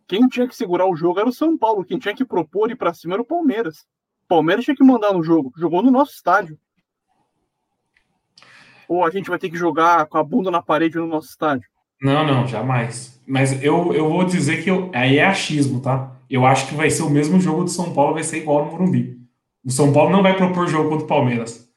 Quem 0.07 0.27
tinha 0.29 0.47
que 0.47 0.55
segurar 0.55 0.87
o 0.87 0.95
jogo 0.95 1.19
era 1.19 1.27
o 1.27 1.33
São 1.33 1.57
Paulo. 1.57 1.83
Quem 1.83 1.99
tinha 1.99 2.15
que 2.15 2.23
propor 2.23 2.71
ir 2.71 2.77
para 2.77 2.93
cima 2.93 3.15
era 3.15 3.21
o 3.21 3.25
Palmeiras. 3.25 3.85
O 4.23 4.27
Palmeiras 4.29 4.63
tinha 4.63 4.75
que 4.75 4.83
mandar 4.83 5.13
no 5.13 5.21
jogo. 5.21 5.51
Jogou 5.57 5.81
no 5.81 5.91
nosso 5.91 6.13
estádio. 6.13 6.57
Ou 8.87 9.03
a 9.03 9.09
gente 9.09 9.29
vai 9.29 9.37
ter 9.37 9.49
que 9.49 9.57
jogar 9.57 10.05
com 10.05 10.17
a 10.17 10.23
bunda 10.23 10.49
na 10.49 10.61
parede 10.61 10.97
no 10.97 11.07
nosso 11.07 11.29
estádio? 11.29 11.69
Não, 12.01 12.25
não, 12.25 12.47
jamais. 12.47 13.19
Mas 13.27 13.63
eu, 13.63 13.93
eu 13.93 14.07
vou 14.07 14.23
dizer 14.23 14.63
que 14.63 14.69
eu, 14.69 14.89
aí 14.93 15.17
é 15.17 15.25
achismo, 15.25 15.79
tá? 15.79 16.15
Eu 16.29 16.45
acho 16.45 16.67
que 16.67 16.75
vai 16.75 16.89
ser 16.89 17.03
o 17.03 17.09
mesmo 17.09 17.39
jogo 17.39 17.63
do 17.63 17.69
São 17.69 17.93
Paulo, 17.93 18.13
vai 18.13 18.23
ser 18.23 18.37
igual 18.37 18.65
no 18.65 18.71
Morumbi. 18.71 19.17
O 19.65 19.71
São 19.71 19.91
Paulo 19.91 20.11
não 20.11 20.23
vai 20.23 20.35
propor 20.35 20.67
jogo 20.67 20.89
contra 20.89 21.05
o 21.05 21.07
Palmeiras. 21.07 21.67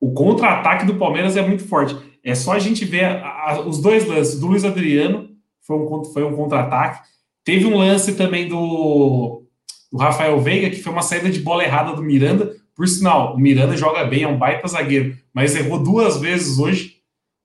O 0.00 0.12
contra-ataque 0.12 0.84
do 0.84 0.96
Palmeiras 0.96 1.36
é 1.36 1.46
muito 1.46 1.66
forte. 1.66 1.96
É 2.24 2.34
só 2.34 2.52
a 2.52 2.58
gente 2.58 2.84
ver 2.84 3.04
a, 3.04 3.28
a, 3.28 3.60
os 3.60 3.80
dois 3.80 4.06
lances 4.06 4.40
do 4.40 4.48
Luiz 4.48 4.64
Adriano, 4.64 5.28
foi 5.60 5.76
um, 5.76 6.04
foi 6.04 6.24
um 6.24 6.34
contra-ataque. 6.34 7.06
Teve 7.44 7.66
um 7.66 7.76
lance 7.76 8.14
também 8.14 8.48
do, 8.48 9.44
do 9.92 9.98
Rafael 9.98 10.40
Veiga, 10.40 10.70
que 10.70 10.82
foi 10.82 10.92
uma 10.92 11.02
saída 11.02 11.30
de 11.30 11.40
bola 11.40 11.62
errada 11.62 11.94
do 11.94 12.02
Miranda. 12.02 12.52
Por 12.74 12.86
sinal, 12.88 13.34
o 13.34 13.38
Miranda 13.38 13.76
joga 13.76 14.04
bem, 14.04 14.24
é 14.24 14.28
um 14.28 14.38
baita 14.38 14.66
zagueiro, 14.68 15.16
mas 15.32 15.54
errou 15.54 15.78
duas 15.78 16.20
vezes 16.20 16.58
hoje. 16.58 16.95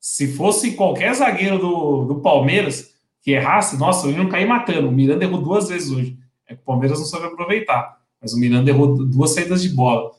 Se 0.01 0.33
fosse 0.33 0.71
qualquer 0.71 1.13
zagueiro 1.13 1.59
do, 1.59 2.05
do 2.05 2.15
Palmeiras 2.21 2.89
que 3.21 3.31
errasse, 3.31 3.77
nossa, 3.77 4.07
eu 4.07 4.11
ia 4.11 4.27
cair 4.27 4.47
matando. 4.47 4.89
O 4.89 4.91
Miranda 4.91 5.23
errou 5.23 5.39
duas 5.39 5.69
vezes 5.69 5.91
hoje. 5.91 6.17
É 6.47 6.55
que 6.55 6.61
o 6.61 6.65
Palmeiras 6.65 6.99
não 6.99 7.05
soube 7.05 7.27
aproveitar. 7.27 7.99
Mas 8.19 8.33
o 8.33 8.39
Miranda 8.39 8.71
errou 8.71 9.05
duas 9.05 9.31
saídas 9.31 9.61
de 9.61 9.69
bola. 9.69 10.11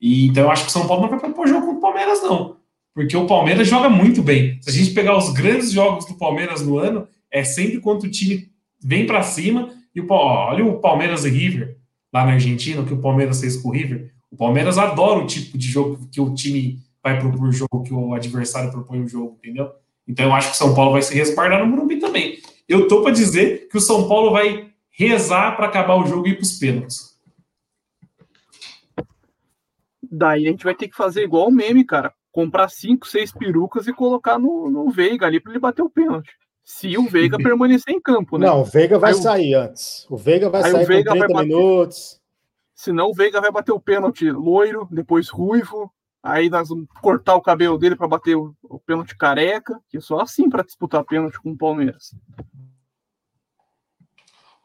E, 0.00 0.28
então 0.28 0.44
eu 0.44 0.50
acho 0.50 0.64
que 0.64 0.70
o 0.70 0.72
São 0.72 0.86
Paulo 0.86 1.02
não 1.02 1.10
vai 1.10 1.18
propor 1.18 1.46
jogo 1.46 1.66
com 1.66 1.72
o 1.72 1.80
Palmeiras, 1.80 2.22
não. 2.22 2.56
Porque 2.94 3.14
o 3.14 3.26
Palmeiras 3.26 3.68
joga 3.68 3.90
muito 3.90 4.22
bem. 4.22 4.58
Se 4.62 4.70
a 4.70 4.72
gente 4.72 4.92
pegar 4.92 5.18
os 5.18 5.30
grandes 5.30 5.70
jogos 5.70 6.06
do 6.06 6.14
Palmeiras 6.14 6.62
no 6.62 6.78
ano, 6.78 7.06
é 7.30 7.44
sempre 7.44 7.78
quando 7.78 8.04
o 8.04 8.10
time 8.10 8.50
vem 8.82 9.06
para 9.06 9.22
cima 9.22 9.68
e 9.94 10.00
o 10.00 10.06
olha 10.10 10.64
o 10.64 10.80
Palmeiras 10.80 11.26
e 11.26 11.28
River 11.28 11.76
lá 12.12 12.24
na 12.24 12.32
Argentina, 12.32 12.80
o 12.80 12.86
que 12.86 12.94
o 12.94 13.00
Palmeiras 13.00 13.40
fez 13.40 13.56
com 13.56 13.68
o 13.68 13.72
River. 13.72 14.12
O 14.30 14.36
Palmeiras 14.36 14.78
adora 14.78 15.18
o 15.18 15.26
tipo 15.26 15.58
de 15.58 15.66
jogo 15.66 16.08
que 16.10 16.20
o 16.20 16.34
time 16.34 16.78
vai 17.06 17.20
propor 17.20 17.52
jogo, 17.52 17.84
que 17.84 17.94
o 17.94 18.14
adversário 18.14 18.72
propõe 18.72 19.02
o 19.02 19.08
jogo, 19.08 19.38
entendeu? 19.38 19.72
Então 20.08 20.26
eu 20.26 20.32
acho 20.32 20.48
que 20.48 20.54
o 20.54 20.58
São 20.58 20.74
Paulo 20.74 20.92
vai 20.92 21.02
se 21.02 21.14
respaldar 21.14 21.60
no 21.60 21.66
Morumbi 21.66 22.00
também. 22.00 22.38
Eu 22.68 22.88
tô 22.88 23.02
para 23.02 23.12
dizer 23.12 23.68
que 23.68 23.76
o 23.76 23.80
São 23.80 24.08
Paulo 24.08 24.32
vai 24.32 24.72
rezar 24.90 25.56
para 25.56 25.66
acabar 25.66 25.94
o 25.94 26.06
jogo 26.06 26.26
e 26.26 26.32
ir 26.32 26.34
para 26.34 26.42
os 26.42 26.58
pênaltis. 26.58 27.16
Daí 30.02 30.48
a 30.48 30.50
gente 30.50 30.64
vai 30.64 30.74
ter 30.74 30.88
que 30.88 30.96
fazer 30.96 31.22
igual 31.22 31.46
o 31.46 31.52
meme, 31.52 31.84
cara. 31.84 32.12
Comprar 32.32 32.68
cinco, 32.68 33.06
seis 33.06 33.32
perucas 33.32 33.86
e 33.86 33.92
colocar 33.92 34.38
no, 34.38 34.68
no 34.68 34.90
Veiga 34.90 35.26
ali 35.26 35.38
para 35.38 35.52
ele 35.52 35.60
bater 35.60 35.82
o 35.82 35.90
pênalti 35.90 36.32
se 36.64 36.98
o 36.98 37.08
Veiga 37.08 37.38
permanecer 37.38 37.94
em 37.94 38.00
campo, 38.00 38.36
né? 38.36 38.46
Não, 38.46 38.62
o 38.62 38.64
Veiga 38.64 38.98
vai 38.98 39.12
aí 39.12 39.22
sair 39.22 39.54
o... 39.54 39.60
antes. 39.60 40.06
O 40.10 40.16
Veiga 40.16 40.50
vai 40.50 40.64
aí 40.64 40.72
sair 40.72 40.86
Veiga 40.86 41.12
com 41.12 41.18
30 41.18 41.32
bater... 41.32 41.46
minutos. 41.46 42.20
Senão 42.74 43.10
o 43.10 43.14
Veiga 43.14 43.40
vai 43.40 43.52
bater 43.52 43.72
o 43.72 43.80
pênalti 43.80 44.28
loiro, 44.30 44.88
depois 44.90 45.28
ruivo, 45.28 45.90
aí 46.26 46.50
nós 46.50 46.68
vamos 46.68 46.86
cortar 47.00 47.34
o 47.34 47.40
cabelo 47.40 47.78
dele 47.78 47.96
para 47.96 48.08
bater 48.08 48.36
o, 48.36 48.54
o 48.62 48.78
pênalti 48.78 49.16
careca, 49.16 49.78
que 49.88 49.96
é 49.96 50.00
só 50.00 50.20
assim 50.20 50.48
para 50.48 50.64
disputar 50.64 51.04
pênalti 51.04 51.40
com 51.40 51.52
o 51.52 51.56
Palmeiras. 51.56 52.14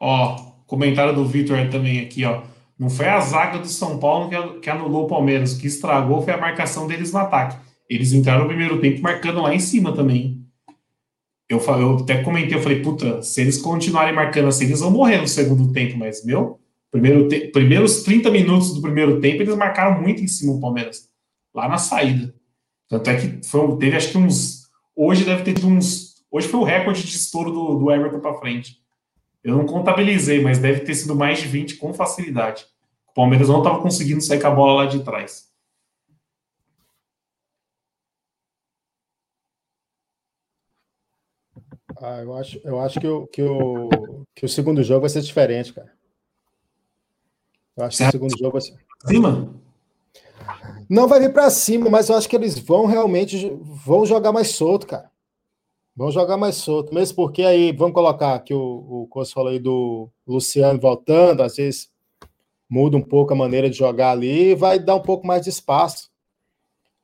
Ó, 0.00 0.36
comentário 0.66 1.14
do 1.14 1.24
Vitor 1.24 1.56
também 1.70 2.00
aqui, 2.00 2.24
ó. 2.24 2.42
Não 2.78 2.90
foi 2.90 3.08
a 3.08 3.20
zaga 3.20 3.58
do 3.58 3.68
São 3.68 3.98
Paulo 3.98 4.28
que, 4.28 4.60
que 4.60 4.70
anulou 4.70 5.04
o 5.04 5.08
Palmeiras, 5.08 5.54
o 5.54 5.60
que 5.60 5.66
estragou 5.66 6.22
foi 6.22 6.34
a 6.34 6.38
marcação 6.38 6.86
deles 6.86 7.12
no 7.12 7.18
ataque. 7.18 7.56
Eles 7.88 8.12
entraram 8.12 8.42
no 8.42 8.48
primeiro 8.48 8.80
tempo 8.80 9.00
marcando 9.00 9.42
lá 9.42 9.54
em 9.54 9.60
cima 9.60 9.94
também 9.94 10.42
eu, 11.52 11.60
eu 11.78 11.96
até 11.98 12.22
comentei, 12.22 12.56
eu 12.56 12.62
falei, 12.62 12.80
puta, 12.80 13.22
se 13.22 13.40
eles 13.40 13.58
continuarem 13.58 14.14
marcando 14.14 14.48
assim, 14.48 14.64
eles 14.64 14.80
vão 14.80 14.90
morrer 14.90 15.18
no 15.18 15.28
segundo 15.28 15.72
tempo, 15.72 15.98
mas, 15.98 16.24
meu, 16.24 16.58
primeiro 16.90 17.28
te, 17.28 17.48
primeiros 17.48 18.02
30 18.02 18.30
minutos 18.30 18.74
do 18.74 18.80
primeiro 18.80 19.20
tempo, 19.20 19.42
eles 19.42 19.54
marcaram 19.54 20.00
muito 20.00 20.22
em 20.22 20.28
cima 20.28 20.54
do 20.54 20.60
Palmeiras, 20.60 21.08
lá 21.54 21.68
na 21.68 21.78
saída. 21.78 22.34
Tanto 22.88 23.08
é 23.10 23.16
que 23.16 23.48
foi, 23.48 23.78
teve 23.78 23.96
acho 23.96 24.10
que 24.10 24.18
uns. 24.18 24.70
Hoje 24.94 25.24
deve 25.24 25.42
ter 25.42 25.64
uns. 25.64 26.22
Hoje 26.30 26.48
foi 26.48 26.60
o 26.60 26.64
recorde 26.64 27.02
de 27.02 27.16
estouro 27.16 27.50
do, 27.50 27.78
do 27.78 27.90
Everton 27.90 28.20
para 28.20 28.38
frente. 28.38 28.82
Eu 29.42 29.56
não 29.56 29.66
contabilizei, 29.66 30.40
mas 30.40 30.58
deve 30.58 30.80
ter 30.80 30.94
sido 30.94 31.16
mais 31.16 31.40
de 31.40 31.48
20 31.48 31.76
com 31.76 31.92
facilidade. 31.92 32.64
O 33.08 33.14
Palmeiras 33.14 33.48
não 33.48 33.58
estava 33.58 33.80
conseguindo 33.80 34.20
sair 34.20 34.40
com 34.40 34.46
a 34.46 34.50
bola 34.50 34.84
lá 34.84 34.86
de 34.86 35.02
trás. 35.02 35.52
Ah, 42.00 42.20
eu 42.22 42.34
acho, 42.34 42.60
eu 42.64 42.80
acho 42.80 43.00
que, 43.00 43.06
o, 43.06 43.26
que, 43.28 43.42
o, 43.42 44.26
que 44.34 44.44
o 44.44 44.48
segundo 44.48 44.82
jogo 44.82 45.02
vai 45.02 45.10
ser 45.10 45.20
diferente, 45.20 45.72
cara. 45.72 45.92
Eu 47.76 47.84
acho 47.84 47.98
que 47.98 48.04
o 48.04 48.10
segundo 48.10 48.38
jogo 48.38 48.52
vai 48.52 48.60
ser. 48.60 48.76
Cima? 49.06 49.61
Não 50.88 51.08
vai 51.08 51.20
vir 51.20 51.32
para 51.32 51.50
cima, 51.50 51.88
mas 51.90 52.08
eu 52.08 52.16
acho 52.16 52.28
que 52.28 52.36
eles 52.36 52.58
vão 52.58 52.86
realmente 52.86 53.50
vão 53.84 54.06
jogar 54.06 54.32
mais 54.32 54.50
solto, 54.50 54.86
cara. 54.86 55.10
Vão 55.94 56.10
jogar 56.10 56.36
mais 56.36 56.56
solto, 56.56 56.94
mesmo 56.94 57.16
porque 57.16 57.42
aí, 57.42 57.70
vamos 57.72 57.92
colocar 57.92 58.38
que 58.40 58.54
o, 58.54 59.02
o 59.02 59.06
Costa 59.08 59.34
falou 59.34 59.50
aí 59.50 59.58
do 59.58 60.08
Luciano 60.26 60.80
voltando, 60.80 61.42
às 61.42 61.56
vezes 61.56 61.90
muda 62.68 62.96
um 62.96 63.02
pouco 63.02 63.34
a 63.34 63.36
maneira 63.36 63.68
de 63.68 63.76
jogar 63.76 64.12
ali 64.12 64.52
e 64.52 64.54
vai 64.54 64.78
dar 64.78 64.94
um 64.94 65.02
pouco 65.02 65.26
mais 65.26 65.42
de 65.42 65.50
espaço. 65.50 66.10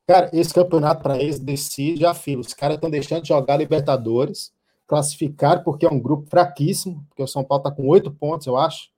Cara, 0.07 0.31
esse 0.33 0.55
campeonato 0.55 1.03
para 1.03 1.21
eles 1.21 1.39
decide 1.39 2.07
a 2.07 2.15
fila. 2.15 2.41
Os 2.41 2.55
caras 2.55 2.77
estão 2.77 2.89
deixando 2.89 3.21
de 3.21 3.29
jogar 3.29 3.59
Libertadores, 3.59 4.51
classificar 4.87 5.63
porque 5.63 5.85
é 5.85 5.91
um 5.91 6.01
grupo 6.01 6.27
fraquíssimo, 6.31 7.05
porque 7.11 7.23
o 7.23 7.27
São 7.27 7.45
Paulo 7.45 7.61
está 7.61 7.71
com 7.71 7.87
oito 7.87 8.11
pontos, 8.11 8.47
eu 8.47 8.57
acho. 8.57 8.89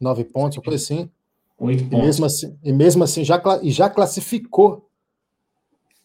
Nove 0.00 0.24
pontos, 0.24 0.58
coisa 0.58 0.82
assim. 0.82 1.08
Oito 1.60 1.82
E 1.84 1.86
pontos. 1.86 2.06
mesmo 2.06 2.26
assim, 2.26 2.58
e 2.64 2.72
mesmo 2.72 3.04
assim 3.04 3.22
já, 3.24 3.40
e 3.62 3.70
já 3.70 3.88
classificou. 3.90 4.88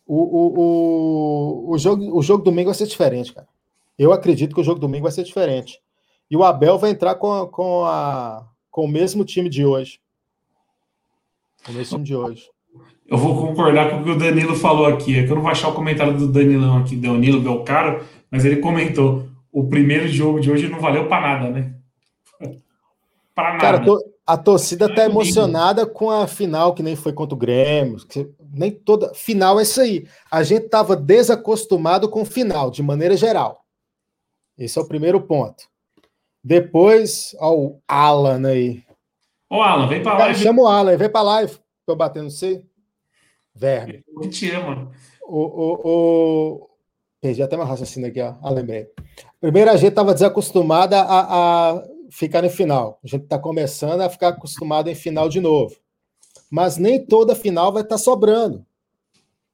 O, 0.06 0.15
o, 0.22 0.60
o, 0.60 1.72
o, 1.72 1.78
jogo, 1.80 2.15
o 2.18 2.22
jogo 2.22 2.44
domingo 2.44 2.65
vai 2.68 2.76
ser 2.76 2.86
diferente, 2.86 3.34
cara. 3.34 3.48
Eu 3.98 4.12
acredito 4.13 4.54
que 4.54 4.62
o 4.62 4.63
jogo 4.63 4.80
domingo 4.80 5.04
vai 5.04 5.12
ser 5.12 5.24
diferente. 5.24 5.80
E 6.30 6.36
o 6.38 6.44
Abel 6.44 6.78
vai 6.78 6.91
entrar 6.91 7.15
com, 7.15 7.32
a- 7.34 7.48
com, 7.48 7.86
a, 7.86 8.46
com 8.70 8.86
o 8.86 8.88
mesmo 8.88 9.24
time 9.26 9.50
de 9.50 9.65
hoje. 9.65 10.00
O 11.68 11.72
mesmo 11.72 11.98
time 11.98 12.04
de 12.04 12.15
hoje. 12.15 12.50
Eu 13.08 13.18
vou 13.18 13.36
concordar 13.48 13.89
com 13.89 14.02
o 14.02 14.04
que 14.04 14.10
o 14.12 14.18
Danilo 14.18 14.56
falou 14.56 14.86
aqui. 14.88 15.18
É 15.18 15.24
que 15.26 15.32
eu 15.32 15.36
não 15.36 15.41
vou 15.44 15.52
achar 15.52 15.70
o 15.70 15.74
comentário 15.74 16.18
do 16.18 16.28
Danilão 16.32 16.78
aqui, 16.80 16.96
Danilo 16.96 17.39
Belcaro, 17.41 18.04
mas 18.30 18.44
ele 18.46 18.58
comentou: 18.58 19.28
o 19.52 19.68
primeiro 19.68 20.08
jogo 20.08 20.39
de 20.39 20.52
hoje 20.52 20.68
não 20.68 20.80
valeu 20.80 21.08
para 21.08 21.22
nada, 21.39 21.50
né? 21.50 21.76
Para 23.34 23.50
nada. 23.54 23.60
Cara, 23.62 23.80
to- 23.86 24.04
a 24.26 24.38
torcida 24.38 24.94
tá 24.94 25.04
É 25.04 25.06
emocionada 25.06 25.86
com 25.86 26.10
a 26.10 26.26
final, 26.28 26.74
que 26.74 26.82
nem 26.82 26.96
foi 26.96 27.14
contra 27.14 27.36
o 27.36 27.38
Grêmio. 27.38 27.98
nem 28.54 28.72
toda. 28.72 29.14
Final 29.14 29.60
é 29.60 29.64
isso 29.64 29.80
aí. 29.80 30.08
A 30.32 30.42
gente 30.42 30.68
tava 30.68 30.96
desacostumado 30.96 32.10
com 32.10 32.22
o 32.22 32.26
final, 32.26 32.72
de 32.72 32.82
maneira 32.82 33.16
geral. 33.16 33.64
Esse 34.58 34.80
é 34.80 34.82
o 34.82 34.88
primeiro 34.88 35.22
ponto. 35.22 35.64
Depois, 36.44 37.36
ó, 37.40 37.54
o 37.56 37.82
Alan 37.88 38.48
aí. 38.48 38.84
Ô, 39.50 39.62
Alan, 39.62 39.88
vem 39.88 40.02
pra 40.02 40.14
Cara, 40.14 40.24
live. 40.26 40.44
chama 40.44 40.62
o 40.64 40.68
Alan, 40.68 40.98
vem 40.98 41.10
pra 41.10 41.22
live. 41.22 41.58
Tô 41.86 41.96
batendo 41.96 42.30
você. 42.32 42.64
Verme. 43.54 44.04
Eu 44.08 44.22
que 44.22 44.30
te 44.30 44.52
amo. 44.52 44.92
O, 45.28 45.40
o, 45.40 45.82
o... 45.84 46.70
Perdi 47.22 47.42
até 47.42 47.56
meu 47.58 47.66
raciocínio 47.66 48.10
aqui, 48.10 48.22
ó. 48.22 48.36
Ah, 48.42 48.50
lembrei. 48.50 48.88
Primeiro, 49.40 49.72
a 49.72 49.76
gente 49.76 49.90
estava 49.90 50.14
desacostumada 50.14 51.00
a, 51.02 51.72
a 51.72 51.84
ficar 52.15 52.41
no 52.41 52.49
final. 52.49 52.99
A 53.04 53.08
gente 53.08 53.23
está 53.23 53.38
começando 53.38 54.01
a 54.01 54.10
ficar 54.10 54.30
acostumado 54.30 54.89
em 54.89 54.95
final 54.95 55.28
de 55.30 55.39
novo. 55.39 55.75
Mas 56.49 56.78
nem 56.78 57.06
toda 57.06 57.36
final 57.36 57.71
vai 57.73 57.84
estar 57.84 57.97
sobrando. 57.97 58.65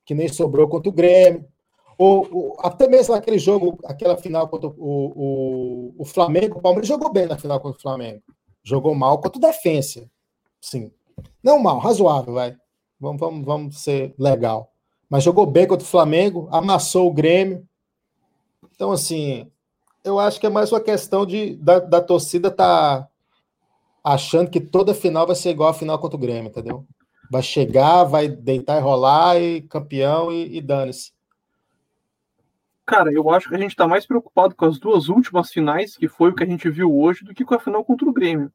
Que 0.05 0.13
nem 0.13 0.27
sobrou 0.27 0.67
contra 0.67 0.89
o 0.89 0.93
Grêmio. 0.93 1.45
Ou, 1.97 2.27
ou- 2.31 2.57
até 2.59 2.87
mesmo 2.87 3.13
aquele 3.13 3.37
jogo, 3.39 3.77
aquela 3.85 4.17
final 4.17 4.47
contra 4.47 4.69
o, 4.69 4.73
o, 4.77 5.95
o 5.97 6.05
Flamengo, 6.05 6.57
o 6.57 6.61
Palmeiras 6.61 6.87
jogou 6.87 7.11
bem 7.11 7.25
na 7.25 7.37
final 7.37 7.59
contra 7.59 7.77
o 7.77 7.81
Flamengo. 7.81 8.21
Jogou 8.63 8.93
mal 8.95 9.19
contra 9.19 9.37
o 9.37 9.41
Defensa. 9.41 10.09
Sim. 10.59 10.91
Não 11.43 11.59
mal, 11.59 11.79
razoável, 11.79 12.33
vai. 12.33 12.55
Vamos, 12.99 13.19
vamos, 13.19 13.45
vamos 13.45 13.81
ser 13.81 14.13
legal 14.17 14.71
mas 15.09 15.25
jogou 15.25 15.45
bem 15.45 15.67
contra 15.67 15.83
o 15.85 15.89
Flamengo, 15.89 16.47
amassou 16.53 17.05
o 17.09 17.13
Grêmio. 17.13 17.67
Então, 18.73 18.93
assim, 18.93 19.51
eu 20.03 20.19
acho 20.19 20.39
que 20.39 20.45
é 20.45 20.49
mais 20.49 20.71
uma 20.71 20.81
questão 20.81 21.25
de 21.25 21.55
da, 21.55 21.79
da 21.79 22.01
torcida 22.01 22.49
tá 22.49 23.07
achando 24.03 24.49
que 24.49 24.59
toda 24.59 24.93
final 24.93 25.27
vai 25.27 25.35
ser 25.35 25.51
igual 25.51 25.69
a 25.69 25.73
final 25.73 25.99
contra 25.99 26.17
o 26.17 26.19
Grêmio, 26.19 26.49
entendeu? 26.49 26.85
Vai 27.29 27.43
chegar, 27.43 28.03
vai 28.03 28.27
deitar 28.27 28.77
e 28.77 28.81
rolar, 28.81 29.39
e 29.39 29.61
campeão 29.61 30.31
e, 30.31 30.57
e 30.57 30.61
dane-se. 30.61 31.13
Cara, 32.85 33.13
eu 33.13 33.29
acho 33.29 33.47
que 33.47 33.55
a 33.55 33.59
gente 33.59 33.75
tá 33.75 33.87
mais 33.87 34.05
preocupado 34.05 34.55
com 34.55 34.65
as 34.65 34.79
duas 34.79 35.07
últimas 35.07 35.51
finais, 35.51 35.95
que 35.95 36.09
foi 36.09 36.31
o 36.31 36.35
que 36.35 36.43
a 36.43 36.47
gente 36.47 36.69
viu 36.69 36.93
hoje, 36.93 37.23
do 37.23 37.33
que 37.33 37.45
com 37.45 37.55
a 37.55 37.59
final 37.59 37.85
contra 37.85 38.09
o 38.09 38.11
Grêmio. 38.11 38.51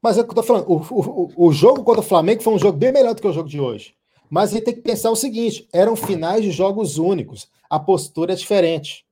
Mas 0.00 0.16
é 0.16 0.20
o 0.20 0.24
que 0.24 0.30
eu 0.30 0.34
tô 0.36 0.42
falando, 0.42 0.70
o, 0.70 0.76
o, 0.76 1.48
o 1.48 1.52
jogo 1.52 1.82
contra 1.82 2.00
o 2.00 2.04
Flamengo 2.04 2.42
foi 2.42 2.54
um 2.54 2.58
jogo 2.58 2.78
bem 2.78 2.92
melhor 2.92 3.14
do 3.14 3.20
que 3.20 3.28
o 3.28 3.32
jogo 3.32 3.48
de 3.48 3.60
hoje. 3.60 3.94
Mas 4.30 4.50
a 4.50 4.54
gente 4.54 4.64
tem 4.64 4.74
que 4.74 4.80
pensar 4.80 5.10
o 5.10 5.16
seguinte: 5.16 5.68
eram 5.72 5.96
finais 5.96 6.42
de 6.42 6.50
jogos 6.50 6.98
únicos. 6.98 7.50
A 7.68 7.78
postura 7.78 8.32
é 8.32 8.36
diferente. 8.36 9.05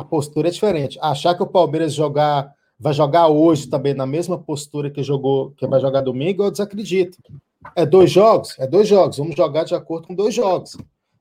A 0.00 0.04
postura 0.04 0.48
é 0.48 0.50
diferente. 0.50 0.98
Achar 1.02 1.34
que 1.34 1.42
o 1.42 1.46
Palmeiras 1.46 1.92
jogar, 1.92 2.54
vai 2.78 2.94
jogar 2.94 3.28
hoje 3.28 3.68
também 3.68 3.92
na 3.92 4.06
mesma 4.06 4.38
postura 4.38 4.90
que 4.90 5.02
jogou, 5.02 5.50
que 5.50 5.66
vai 5.66 5.78
jogar 5.78 6.00
domingo, 6.00 6.42
eu 6.42 6.50
desacredito. 6.50 7.18
É 7.76 7.84
dois 7.84 8.10
jogos? 8.10 8.58
É 8.58 8.66
dois 8.66 8.88
jogos. 8.88 9.18
Vamos 9.18 9.36
jogar 9.36 9.64
de 9.64 9.74
acordo 9.74 10.08
com 10.08 10.14
dois 10.14 10.34
jogos. 10.34 10.74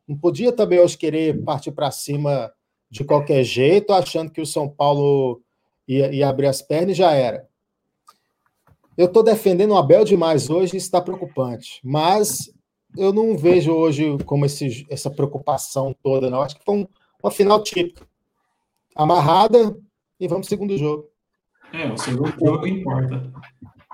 Não 0.08 0.16
podia 0.16 0.54
também 0.54 0.80
hoje 0.80 0.98
querer 0.98 1.44
partir 1.44 1.74
para 1.74 1.92
cima 1.92 2.50
de 2.90 3.04
qualquer 3.04 3.44
jeito, 3.44 3.92
achando 3.92 4.32
que 4.32 4.40
o 4.40 4.46
São 4.46 4.70
Paulo 4.70 5.42
ia, 5.86 6.10
ia 6.14 6.30
abrir 6.30 6.48
as 6.48 6.62
pernas 6.62 6.96
e 6.96 7.00
já 7.00 7.12
era. 7.12 7.50
Eu 8.98 9.08
estou 9.08 9.24
defendendo 9.24 9.72
o 9.72 9.78
Abel 9.78 10.06
demais 10.06 10.50
hoje, 10.50 10.78
isso 10.78 10.86
está 10.86 11.02
preocupante. 11.02 11.82
Mas 11.84 12.50
eu 12.98 13.12
não 13.12 13.38
vejo 13.38 13.74
hoje 13.74 14.18
como 14.26 14.46
esse, 14.46 14.88
essa 14.90 15.12
preocupação 15.12 15.94
toda, 16.02 16.30
não. 16.30 16.42
Acho 16.42 16.58
que 16.58 16.64
foi 16.64 16.76
um, 16.78 16.88
uma 17.22 17.30
final 17.30 17.62
típica. 17.62 18.08
Amarrada 19.00 19.78
e 20.20 20.28
vamos 20.28 20.46
pro 20.46 20.58
segundo 20.58 20.78
jogo. 20.78 21.08
É, 21.72 21.90
o 21.90 21.98
segundo 21.98 22.34
jogo 22.38 22.68
importa. 22.68 23.32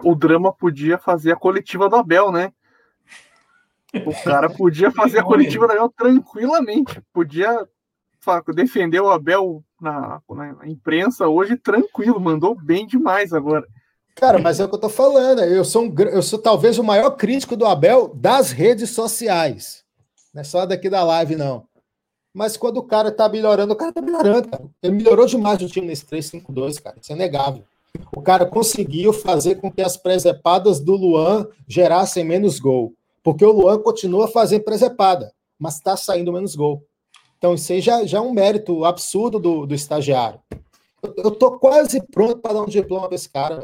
O 0.04 0.16
drama 0.16 0.52
podia 0.52 0.98
fazer 0.98 1.32
a 1.32 1.36
coletiva 1.36 1.88
do 1.88 1.96
Abel, 1.96 2.32
né? 2.32 2.52
O 4.04 4.24
cara 4.24 4.50
podia 4.50 4.90
fazer 4.90 5.20
a 5.20 5.24
coletiva 5.24 5.68
do 5.68 5.74
Abel 5.74 5.94
tranquilamente. 5.96 7.00
Podia 7.14 7.56
defender 8.56 9.00
o 9.00 9.12
Abel 9.12 9.64
na, 9.80 10.20
na 10.28 10.68
imprensa 10.68 11.28
hoje 11.28 11.56
tranquilo. 11.56 12.20
Mandou 12.20 12.56
bem 12.56 12.88
demais 12.88 13.32
agora. 13.32 13.68
Cara, 14.16 14.40
mas 14.40 14.60
é 14.60 14.66
o 14.66 14.70
que 14.70 14.74
eu 14.74 14.80
tô 14.80 14.90
falando. 14.90 15.42
Eu 15.44 15.64
sou, 15.64 15.84
um, 15.84 15.96
eu 16.00 16.24
sou 16.24 16.40
talvez 16.40 16.80
o 16.80 16.84
maior 16.84 17.12
crítico 17.12 17.56
do 17.56 17.68
Abel 17.68 18.12
das 18.16 18.50
redes 18.50 18.90
sociais. 18.90 19.86
Não 20.34 20.42
é 20.42 20.44
só 20.44 20.66
daqui 20.66 20.90
da 20.90 21.04
live, 21.04 21.36
não. 21.36 21.68
Mas 22.36 22.58
quando 22.58 22.78
o 22.78 22.84
cara 22.84 23.14
tá 23.14 23.30
melhorando, 23.30 23.72
o 23.72 23.76
cara 23.78 23.94
tá 23.94 24.02
melhorando, 24.02 24.50
cara. 24.50 24.66
Ele 24.84 24.96
melhorou 24.98 25.26
demais 25.26 25.62
o 25.62 25.68
time 25.70 25.88
nesse 25.88 26.06
3-5-2, 26.06 26.82
cara. 26.84 26.98
Isso 27.02 27.14
é 27.14 27.16
negável. 27.16 27.64
O 28.14 28.22
cara 28.22 28.46
conseguiu 28.46 29.14
fazer 29.14 29.56
com 29.56 29.72
que 29.72 29.82
as 29.82 29.96
presepadas 29.96 30.82
do 30.82 30.98
Luan 30.98 31.48
gerassem 31.66 32.26
menos 32.26 32.60
gol. 32.60 32.94
Porque 33.24 33.46
o 33.46 33.54
Luan 33.54 33.80
continua 33.82 34.28
fazendo 34.28 34.64
presepada, 34.66 35.32
mas 35.58 35.80
tá 35.80 35.96
saindo 35.96 36.34
menos 36.34 36.56
gol. 36.58 36.84
Então, 37.38 37.54
isso 37.54 37.72
aí 37.72 37.80
já, 37.80 38.06
já 38.06 38.18
é 38.18 38.22
um 38.22 38.34
mérito 38.34 38.84
absurdo 38.84 39.40
do, 39.40 39.66
do 39.66 39.74
estagiário. 39.74 40.42
Eu, 41.02 41.14
eu 41.18 41.32
tô 41.32 41.58
quase 41.58 42.02
pronto 42.12 42.40
para 42.40 42.54
dar 42.56 42.64
um 42.64 42.68
diploma 42.68 43.08
para 43.08 43.16
esse 43.16 43.30
cara, 43.30 43.64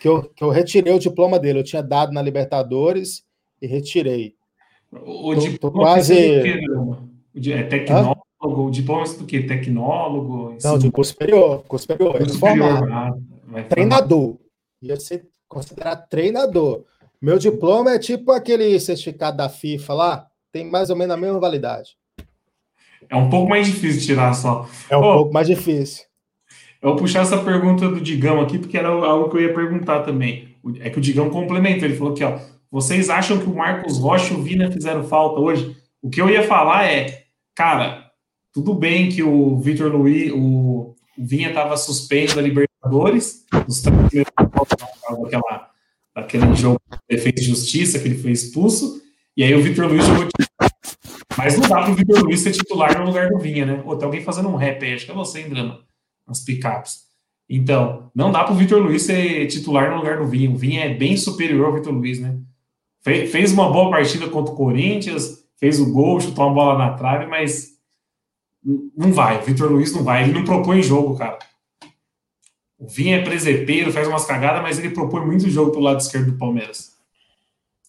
que 0.00 0.06
eu, 0.06 0.22
que 0.22 0.44
eu 0.44 0.50
retirei 0.50 0.94
o 0.94 1.00
diploma 1.00 1.36
dele. 1.40 1.58
Eu 1.58 1.64
tinha 1.64 1.82
dado 1.82 2.12
na 2.12 2.22
Libertadores 2.22 3.24
e 3.60 3.66
retirei. 3.66 4.36
O, 4.92 5.34
Tô- 5.34 5.40
diploma 5.40 5.58
tô 5.58 5.70
quase- 5.72 6.14
precisa 6.40 7.13
É 7.36 7.62
tecnólogo? 7.64 8.24
O 8.40 8.70
diploma 8.70 9.04
é 9.04 9.16
do 9.16 9.24
quê? 9.24 9.42
Tecnólogo? 9.42 10.56
Não, 10.62 10.78
de 10.78 10.90
curso 10.90 11.12
superior. 11.12 11.64
Curso 11.66 11.84
superior. 11.84 12.20
Eu 12.20 12.28
superior. 12.28 12.92
Ah. 12.92 13.14
Treinador. 13.68 14.36
Ia 14.82 15.00
ser 15.00 15.26
considerado 15.48 16.08
treinador. 16.08 16.84
Meu 17.20 17.38
diploma 17.38 17.92
é 17.92 17.98
tipo 17.98 18.32
aquele 18.32 18.78
certificado 18.78 19.36
da 19.36 19.48
FIFA 19.48 19.94
lá. 19.94 20.26
Tem 20.52 20.70
mais 20.70 20.90
ou 20.90 20.96
menos 20.96 21.14
a 21.14 21.18
mesma 21.18 21.40
validade. 21.40 21.96
É 23.08 23.16
um 23.16 23.30
pouco 23.30 23.48
mais 23.48 23.66
difícil 23.66 24.02
tirar 24.02 24.34
só. 24.34 24.68
É 24.90 24.96
um 24.96 25.00
Ô. 25.00 25.14
pouco 25.14 25.32
mais 25.32 25.46
difícil. 25.46 26.04
Eu 26.82 26.90
vou 26.90 26.98
puxar 26.98 27.22
essa 27.22 27.38
pergunta 27.38 27.88
do 27.88 28.00
Digão 28.00 28.40
aqui, 28.42 28.58
porque 28.58 28.76
era 28.76 28.88
algo 28.88 29.30
que 29.30 29.36
eu 29.38 29.40
ia 29.40 29.54
perguntar 29.54 30.02
também. 30.02 30.54
É 30.80 30.90
que 30.90 30.98
o 30.98 31.00
Digão 31.00 31.30
complementa, 31.30 31.86
ele 31.86 31.96
falou 31.96 32.12
aqui, 32.12 32.22
ó. 32.22 32.38
Vocês 32.70 33.08
acham 33.08 33.38
que 33.38 33.46
o 33.46 33.54
Marcos 33.54 33.98
Rocha 33.98 34.34
e 34.34 34.36
o 34.36 34.42
Vina 34.42 34.70
fizeram 34.70 35.04
falta 35.04 35.40
hoje? 35.40 35.74
O 36.02 36.10
que 36.10 36.20
eu 36.20 36.28
ia 36.28 36.42
falar 36.46 36.84
é, 36.84 37.23
cara, 37.54 38.10
tudo 38.52 38.74
bem 38.74 39.08
que 39.08 39.22
o 39.22 39.58
Vitor 39.58 39.92
Luiz, 39.94 40.32
o, 40.32 40.94
Vinha 41.16 41.48
estava 41.48 41.76
suspenso 41.76 42.34
da 42.36 42.42
Libertadores, 42.42 43.44
dos 43.66 43.82
três 43.82 44.26
jogos, 44.38 45.22
daquela, 45.22 45.70
daquele 46.14 46.54
jogo 46.54 46.80
de 46.90 47.16
defesa 47.16 47.34
e 47.38 47.42
justiça 47.44 47.98
que 47.98 48.08
ele 48.08 48.18
foi 48.18 48.32
expulso, 48.32 49.00
e 49.36 49.44
aí 49.44 49.54
o 49.54 49.62
Vitor 49.62 49.86
Luiz 49.86 50.04
jogou. 50.04 50.28
Mas 51.36 51.58
não 51.58 51.68
dá 51.68 51.82
para 51.82 51.90
o 51.90 51.94
Vitor 51.94 52.22
Luiz 52.22 52.40
ser 52.40 52.52
titular 52.52 52.98
no 52.98 53.06
lugar 53.06 53.28
do 53.28 53.38
Vinha, 53.38 53.64
né? 53.66 53.82
Ô, 53.84 53.96
tem 53.96 54.06
alguém 54.06 54.22
fazendo 54.22 54.48
um 54.48 54.56
rap 54.56 54.84
aí, 54.84 54.94
acho 54.94 55.04
que 55.04 55.10
é 55.10 55.14
você, 55.14 55.40
hein, 55.40 55.48
Drama? 55.50 55.80
nas 56.26 56.40
picapes. 56.40 57.04
Então, 57.48 58.10
não 58.14 58.32
dá 58.32 58.42
para 58.44 58.54
o 58.54 58.56
Vitor 58.56 58.80
Luiz 58.80 59.02
ser 59.02 59.46
titular 59.48 59.90
no 59.90 59.98
lugar 59.98 60.16
do 60.16 60.26
Vinha. 60.26 60.50
O 60.50 60.56
Vinha 60.56 60.84
é 60.84 60.94
bem 60.94 61.16
superior 61.16 61.66
ao 61.66 61.74
Vitor 61.74 61.92
Luiz, 61.92 62.18
né? 62.18 62.38
Fe- 63.02 63.26
Fez 63.26 63.52
uma 63.52 63.70
boa 63.70 63.90
partida 63.90 64.26
contra 64.28 64.52
o 64.54 64.56
Corinthians, 64.56 65.43
fez 65.58 65.80
o 65.80 65.92
gol, 65.92 66.20
chutou 66.20 66.46
uma 66.46 66.54
bola 66.54 66.78
na 66.78 66.94
trave, 66.94 67.26
mas 67.26 67.74
não 68.96 69.12
vai. 69.12 69.40
Vitor 69.42 69.70
Luiz 69.70 69.92
não 69.92 70.02
vai. 70.02 70.24
Ele 70.24 70.32
não 70.32 70.44
propõe 70.44 70.82
jogo, 70.82 71.16
cara. 71.16 71.38
O 72.78 72.88
Vinha 72.88 73.16
é 73.16 73.22
presepeiro, 73.24 73.92
faz 73.92 74.08
umas 74.08 74.24
cagadas, 74.24 74.62
mas 74.62 74.78
ele 74.78 74.90
propõe 74.90 75.24
muito 75.24 75.48
jogo 75.48 75.70
pro 75.70 75.80
lado 75.80 76.00
esquerdo 76.00 76.32
do 76.32 76.38
Palmeiras. 76.38 76.94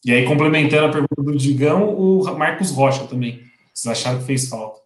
E 0.05 0.11
aí, 0.11 0.25
complementando 0.25 0.85
a 0.85 0.91
pergunta 0.91 1.23
do 1.23 1.35
Digão, 1.35 1.89
o 1.97 2.23
Marcos 2.37 2.71
Rocha 2.71 3.07
também. 3.07 3.43
Vocês 3.73 3.91
acharam 3.91 4.19
que 4.19 4.25
fez 4.25 4.47
falta? 4.47 4.79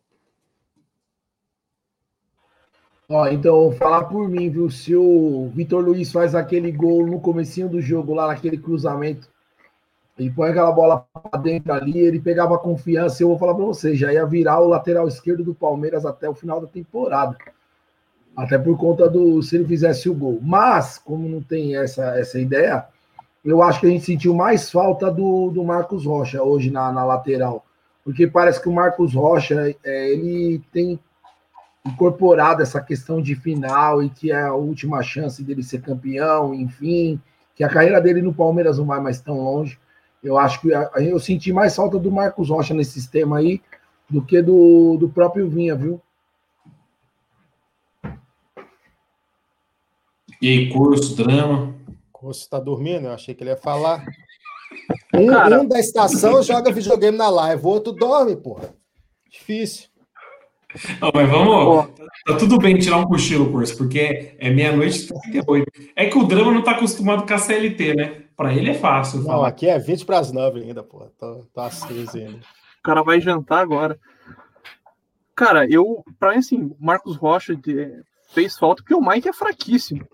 Ó, 3.10 3.28
então, 3.28 3.72
falar 3.74 4.06
por 4.06 4.30
mim, 4.30 4.50
viu? 4.50 4.70
Se 4.70 4.96
o 4.96 5.52
Vitor 5.54 5.84
Luiz 5.84 6.12
faz 6.12 6.36
aquele 6.36 6.72
gol 6.72 7.06
no 7.06 7.20
comecinho 7.20 7.68
do 7.68 7.82
jogo, 7.82 8.14
lá 8.14 8.28
naquele 8.28 8.58
cruzamento, 8.58 9.28
Ele 10.20 10.30
põe 10.30 10.50
aquela 10.50 10.72
bola 10.72 11.06
para 11.14 11.40
dentro 11.40 11.72
ali, 11.72 11.98
ele 11.98 12.20
pegava 12.20 12.58
confiança. 12.58 13.24
Eu 13.24 13.30
vou 13.30 13.40
falar 13.40 13.56
para 13.56 13.64
vocês, 13.64 13.98
já 13.98 14.12
ia 14.12 14.26
virar 14.26 14.60
o 14.60 14.68
lateral 14.68 15.08
esquerdo 15.08 15.44
do 15.46 15.56
Palmeiras 15.56 16.06
até 16.06 16.30
o 16.30 16.36
final 16.36 16.60
da 16.60 16.68
temporada. 16.68 17.38
Até 18.36 18.58
por 18.58 18.78
conta 18.78 19.10
do 19.10 19.42
se 19.42 19.56
ele 19.56 19.66
fizesse 19.66 20.10
o 20.10 20.14
gol. 20.14 20.40
Mas, 20.42 20.98
como 20.98 21.28
não 21.30 21.42
tem 21.42 21.78
essa, 21.78 22.18
essa 22.20 22.38
ideia, 22.38 22.86
eu 23.46 23.64
acho 23.64 23.80
que 23.80 23.88
a 23.88 23.90
gente 23.90 24.04
sentiu 24.04 24.36
mais 24.36 24.70
falta 24.70 25.10
do, 25.10 25.50
do 25.52 25.64
Marcos 25.64 26.06
Rocha 26.06 26.44
hoje 26.44 26.70
na, 26.70 26.92
na 26.92 27.06
lateral. 27.06 27.66
Porque 28.04 28.28
parece 28.28 28.62
que 28.62 28.68
o 28.68 28.74
Marcos 28.74 29.14
Rocha 29.14 29.74
é, 29.84 30.10
ele 30.12 30.62
tem 30.72 31.00
incorporado 31.86 32.62
essa 32.62 32.82
questão 32.82 33.22
de 33.22 33.36
final 33.36 34.04
e 34.04 34.10
que 34.10 34.32
é 34.32 34.42
a 34.42 34.54
última 34.54 35.02
chance 35.02 35.42
dele 35.44 35.64
ser 35.64 35.82
campeão, 35.82 36.54
enfim, 36.54 37.20
que 37.56 37.64
a 37.64 37.70
carreira 37.70 38.02
dele 38.02 38.22
no 38.22 38.34
Palmeiras 38.34 38.78
não 38.78 38.86
vai 38.86 39.00
mais 39.00 39.22
tão 39.22 39.40
longe. 39.40 39.80
Eu 40.24 40.38
acho 40.38 40.62
que 40.62 40.70
eu 40.70 41.20
senti 41.20 41.54
mais 41.54 41.76
falta 41.76 41.98
do 41.98 42.12
Marcos 42.12 42.50
Rocha 42.50 42.74
nesse 42.74 42.92
sistema 42.92 43.38
aí 43.38 43.62
do 44.10 44.22
que 44.22 44.42
do, 44.42 44.98
do 44.98 45.10
próprio 45.10 45.50
Vinha, 45.50 45.76
viu? 45.76 46.02
E 50.42 50.48
aí, 50.48 50.70
curso, 50.70 51.16
drama? 51.16 51.76
Curso 52.12 52.50
tá 52.50 52.60
dormindo? 52.60 53.08
Eu 53.08 53.14
achei 53.14 53.36
que 53.36 53.44
ele 53.44 53.52
ia 53.52 53.58
falar. 53.58 54.06
Um, 55.14 55.28
Cara... 55.28 55.62
um 55.62 55.68
da 55.68 55.80
estação 55.80 56.42
joga 56.42 56.72
videogame 56.72 57.18
na 57.18 57.30
live, 57.30 57.64
o 57.64 57.68
outro 57.68 57.92
dorme, 57.92 58.36
porra. 58.36 58.74
Difícil. 59.30 59.90
Não, 61.02 61.12
mas 61.14 61.30
vamos. 61.30 61.88
Tá 62.26 62.38
tudo 62.38 62.58
bem 62.58 62.78
tirar 62.78 62.98
um 62.98 63.08
cochilo, 63.08 63.52
curso, 63.52 63.76
porque 63.76 64.36
é 64.38 64.50
meia-noite 64.50 65.06
e 65.06 65.32
38. 65.32 65.72
É 65.96 66.06
que 66.06 66.18
o 66.18 66.24
drama 66.24 66.52
não 66.52 66.64
tá 66.64 66.72
acostumado 66.72 67.26
com 67.26 67.34
a 67.34 67.38
CLT, 67.38 67.96
né? 67.96 68.24
Para 68.40 68.54
ele 68.54 68.70
é 68.70 68.74
fácil. 68.74 69.20
Não, 69.20 69.26
falar. 69.26 69.50
aqui 69.50 69.68
é 69.68 69.78
20 69.78 70.06
para 70.06 70.18
as 70.18 70.32
9 70.32 70.62
ainda, 70.62 70.82
pô. 70.82 71.06
Tô, 71.20 71.46
tô 71.54 71.60
aceso 71.60 72.16
ainda. 72.16 72.38
O 72.38 72.82
cara 72.82 73.04
vai 73.04 73.20
jantar 73.20 73.60
agora. 73.60 74.00
Cara, 75.36 75.70
eu, 75.70 76.06
pra 76.18 76.32
mim, 76.32 76.38
assim, 76.38 76.74
Marcos 76.80 77.18
Rocha 77.18 77.54
de, 77.54 78.02
fez 78.30 78.58
falta 78.58 78.82
porque 78.82 78.96
o 78.96 79.02
Mike 79.02 79.28
é 79.28 79.34
fraquíssimo. 79.34 80.08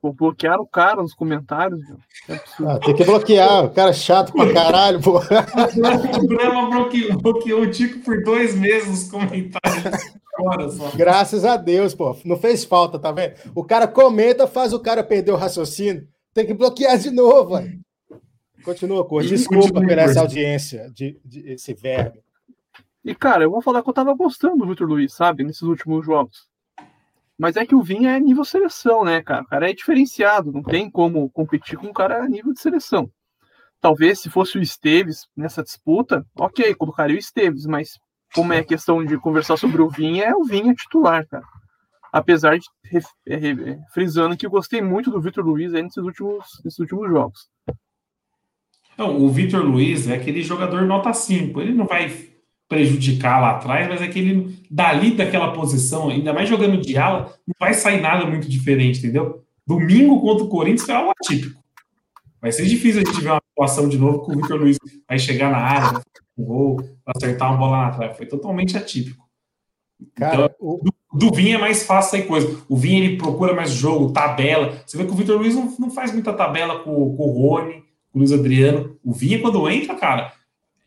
Pô, 0.00 0.12
bloquearam 0.12 0.62
o 0.62 0.66
cara 0.66 1.02
nos 1.02 1.14
comentários. 1.14 1.80
É 2.28 2.40
ah, 2.66 2.78
tem 2.78 2.94
que 2.94 3.04
bloquear, 3.04 3.64
o 3.64 3.70
cara 3.70 3.90
é 3.90 3.94
chato 3.94 4.32
pra 4.32 4.52
caralho, 4.52 5.00
pô. 5.00 5.18
o 5.18 6.26
Brema 6.26 6.70
bloqueou, 6.70 7.18
bloqueou 7.18 7.62
o 7.62 7.70
Tico 7.70 8.00
por 8.00 8.22
dois 8.22 8.54
meses 8.54 8.88
nos 8.88 9.10
comentários. 9.10 10.14
Graças 10.94 11.44
a 11.44 11.56
Deus, 11.56 11.94
pô. 11.94 12.16
Não 12.24 12.36
fez 12.36 12.64
falta, 12.64 12.98
tá 12.98 13.10
vendo? 13.10 13.34
O 13.54 13.64
cara 13.64 13.88
comenta, 13.88 14.46
faz 14.46 14.72
o 14.72 14.80
cara 14.80 15.02
perder 15.02 15.32
o 15.32 15.36
raciocínio. 15.36 16.06
Tem 16.34 16.46
que 16.46 16.54
bloquear 16.54 16.98
de 16.98 17.10
novo, 17.10 17.56
velho. 17.56 17.80
Continua, 18.62 19.04
cor. 19.04 19.22
Desculpa 19.22 19.80
por 19.80 19.98
essa 19.98 20.20
audiência, 20.20 20.90
de, 20.92 21.18
de, 21.24 21.52
esse 21.52 21.72
verbo. 21.72 22.18
E, 23.04 23.14
cara, 23.14 23.44
eu 23.44 23.50
vou 23.50 23.62
falar 23.62 23.82
que 23.82 23.88
eu 23.88 23.94
tava 23.94 24.12
gostando 24.12 24.58
do 24.58 24.66
Vitor 24.66 24.88
Luiz, 24.88 25.14
sabe? 25.14 25.44
Nesses 25.44 25.62
últimos 25.62 26.04
jogos. 26.04 26.48
Mas 27.38 27.56
é 27.56 27.66
que 27.66 27.74
o 27.74 27.82
Vinha 27.82 28.16
é 28.16 28.20
nível 28.20 28.44
seleção, 28.44 29.04
né, 29.04 29.22
cara? 29.22 29.42
O 29.42 29.46
cara 29.46 29.70
é 29.70 29.74
diferenciado. 29.74 30.52
Não 30.52 30.62
tem 30.62 30.90
como 30.90 31.28
competir 31.30 31.78
com 31.78 31.88
um 31.88 31.92
cara 31.92 32.22
a 32.22 32.28
nível 32.28 32.52
de 32.52 32.60
seleção. 32.60 33.10
Talvez 33.80 34.20
se 34.20 34.30
fosse 34.30 34.58
o 34.58 34.62
Esteves 34.62 35.26
nessa 35.36 35.62
disputa, 35.62 36.26
ok, 36.38 36.74
colocaria 36.74 37.16
o 37.16 37.18
Esteves, 37.18 37.66
mas 37.66 37.98
como 38.34 38.52
é 38.52 38.64
questão 38.64 39.04
de 39.04 39.18
conversar 39.18 39.56
sobre 39.56 39.82
o 39.82 39.88
Vinha, 39.90 40.24
é 40.24 40.34
o 40.34 40.44
Vinha 40.44 40.74
titular, 40.74 41.26
cara. 41.28 41.44
Apesar 42.12 42.58
de 42.58 42.66
frisando 43.92 44.36
que 44.36 44.46
eu 44.46 44.50
gostei 44.50 44.80
muito 44.80 45.10
do 45.10 45.20
Vitor 45.20 45.44
Luiz 45.44 45.74
aí 45.74 45.82
nesses 45.82 46.02
últimos, 46.02 46.46
nesses 46.64 46.78
últimos 46.78 47.08
jogos. 47.10 47.50
Não, 48.96 49.22
o 49.22 49.28
Vitor 49.28 49.62
Luiz 49.62 50.08
é 50.08 50.14
aquele 50.14 50.42
jogador 50.42 50.82
nota 50.86 51.12
5. 51.12 51.60
Ele 51.60 51.74
não 51.74 51.84
vai 51.84 52.08
prejudicar 52.68 53.40
lá 53.40 53.50
atrás, 53.52 53.88
mas 53.88 54.02
é 54.02 54.08
que 54.08 54.18
ele, 54.18 54.58
dali 54.70 55.12
daquela 55.12 55.52
posição, 55.52 56.08
ainda 56.08 56.32
mais 56.32 56.48
jogando 56.48 56.80
de 56.80 56.96
ala, 56.96 57.32
não 57.46 57.54
vai 57.58 57.74
sair 57.74 58.00
nada 58.00 58.26
muito 58.26 58.48
diferente, 58.48 58.98
entendeu? 58.98 59.44
Domingo 59.66 60.20
contra 60.20 60.44
o 60.44 60.48
Corinthians 60.48 60.84
foi 60.84 60.94
algo 60.94 61.10
atípico. 61.10 61.62
Vai 62.40 62.52
ser 62.52 62.66
difícil 62.66 63.02
a 63.02 63.04
gente 63.04 63.20
ver 63.20 63.30
uma 63.30 63.40
atuação 63.52 63.88
de 63.88 63.98
novo 63.98 64.20
com 64.20 64.32
o 64.32 64.36
Vitor 64.36 64.58
Luiz 64.58 64.78
vai 65.08 65.18
chegar 65.18 65.50
na 65.50 65.58
área, 65.58 66.00
um 66.36 66.44
gol, 66.44 66.80
acertar 67.04 67.50
uma 67.50 67.58
bola 67.58 67.86
na 67.86 67.90
trave. 67.90 68.14
Foi 68.14 68.26
totalmente 68.26 68.76
atípico. 68.76 69.26
Cara, 70.14 70.44
então, 70.44 70.50
o... 70.60 70.80
do, 70.84 71.28
do 71.28 71.34
Vinha 71.34 71.56
é 71.56 71.58
mais 71.58 71.84
fácil 71.84 72.12
sair 72.12 72.26
coisa. 72.26 72.62
O 72.68 72.76
Vinha 72.76 73.04
ele 73.04 73.16
procura 73.16 73.54
mais 73.54 73.70
jogo, 73.70 74.12
tabela. 74.12 74.80
Você 74.86 74.96
vê 74.96 75.04
que 75.04 75.12
o 75.12 75.16
Vitor 75.16 75.38
Luiz 75.38 75.54
não, 75.54 75.74
não 75.78 75.90
faz 75.90 76.12
muita 76.12 76.32
tabela 76.32 76.80
com, 76.80 77.16
com 77.16 77.22
o 77.30 77.32
Rony, 77.32 77.82
com 78.12 78.18
o 78.18 78.18
Luiz 78.18 78.32
Adriano. 78.32 78.96
O 79.02 79.12
Vinha, 79.12 79.40
quando 79.40 79.68
entra, 79.70 79.94
cara, 79.94 80.32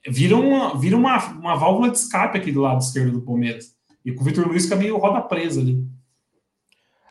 vira 0.07 0.35
uma, 0.35 0.77
vira 0.77 0.95
uma, 0.95 1.17
uma 1.33 1.55
válvula 1.55 1.89
de 1.89 1.97
escape 1.97 2.37
aqui 2.37 2.51
do 2.51 2.61
lado 2.61 2.81
esquerdo 2.81 3.13
do 3.13 3.21
Palmeiras. 3.21 3.75
E 4.05 4.11
com 4.11 4.21
o 4.21 4.23
Vitor 4.25 4.47
Luiz 4.47 4.63
fica 4.63 4.75
meio 4.75 4.97
roda 4.97 5.21
presa 5.21 5.59
ali. 5.59 5.83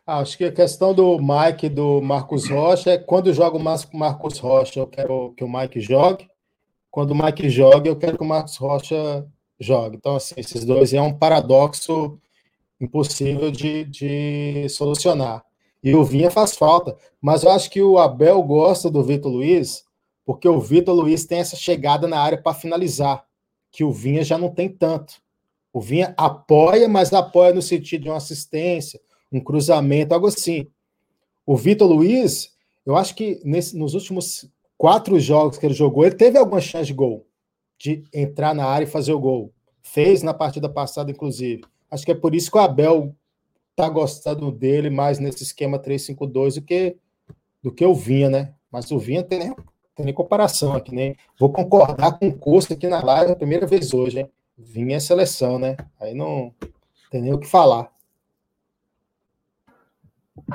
Ah, 0.07 0.21
acho 0.21 0.39
que 0.39 0.45
a 0.45 0.53
questão 0.53 0.95
do 0.95 1.19
Mike 1.19 1.69
do 1.69 2.01
Marcos 2.01 2.49
Rocha 2.49 2.93
é 2.93 2.99
quando 2.99 3.33
joga 3.35 3.59
o 3.59 3.93
Marcos 3.93 4.39
Rocha, 4.39 4.81
eu 4.81 4.87
quero 4.87 5.35
que 5.37 5.45
o 5.45 5.53
Mike 5.53 5.81
jogue. 5.81 6.27
Quando 6.91 7.11
o 7.11 7.15
Mike 7.15 7.51
joga, 7.51 7.89
eu 7.89 7.97
quero 7.97 8.17
que 8.17 8.25
o 8.25 8.27
Marcos 8.27 8.57
Rocha 8.57 9.27
jogue. 9.61 9.97
Então, 9.97 10.17
assim, 10.17 10.35
esses 10.39 10.65
dois 10.65 10.95
é 10.95 11.03
um 11.03 11.13
paradoxo 11.13 12.19
impossível 12.81 13.51
de, 13.51 13.85
de 13.85 14.69
solucionar. 14.71 15.45
E 15.83 15.95
o 15.95 16.03
Vinha 16.05 16.31
faz 16.31 16.57
falta. 16.57 16.97
Mas 17.21 17.43
eu 17.43 17.51
acho 17.51 17.71
que 17.71 17.83
o 17.83 17.99
Abel 17.99 18.43
gosta 18.43 18.91
do 18.91 19.03
Vitor 19.03 19.31
Luiz, 19.31 19.85
porque 20.29 20.47
o 20.47 20.61
Vitor 20.61 20.95
Luiz 20.95 21.25
tem 21.25 21.39
essa 21.39 21.57
chegada 21.57 22.07
na 22.07 22.21
área 22.21 22.37
para 22.37 22.53
finalizar, 22.53 23.25
que 23.71 23.83
o 23.83 23.91
Vinha 23.91 24.23
já 24.23 24.37
não 24.37 24.51
tem 24.51 24.69
tanto. 24.69 25.15
O 25.73 25.81
Vinha 25.81 26.13
apoia, 26.19 26.87
mas 26.87 27.15
apoia 27.15 27.55
no 27.55 27.63
sentido 27.63 28.03
de 28.03 28.09
uma 28.11 28.19
assistência, 28.19 29.01
um 29.33 29.41
cruzamento, 29.41 30.13
algo 30.13 30.27
assim. 30.27 30.69
O 31.47 31.57
Vitor 31.57 31.91
Luiz, 31.91 32.55
eu 32.85 32.95
acho 32.95 33.15
que 33.15 33.41
nesse, 33.43 33.75
nos 33.75 33.95
últimos 33.95 34.47
quatro 34.77 35.19
jogos 35.19 35.57
que 35.57 35.65
ele 35.65 35.73
jogou, 35.73 36.05
ele 36.05 36.15
teve 36.15 36.37
alguma 36.37 36.61
chance 36.61 36.89
de 36.89 36.93
gol, 36.93 37.27
de 37.79 38.05
entrar 38.13 38.55
na 38.55 38.67
área 38.67 38.85
e 38.85 38.91
fazer 38.91 39.15
o 39.15 39.19
gol. 39.19 39.51
Fez 39.81 40.23
na 40.23 40.35
partida 40.35 40.69
passada, 40.69 41.11
inclusive. 41.11 41.63
Acho 41.91 42.05
que 42.05 42.13
é 42.13 42.15
por 42.15 42.35
isso 42.35 42.51
que 42.51 42.59
o 42.59 42.61
Abel 42.61 43.17
tá 43.75 43.89
gostando 43.89 44.53
dele 44.53 44.91
mais 44.91 45.19
nesse 45.19 45.43
esquema 45.43 45.79
3-5-2 45.79 46.57
do 46.57 46.63
que, 46.63 46.99
do 47.63 47.73
que 47.73 47.87
o 47.87 47.95
Vinha, 47.95 48.29
né? 48.29 48.55
Mas 48.71 48.91
o 48.91 48.99
Vinha 48.99 49.23
tem 49.23 49.55
tem 49.99 50.05
nem 50.05 50.15
comparação 50.15 50.75
aqui, 50.75 50.95
nem. 50.95 51.17
Vou 51.37 51.53
concordar 51.53 52.17
com 52.21 52.29
o 52.29 52.39
curso 52.39 52.73
aqui 52.73 52.87
na 52.87 53.03
live 53.03 53.33
a 53.33 53.37
primeira 53.37 53.67
vez 53.67 53.93
hoje, 53.93 54.21
hein? 54.21 54.31
Vinha 54.57 54.97
é 54.97 55.01
seleção, 55.01 55.59
né? 55.59 55.77
Aí 56.01 56.15
não 56.15 56.55
tem 57.11 57.21
nem 57.21 57.35
o 57.35 57.39
que 57.39 57.49
falar. 57.49 57.91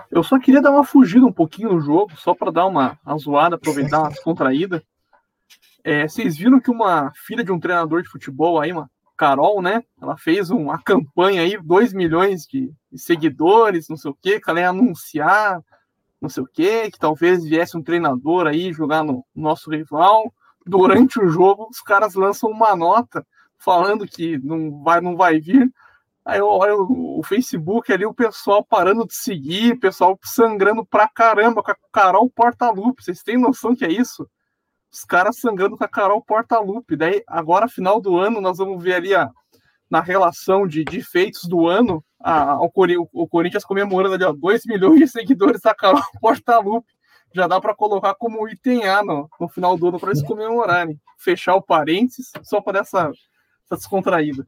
Eu 0.10 0.24
só 0.24 0.40
queria 0.40 0.62
dar 0.62 0.72
uma 0.72 0.86
fugida 0.86 1.26
um 1.26 1.32
pouquinho 1.32 1.74
no 1.74 1.82
jogo, 1.82 2.16
só 2.16 2.34
para 2.34 2.52
dar 2.52 2.66
uma, 2.66 2.98
zoada, 3.20 3.56
aproveitar 3.56 4.00
uma 4.00 4.10
descontraída. 4.10 4.82
É, 5.84 6.08
vocês 6.08 6.38
viram 6.38 6.62
que 6.62 6.72
uma 6.72 7.12
filha 7.14 7.44
de 7.44 7.52
um 7.52 7.60
treinador 7.60 8.02
de 8.02 8.08
futebol 8.08 8.62
aí, 8.62 8.72
uma 8.72 8.90
Carol, 9.18 9.62
né? 9.62 9.84
Ela 10.02 10.18
fez 10.18 10.50
uma 10.52 10.82
campanha 10.82 11.42
aí, 11.42 11.58
2 11.62 11.92
milhões 11.92 12.48
de 12.48 12.74
seguidores, 12.96 13.90
não 13.90 13.98
sei 13.98 14.10
o 14.10 14.18
quê, 14.22 14.40
que 14.40 14.50
ela 14.50 14.62
ia 14.62 14.70
anunciar, 14.70 15.62
não 16.24 16.30
sei 16.30 16.42
o 16.42 16.48
quê, 16.48 16.90
que 16.90 16.98
talvez 16.98 17.44
viesse 17.44 17.78
um 17.78 17.84
treinador 17.84 18.48
aí 18.48 18.72
jogar 18.72 19.04
no 19.04 19.26
nosso 19.36 19.70
rival. 19.70 20.34
Durante 20.66 21.20
o 21.20 21.28
jogo, 21.28 21.68
os 21.70 21.82
caras 21.82 22.16
lançam 22.16 22.50
uma 22.50 22.74
nota 22.78 23.28
falando 23.58 24.08
que 24.08 24.38
não 24.38 24.82
vai, 24.82 25.02
não 25.02 25.18
vai 25.18 25.42
vir. 25.42 25.70
Aí 26.26 26.40
eu 26.40 26.48
olho 26.48 26.88
o 26.90 27.22
Facebook 27.24 27.92
ali, 27.92 28.06
o 28.06 28.14
pessoal 28.14 28.64
parando 28.64 29.06
de 29.06 29.14
seguir, 29.14 29.74
o 29.74 29.80
pessoal 29.82 30.18
sangrando 30.24 30.86
pra 30.86 31.10
caramba 31.10 31.62
com 31.62 31.72
a 31.72 31.78
Carol 31.92 32.30
Porta-Lupe. 32.30 33.04
Vocês 33.04 33.22
têm 33.22 33.38
noção 33.38 33.76
que 33.76 33.84
é 33.84 33.92
isso? 33.92 34.26
Os 34.90 35.04
caras 35.04 35.38
sangrando 35.38 35.78
com 35.78 35.84
a 35.84 35.90
Carol 35.90 36.24
Porta-Lupe. 36.24 36.96
Daí, 36.96 37.22
agora, 37.28 37.68
final 37.68 38.00
do 38.00 38.16
ano, 38.16 38.40
nós 38.40 38.60
vamos 38.60 38.82
ver 38.82 38.94
ali 38.94 39.14
a, 39.14 39.30
na 39.94 40.02
relação 40.02 40.66
de, 40.68 40.84
de 40.84 41.04
feitos 41.04 41.44
do 41.44 41.68
ano, 41.68 42.04
a, 42.20 42.58
o, 42.60 42.72
o 43.14 43.28
Corinthians 43.28 43.64
comemorando 43.64 44.16
ali, 44.16 44.24
ó, 44.24 44.34
2 44.34 44.66
milhões 44.66 45.00
de 45.00 45.08
seguidores 45.08 45.62
da 45.62 45.76
Carol 45.76 46.02
Porta-Lupe. 46.20 46.92
Já 47.32 47.46
dá 47.46 47.62
para 47.62 47.76
colocar 47.76 48.16
como 48.16 48.50
item 48.50 48.88
A 48.88 49.04
no, 49.04 49.30
no 49.40 49.48
final 49.48 49.78
do 49.78 49.90
ano 49.90 50.00
para 50.00 50.10
eles 50.10 50.24
comemorarem. 50.24 51.00
Fechar 51.16 51.54
o 51.54 51.62
parênteses 51.62 52.32
só 52.42 52.60
para 52.60 52.80
essa, 52.80 53.12
essa 53.66 53.78
descontraída. 53.78 54.44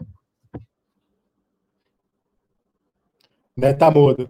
Né, 3.56 3.72
tá 3.72 3.92
mudo. 3.92 4.28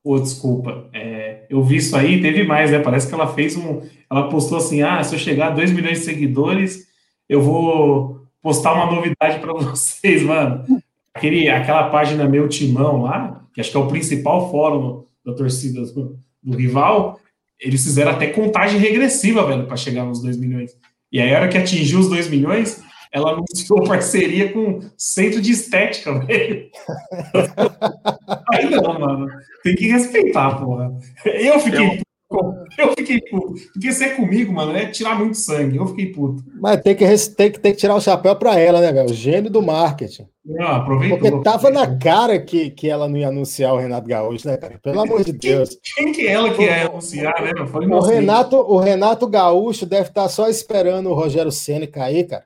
Pô, 0.00 0.16
desculpa. 0.20 0.88
É, 0.92 1.44
eu 1.50 1.60
vi 1.60 1.78
isso 1.78 1.96
aí, 1.96 2.22
teve 2.22 2.44
mais, 2.44 2.70
né? 2.70 2.78
Parece 2.78 3.08
que 3.08 3.14
ela 3.14 3.34
fez 3.34 3.56
um. 3.56 3.82
Ela 4.08 4.28
postou 4.28 4.58
assim: 4.58 4.80
ah, 4.82 5.02
se 5.02 5.12
eu 5.12 5.18
chegar 5.18 5.48
a 5.48 5.54
2 5.54 5.72
milhões 5.72 5.98
de 5.98 6.04
seguidores, 6.04 6.86
eu 7.28 7.42
vou 7.42 8.15
postar 8.46 8.74
uma 8.74 8.86
novidade 8.86 9.40
para 9.40 9.52
vocês, 9.58 10.22
mano. 10.22 10.64
Aquele, 11.12 11.48
aquela 11.48 11.90
página 11.90 12.28
Meu 12.28 12.48
Timão 12.48 13.02
lá, 13.02 13.42
que 13.52 13.60
acho 13.60 13.72
que 13.72 13.76
é 13.76 13.80
o 13.80 13.88
principal 13.88 14.52
fórum 14.52 15.04
da 15.24 15.34
torcida 15.34 15.84
do, 15.86 16.16
do 16.40 16.56
rival, 16.56 17.18
eles 17.58 17.82
fizeram 17.82 18.12
até 18.12 18.28
contagem 18.28 18.78
regressiva, 18.78 19.44
velho, 19.44 19.66
para 19.66 19.76
chegar 19.76 20.04
nos 20.04 20.22
2 20.22 20.36
milhões. 20.36 20.76
E 21.10 21.20
aí, 21.20 21.34
a 21.34 21.40
hora 21.40 21.48
que 21.48 21.58
atingiu 21.58 21.98
os 21.98 22.08
2 22.08 22.28
milhões, 22.28 22.80
ela 23.10 23.32
anunciou 23.32 23.82
parceria 23.88 24.52
com 24.52 24.80
centro 24.96 25.40
de 25.40 25.50
estética, 25.50 26.16
velho. 26.20 26.68
aí 28.52 28.70
não, 28.70 29.00
mano. 29.00 29.26
Tem 29.64 29.74
que 29.74 29.88
respeitar, 29.88 30.60
porra. 30.60 30.94
Eu 31.24 31.58
fiquei 31.58 32.00
eu 32.78 32.92
fiquei 32.96 33.20
puto. 33.20 33.54
Porque 33.72 33.92
ser 33.92 34.16
comigo, 34.16 34.52
mano, 34.52 34.76
é 34.76 34.86
tirar 34.86 35.18
muito 35.18 35.36
sangue. 35.36 35.76
Eu 35.76 35.86
fiquei 35.86 36.06
puto. 36.06 36.42
Mas 36.60 36.80
tem 36.80 36.94
que, 36.94 37.06
tem 37.34 37.52
que, 37.52 37.60
tem 37.60 37.72
que 37.72 37.78
tirar 37.78 37.94
o 37.94 38.00
chapéu 38.00 38.34
para 38.34 38.58
ela, 38.58 38.80
né, 38.80 38.92
velho? 38.92 39.10
O 39.10 39.14
gênio 39.14 39.50
do 39.50 39.62
marketing. 39.62 40.26
Não, 40.44 40.66
aproveitou. 40.66 41.18
Porque 41.18 41.42
tava 41.42 41.70
na 41.70 41.96
cara 41.96 42.38
que, 42.40 42.70
que 42.70 42.88
ela 42.88 43.08
não 43.08 43.16
ia 43.16 43.28
anunciar 43.28 43.74
o 43.74 43.78
Renato 43.78 44.08
Gaúcho, 44.08 44.48
né, 44.48 44.56
cara? 44.56 44.78
Pelo 44.82 45.00
amor 45.00 45.24
de 45.24 45.32
Deus. 45.32 45.78
Quem, 45.94 46.12
que 46.12 46.26
é 46.26 46.32
ela 46.32 46.52
que 46.52 46.62
ia 46.62 46.86
anunciar, 46.86 47.42
né? 47.42 47.66
Falei, 47.66 47.88
o, 47.88 48.00
Renato, 48.00 48.56
o 48.56 48.78
Renato 48.78 49.26
Gaúcho 49.28 49.86
deve 49.86 50.08
estar 50.08 50.24
tá 50.24 50.28
só 50.28 50.48
esperando 50.48 51.10
o 51.10 51.14
Rogério 51.14 51.52
Senna 51.52 51.86
cair, 51.86 52.26
cara. 52.26 52.44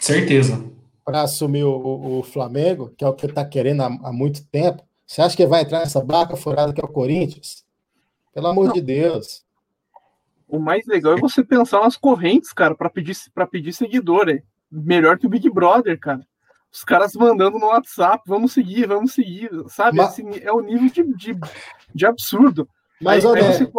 Certeza. 0.00 0.62
Para 1.04 1.22
assumir 1.22 1.64
o, 1.64 1.70
o, 1.70 2.18
o, 2.18 2.22
Flamengo, 2.22 2.92
que 2.96 3.04
é 3.04 3.08
o 3.08 3.12
que 3.12 3.26
ele 3.26 3.32
tá 3.32 3.44
querendo 3.44 3.82
há, 3.82 3.86
há 3.86 4.12
muito 4.12 4.44
tempo. 4.46 4.82
Você 5.06 5.22
acha 5.22 5.36
que 5.36 5.46
vai 5.46 5.62
entrar 5.62 5.80
nessa 5.80 6.02
barca 6.02 6.36
furada 6.36 6.72
que 6.72 6.80
é 6.80 6.84
o 6.84 6.88
Corinthians? 6.88 7.65
Pelo 8.36 8.48
amor 8.48 8.66
não. 8.66 8.74
de 8.74 8.82
Deus. 8.82 9.42
O 10.46 10.58
mais 10.58 10.84
legal 10.86 11.14
é 11.14 11.16
você 11.18 11.42
pensar 11.42 11.80
nas 11.80 11.96
correntes, 11.96 12.52
cara, 12.52 12.74
para 12.74 12.90
pedir 12.90 13.16
para 13.34 13.46
pedir 13.46 13.72
seguidor, 13.72 14.28
é 14.28 14.42
melhor 14.70 15.18
que 15.18 15.26
o 15.26 15.30
Big 15.30 15.48
Brother, 15.48 15.98
cara. 15.98 16.20
Os 16.70 16.84
caras 16.84 17.14
mandando 17.14 17.58
no 17.58 17.68
WhatsApp, 17.68 18.22
vamos 18.26 18.52
seguir, 18.52 18.86
vamos 18.86 19.14
seguir, 19.14 19.48
sabe? 19.68 19.96
Mas... 19.96 20.08
Assim, 20.08 20.28
é 20.42 20.52
o 20.52 20.60
nível 20.60 20.90
de, 20.90 21.16
de, 21.16 21.40
de 21.94 22.04
absurdo. 22.04 22.68
Mas 23.00 23.24
aí, 23.24 23.40
aí 23.40 23.54
você, 23.54 23.72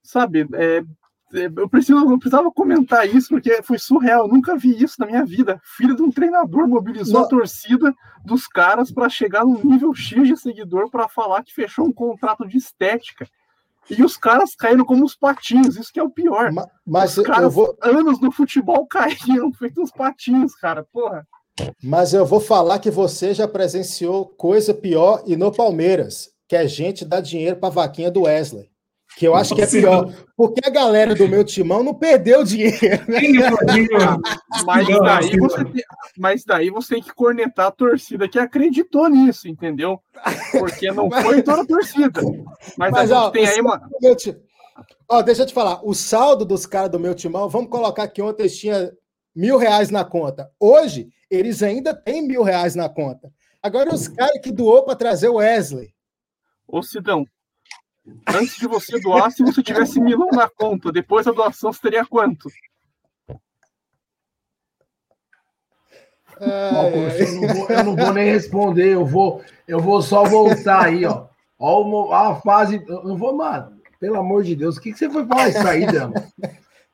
sabe, 0.00 0.46
é, 0.54 0.84
é, 1.34 1.46
eu, 1.56 1.68
preciso, 1.68 1.98
eu 1.98 2.18
precisava 2.20 2.52
comentar 2.52 3.04
isso 3.04 3.30
porque 3.30 3.64
foi 3.64 3.80
surreal. 3.80 4.26
Eu 4.26 4.32
nunca 4.32 4.56
vi 4.56 4.80
isso 4.80 4.94
na 5.00 5.06
minha 5.06 5.24
vida. 5.24 5.60
Filho 5.76 5.96
de 5.96 6.02
um 6.02 6.12
treinador 6.12 6.68
mobilizou 6.68 7.18
Não. 7.18 7.26
a 7.26 7.28
torcida 7.28 7.92
dos 8.24 8.46
caras 8.46 8.92
para 8.92 9.08
chegar 9.08 9.44
no 9.44 9.60
nível 9.64 9.92
X 9.92 10.28
de 10.28 10.36
seguidor 10.36 10.88
para 10.88 11.08
falar 11.08 11.42
que 11.42 11.52
fechou 11.52 11.84
um 11.84 11.92
contrato 11.92 12.46
de 12.46 12.58
estética. 12.58 13.28
E 13.90 14.02
os 14.02 14.16
caras 14.16 14.54
caíram 14.54 14.84
como 14.84 15.04
os 15.04 15.16
patinhos, 15.16 15.76
isso 15.76 15.92
que 15.92 16.00
é 16.00 16.02
o 16.02 16.10
pior. 16.10 16.52
Mas, 16.52 16.66
mas 16.86 17.18
os 17.18 17.26
caras, 17.26 17.44
eu 17.44 17.50
vou... 17.50 17.76
anos 17.82 18.20
no 18.20 18.30
futebol 18.30 18.86
caíram, 18.86 19.52
feito 19.52 19.80
uns 19.80 19.90
patinhos, 19.90 20.54
cara, 20.54 20.86
porra. 20.92 21.26
Mas 21.82 22.12
eu 22.12 22.24
vou 22.24 22.40
falar 22.40 22.78
que 22.78 22.90
você 22.90 23.34
já 23.34 23.48
presenciou 23.48 24.26
coisa 24.26 24.72
pior 24.72 25.22
e 25.26 25.36
no 25.36 25.52
Palmeiras, 25.52 26.30
que 26.48 26.56
é 26.56 26.66
gente 26.66 27.04
dar 27.04 27.20
dinheiro 27.20 27.56
para 27.56 27.68
vaquinha 27.68 28.10
do 28.10 28.22
Wesley. 28.22 28.70
Que 29.18 29.26
eu 29.26 29.34
acho 29.34 29.52
que 29.52 29.62
é 29.62 29.66
pior. 29.66 30.14
Porque 30.36 30.60
a 30.64 30.70
galera 30.70 31.12
do 31.12 31.26
meu 31.26 31.42
timão 31.42 31.82
não 31.82 31.92
perdeu 31.92 32.44
dinheiro. 32.44 33.04
Né? 33.08 33.18
mas, 34.64 34.86
daí 34.86 35.36
você 35.36 35.64
tem, 35.64 35.82
mas 36.16 36.44
daí 36.44 36.70
você 36.70 36.94
tem 36.94 37.02
que 37.02 37.12
cornetar 37.12 37.66
a 37.66 37.72
torcida 37.72 38.28
que 38.28 38.38
acreditou 38.38 39.08
nisso, 39.08 39.48
entendeu? 39.48 40.00
Porque 40.52 40.92
não 40.92 41.10
foi 41.22 41.42
toda 41.42 41.62
a 41.62 41.66
torcida. 41.66 42.20
Mas, 42.76 42.92
mas 42.92 43.10
a 43.10 43.14
gente 43.16 43.26
ó, 43.26 43.30
tem 43.30 43.48
aí 43.48 43.60
uma. 43.60 43.82
Ó, 45.08 45.20
deixa 45.20 45.42
eu 45.42 45.46
te 45.46 45.52
falar. 45.52 45.80
O 45.84 45.94
saldo 45.94 46.44
dos 46.44 46.64
caras 46.64 46.92
do 46.92 47.00
meu 47.00 47.12
timão, 47.12 47.48
vamos 47.48 47.70
colocar 47.70 48.06
que 48.06 48.22
ontem 48.22 48.44
eles 48.44 48.56
tinham 48.56 48.92
mil 49.34 49.58
reais 49.58 49.90
na 49.90 50.04
conta. 50.04 50.48
Hoje, 50.60 51.08
eles 51.28 51.60
ainda 51.60 51.92
têm 51.92 52.22
mil 52.22 52.44
reais 52.44 52.76
na 52.76 52.88
conta. 52.88 53.32
Agora, 53.60 53.92
os 53.92 54.06
caras 54.06 54.40
que 54.40 54.52
doou 54.52 54.84
para 54.84 54.94
trazer 54.94 55.28
o 55.28 55.38
Wesley. 55.38 55.92
Ô, 56.68 56.84
Sidão, 56.84 57.26
Antes 58.26 58.56
de 58.56 58.66
você 58.66 59.00
doar, 59.00 59.30
se 59.30 59.42
você 59.42 59.62
tivesse 59.62 60.00
milão 60.00 60.28
na 60.32 60.48
conta, 60.48 60.92
depois 60.92 61.26
da 61.26 61.32
doação, 61.32 61.72
você 61.72 61.80
teria 61.80 62.04
quanto? 62.04 62.48
É... 66.40 67.22
Eu, 67.22 67.40
não 67.40 67.54
vou, 67.54 67.68
eu, 67.68 67.84
não 67.84 67.96
vou, 67.96 68.12
nem 68.12 68.30
responder, 68.30 68.94
eu 68.94 69.04
vou, 69.04 69.42
eu 69.66 69.80
vou 69.80 70.00
só 70.02 70.24
voltar 70.24 70.86
aí, 70.86 71.04
ó. 71.04 71.26
Ó, 71.58 72.12
a 72.12 72.36
fase. 72.36 72.84
Eu 72.86 73.02
não 73.04 73.16
vou, 73.16 73.36
mano. 73.36 73.78
Pelo 73.98 74.16
amor 74.16 74.44
de 74.44 74.54
Deus, 74.54 74.76
o 74.76 74.80
que, 74.80 74.92
que 74.92 74.98
você 74.98 75.10
foi 75.10 75.26
falar 75.26 75.48
isso 75.48 75.66
aí, 75.66 75.84
Dama? 75.84 76.14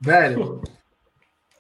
Velho, 0.01 0.63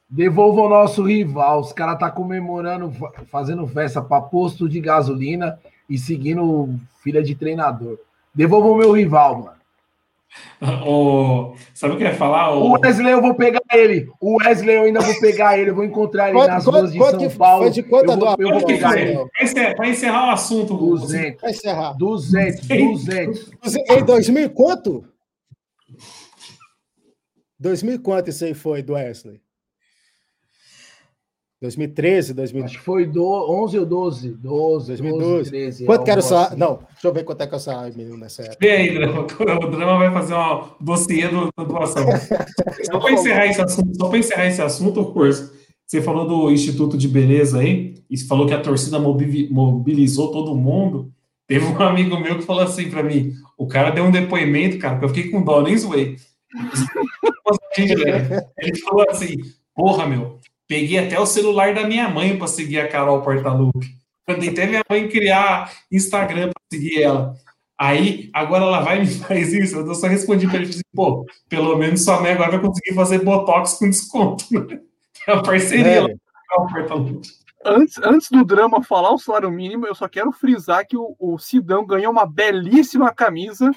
devolva 0.09 0.63
o 0.63 0.69
nosso 0.69 1.03
rival. 1.03 1.61
Os 1.61 1.73
caras 1.73 1.99
tá 1.99 2.11
comemorando, 2.11 2.91
fazendo 3.31 3.67
festa 3.67 4.01
para 4.01 4.23
posto 4.23 4.67
de 4.67 4.81
gasolina 4.81 5.59
e 5.89 5.99
seguindo 5.99 6.75
filha 7.03 7.23
de 7.23 7.35
treinador. 7.35 7.99
Devolva 8.35 8.69
o 8.69 8.77
meu 8.77 8.93
rival, 8.93 9.39
mano. 9.39 9.55
O... 10.87 11.55
Sabe 11.75 11.95
o 11.95 11.97
que 11.97 12.03
eu 12.03 12.09
ia 12.09 12.15
falar? 12.15 12.55
O... 12.55 12.71
o 12.71 12.81
Wesley, 12.81 13.13
eu 13.13 13.21
vou 13.21 13.35
pegar 13.35 13.61
ele. 13.73 14.09
O 14.21 14.37
Wesley, 14.39 14.77
eu 14.77 14.83
ainda 14.85 15.01
vou 15.01 15.21
pegar 15.21 15.59
ele. 15.59 15.71
Eu 15.71 15.75
vou 15.75 15.85
encontrar 15.85 16.31
ele 16.31 16.39
quanto, 16.39 16.49
nas 16.49 16.67
ruas 16.67 16.93
de 16.93 16.99
São 16.99 17.31
Paulo. 17.39 17.71
de 17.71 17.83
quanto 17.83 18.11
eu 18.11 18.19
vou, 18.19 18.37
eu 18.39 18.51
vou 18.51 18.67
pegar 18.67 18.99
ele. 18.99 19.15
Vai 19.77 19.91
encerrar, 19.91 20.29
o 20.29 20.31
assunto. 20.31 20.75
200. 20.77 21.41
Vai 21.41 21.51
encerrar. 21.51 21.93
200. 21.93 22.67
200. 22.67 23.53
Em 23.91 24.05
2000 24.05 24.51
quanto? 24.51 25.05
2000 27.59 28.01
quanto 28.01 28.31
isso 28.31 28.45
aí 28.45 28.55
foi 28.55 28.83
do 28.83 28.95
Wesley? 28.95 29.44
2013, 31.65 32.35
2012. 32.35 32.65
Acho 32.65 32.79
que 32.79 32.85
foi 32.85 33.07
do 33.07 33.25
11 33.25 33.79
ou 33.79 33.87
12. 33.87 34.29
12, 34.35 34.87
2012. 34.89 35.25
12, 35.25 35.51
13. 35.51 35.85
Quanto 35.87 36.05
que 36.05 36.11
era 36.11 36.21
o 36.21 36.23
salário? 36.23 36.49
Assim. 36.49 36.61
Não, 36.61 36.79
deixa 36.91 37.09
eu 37.09 37.13
ver 37.13 37.25
quanto 37.25 37.41
é 37.41 37.47
que 37.47 37.55
é 37.55 37.57
o 37.57 37.61
salário 37.61 37.97
menino 37.97 38.17
nessa 38.19 38.43
época. 38.43 38.59
Vê 38.61 38.71
aí, 38.71 38.99
o 38.99 39.71
Drama 39.71 39.99
vai 39.99 40.13
fazer 40.13 40.35
uma 40.35 40.77
dossiê 40.81 41.29
do, 41.29 41.51
do 41.57 41.65
doação. 41.65 42.05
só 42.85 42.99
para 42.99 43.13
encerrar 43.13 43.47
esse 43.47 43.61
assunto, 43.63 43.97
só 43.97 44.09
para 44.09 44.19
encerrar 44.19 44.47
esse 44.47 44.63
assunto, 44.63 45.05
curso. 45.07 45.53
Você 45.87 46.03
falou 46.03 46.27
do 46.27 46.51
Instituto 46.51 46.97
de 46.99 47.09
Beleza 47.09 47.61
aí, 47.61 47.95
e 48.11 48.17
você 48.17 48.27
falou 48.27 48.47
que 48.47 48.55
a 48.55 48.61
torcida 48.61 48.99
mobilizou 48.99 50.31
todo 50.33 50.55
mundo. 50.55 51.13
Teve 51.47 51.65
um 51.65 51.83
amigo 51.83 52.19
meu 52.19 52.37
que 52.39 52.45
falou 52.45 52.63
assim 52.63 52.91
para 52.91 53.03
mim: 53.03 53.33
o 53.57 53.67
cara 53.67 53.91
deu 53.91 54.05
um 54.05 54.11
depoimento, 54.11 54.79
cara, 54.79 54.99
que 54.99 55.05
eu 55.05 55.09
fiquei 55.09 55.31
com 55.31 55.43
dó, 55.43 55.63
nem 55.63 55.77
zoei. 55.77 56.17
Ele 58.59 58.77
falou 58.81 59.07
assim: 59.09 59.37
porra, 59.75 60.07
meu, 60.07 60.39
Peguei 60.67 60.99
até 60.99 61.19
o 61.19 61.27
celular 61.27 61.75
da 61.75 61.87
minha 61.87 62.09
mãe 62.09 62.37
para 62.37 62.47
seguir 62.47 62.81
a 62.81 62.89
Carol 62.89 63.23
Portalupe. 63.23 63.97
Mandei 64.27 64.49
até 64.49 64.67
minha 64.67 64.83
mãe 64.89 65.09
criar 65.09 65.71
Instagram 65.93 66.51
para 66.51 66.63
seguir 66.73 67.03
ela. 67.03 67.35
Aí, 67.79 68.31
agora 68.33 68.65
ela 68.65 68.81
vai 68.81 68.99
e 68.99 69.01
me 69.01 69.07
faz 69.21 69.53
isso. 69.53 69.77
Eu 69.77 69.95
só 69.95 70.07
respondi 70.07 70.47
para 70.47 70.57
ele 70.57 70.71
assim, 70.71 70.81
pô, 70.95 71.27
pelo 71.49 71.77
menos 71.77 72.05
sua 72.05 72.21
mãe 72.21 72.33
agora 72.33 72.53
vai 72.53 72.61
conseguir 72.61 72.95
fazer 72.95 73.23
Botox 73.23 73.75
com 73.75 73.91
desconto. 73.91 74.45
Né? 74.51 74.81
É 75.27 75.33
uma 75.33 75.43
parceria 75.43 76.03
é. 76.03 76.17
Antes, 77.65 77.97
antes 77.97 78.29
do 78.31 78.45
drama 78.45 78.83
falar 78.83 79.11
o 79.15 79.19
salário 79.19 79.51
mínimo, 79.51 79.87
eu 79.87 79.95
só 79.95 80.07
quero 80.07 80.31
frisar 80.33 80.87
que 80.87 80.99
o, 80.99 81.17
o 81.19 81.39
Sidão 81.39 81.87
ganhou 81.87 82.13
uma 82.13 82.27
belíssima 82.27 83.11
camisa 83.11 83.71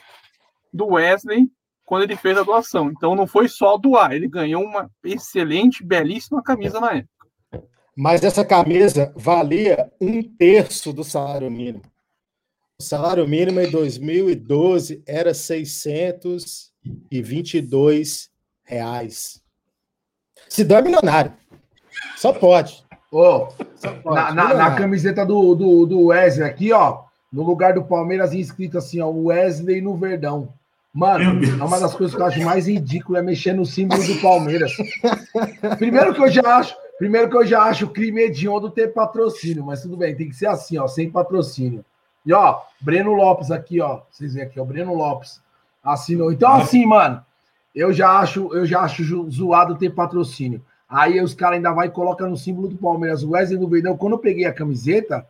do 0.74 0.88
Wesley 0.88 1.50
quando 1.88 2.04
ele 2.04 2.16
fez 2.18 2.38
a 2.38 2.44
doação. 2.44 2.92
Então 2.92 3.16
não 3.16 3.26
foi 3.26 3.48
só 3.48 3.78
doar, 3.78 4.12
ele 4.12 4.28
ganhou 4.28 4.62
uma 4.62 4.92
excelente, 5.04 5.84
belíssima 5.84 6.44
camisa 6.44 6.80
na 6.82 6.98
época. 6.98 7.26
Mas 7.96 8.24
essa 8.24 8.46
camisa 8.46 9.14
valia 9.16 9.92
um 10.00 10.22
terço 10.22 10.92
do 10.92 11.04
salário 11.04 11.50
mínimo. 11.50 11.82
O 12.78 12.84
salário 12.84 13.28
mínimo 13.28 13.60
em 13.62 13.72
2012 13.72 15.02
era 15.08 15.34
622 15.34 18.30
reais. 18.64 19.42
Se 20.50 20.66
dá 20.66 20.82
milionário. 20.82 21.34
Só 22.18 22.34
pode. 22.34 22.86
Oh, 23.12 23.48
Só 23.76 23.94
pode. 23.94 24.16
Na, 24.16 24.34
na, 24.34 24.54
na, 24.54 24.76
camiseta 24.76 25.26
do, 25.26 25.56
do, 25.56 25.86
do 25.86 26.08
Wesley 26.08 26.46
aqui, 26.48 26.74
ó, 26.74 27.06
no 27.32 27.44
lugar 27.44 27.74
do 27.74 27.86
Palmeiras, 27.86 28.34
escrito 28.34 28.78
assim, 28.78 29.00
ó, 29.00 29.10
Wesley 29.10 29.80
no 29.82 29.96
Verdão. 29.96 30.54
Mano, 30.98 31.46
é 31.46 31.64
uma 31.64 31.80
das 31.80 31.94
coisas 31.94 32.16
que 32.16 32.20
eu 32.20 32.26
acho 32.26 32.42
mais 32.42 32.68
ridículo 32.68 33.20
é 33.20 33.22
mexer 33.22 33.54
no 33.54 33.68
símbolo 33.68 34.04
do 34.04 34.20
Palmeiras. 34.20 34.76
primeiro 35.78 36.12
que 36.12 36.24
eu 36.24 36.28
já 36.28 36.58
acho, 36.58 36.76
primeiro 36.98 37.30
que 37.30 37.38
eu 37.38 37.46
já 37.46 37.62
acho 37.66 37.88
crime 37.90 38.24
hediondo 38.24 38.72
ter 38.72 38.88
patrocínio, 38.88 39.64
mas 39.64 39.84
tudo 39.84 39.96
bem, 39.96 40.16
tem 40.16 40.28
que 40.28 40.36
ser 40.36 40.48
assim, 40.48 40.76
ó, 40.80 40.88
sem 40.88 41.08
patrocínio. 41.08 41.86
E 42.26 42.34
ó, 42.34 42.62
Breno 42.82 43.14
Lopes 43.14 43.52
aqui, 43.52 43.80
ó, 43.80 44.02
vocês 44.10 44.34
veem 44.34 44.48
aqui, 44.48 44.60
ó, 44.60 44.66
Breno 44.66 44.96
Lopes 44.96 45.40
assinou. 45.84 46.32
Então 46.32 46.52
assim, 46.54 46.84
mano, 46.84 47.24
eu 47.76 47.94
já 47.94 48.18
acho, 48.18 48.52
eu 48.52 48.66
já 48.66 48.82
acho 48.82 49.30
zoado 49.30 49.76
ter 49.76 49.92
patrocínio. 49.92 50.66
Aí 50.90 51.22
os 51.22 51.36
caras 51.36 51.58
ainda 51.58 51.72
vai 51.74 51.90
e 51.90 51.92
colocam 51.92 52.28
no 52.28 52.36
símbolo 52.36 52.70
do 52.70 52.76
Palmeiras, 52.76 53.22
o 53.22 53.30
Wesley 53.30 53.60
no 53.60 53.68
Verdão. 53.68 53.96
Quando 53.96 54.14
eu 54.14 54.20
peguei 54.20 54.46
a 54.46 54.54
camiseta, 54.54 55.28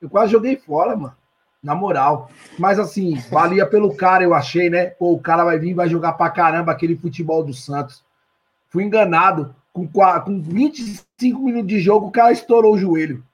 eu 0.00 0.08
quase 0.08 0.32
joguei 0.32 0.56
fora, 0.56 0.96
mano. 0.96 1.19
Na 1.62 1.74
moral. 1.74 2.30
Mas 2.58 2.78
assim, 2.78 3.16
valia 3.30 3.66
pelo 3.66 3.94
cara, 3.94 4.24
eu 4.24 4.34
achei, 4.34 4.70
né? 4.70 4.86
Pô, 4.86 5.12
o 5.12 5.20
cara 5.20 5.44
vai 5.44 5.58
vir 5.58 5.70
e 5.70 5.74
vai 5.74 5.88
jogar 5.88 6.14
pra 6.14 6.30
caramba 6.30 6.72
aquele 6.72 6.96
futebol 6.96 7.44
do 7.44 7.52
Santos. 7.52 8.02
Fui 8.68 8.84
enganado. 8.84 9.54
Com, 9.72 9.86
com 9.86 10.42
25 10.42 11.40
minutos 11.40 11.68
de 11.68 11.78
jogo, 11.80 12.08
o 12.08 12.10
cara 12.10 12.32
estourou 12.32 12.74
o 12.74 12.78
joelho. 12.78 13.24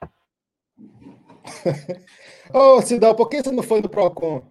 Ô, 2.53 2.83
Cidão, 2.83 3.14
por 3.14 3.29
que 3.29 3.43
você 3.43 3.51
não 3.51 3.62
foi 3.62 3.81
no 3.81 3.89
Procon? 3.89 4.43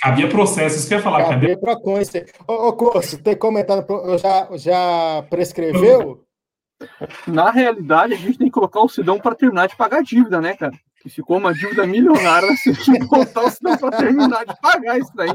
cabia 0.00 0.28
processo, 0.28 0.76
isso 0.76 0.88
que 0.88 0.94
eu 0.94 0.98
ia 0.98 1.04
falar. 1.04 1.28
Cabia 1.28 1.56
para 1.56 1.76
conhecer. 1.76 2.32
Ô, 2.46 2.68
ô 2.68 2.72
Curso, 2.72 3.18
tem 3.22 3.36
comentário, 3.36 3.84
já, 4.18 4.48
já 4.56 5.24
prescreveu? 5.30 6.24
Na 7.26 7.50
realidade, 7.50 8.14
a 8.14 8.16
gente 8.16 8.38
tem 8.38 8.48
que 8.48 8.52
colocar 8.52 8.80
o 8.80 8.88
Sidão 8.88 9.20
para 9.20 9.36
terminar 9.36 9.68
de 9.68 9.76
pagar 9.76 9.98
a 9.98 10.02
dívida, 10.02 10.40
né, 10.40 10.56
cara? 10.56 10.72
Que 11.02 11.10
ficou 11.10 11.38
uma 11.38 11.52
dívida 11.52 11.84
milionária, 11.84 12.48
tem 12.64 13.00
que 13.00 13.06
botar 13.06 13.42
o 13.42 13.50
Sidão 13.50 13.76
para 13.76 13.98
terminar 13.98 14.46
de 14.46 14.54
pagar 14.60 14.98
isso 14.98 15.10
daí. 15.14 15.30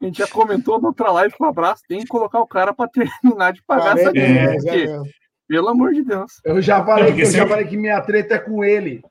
A 0.00 0.04
gente 0.04 0.18
já 0.18 0.26
comentou 0.26 0.80
na 0.80 0.88
outra 0.88 1.12
live 1.12 1.34
com 1.36 1.44
o 1.44 1.48
abraço, 1.48 1.82
tem 1.86 2.00
que 2.00 2.06
colocar 2.06 2.40
o 2.40 2.46
cara 2.46 2.72
para 2.72 2.88
terminar 2.88 3.52
de 3.52 3.62
pagar 3.62 3.98
essa 3.98 4.12
dívida. 4.12 4.70
É, 4.74 5.02
pelo 5.46 5.68
amor 5.68 5.92
de 5.92 6.02
Deus. 6.02 6.32
Eu 6.44 6.62
já 6.62 6.82
falei, 6.84 7.12
eu 7.12 7.30
já 7.30 7.46
falei 7.46 7.66
que 7.66 7.76
minha 7.76 8.00
treta 8.00 8.36
é 8.36 8.38
com 8.38 8.64
ele. 8.64 9.02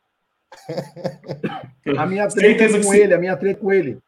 A 1.98 2.06
minha 2.06 2.28
treta 2.28 2.64
é 2.64 2.84
com 2.84 2.94
ele, 2.94 3.14
a 3.14 3.20
minha 3.20 3.38
treta 3.38 3.60
é 3.60 3.62
com 3.62 3.72
ele. 3.72 4.00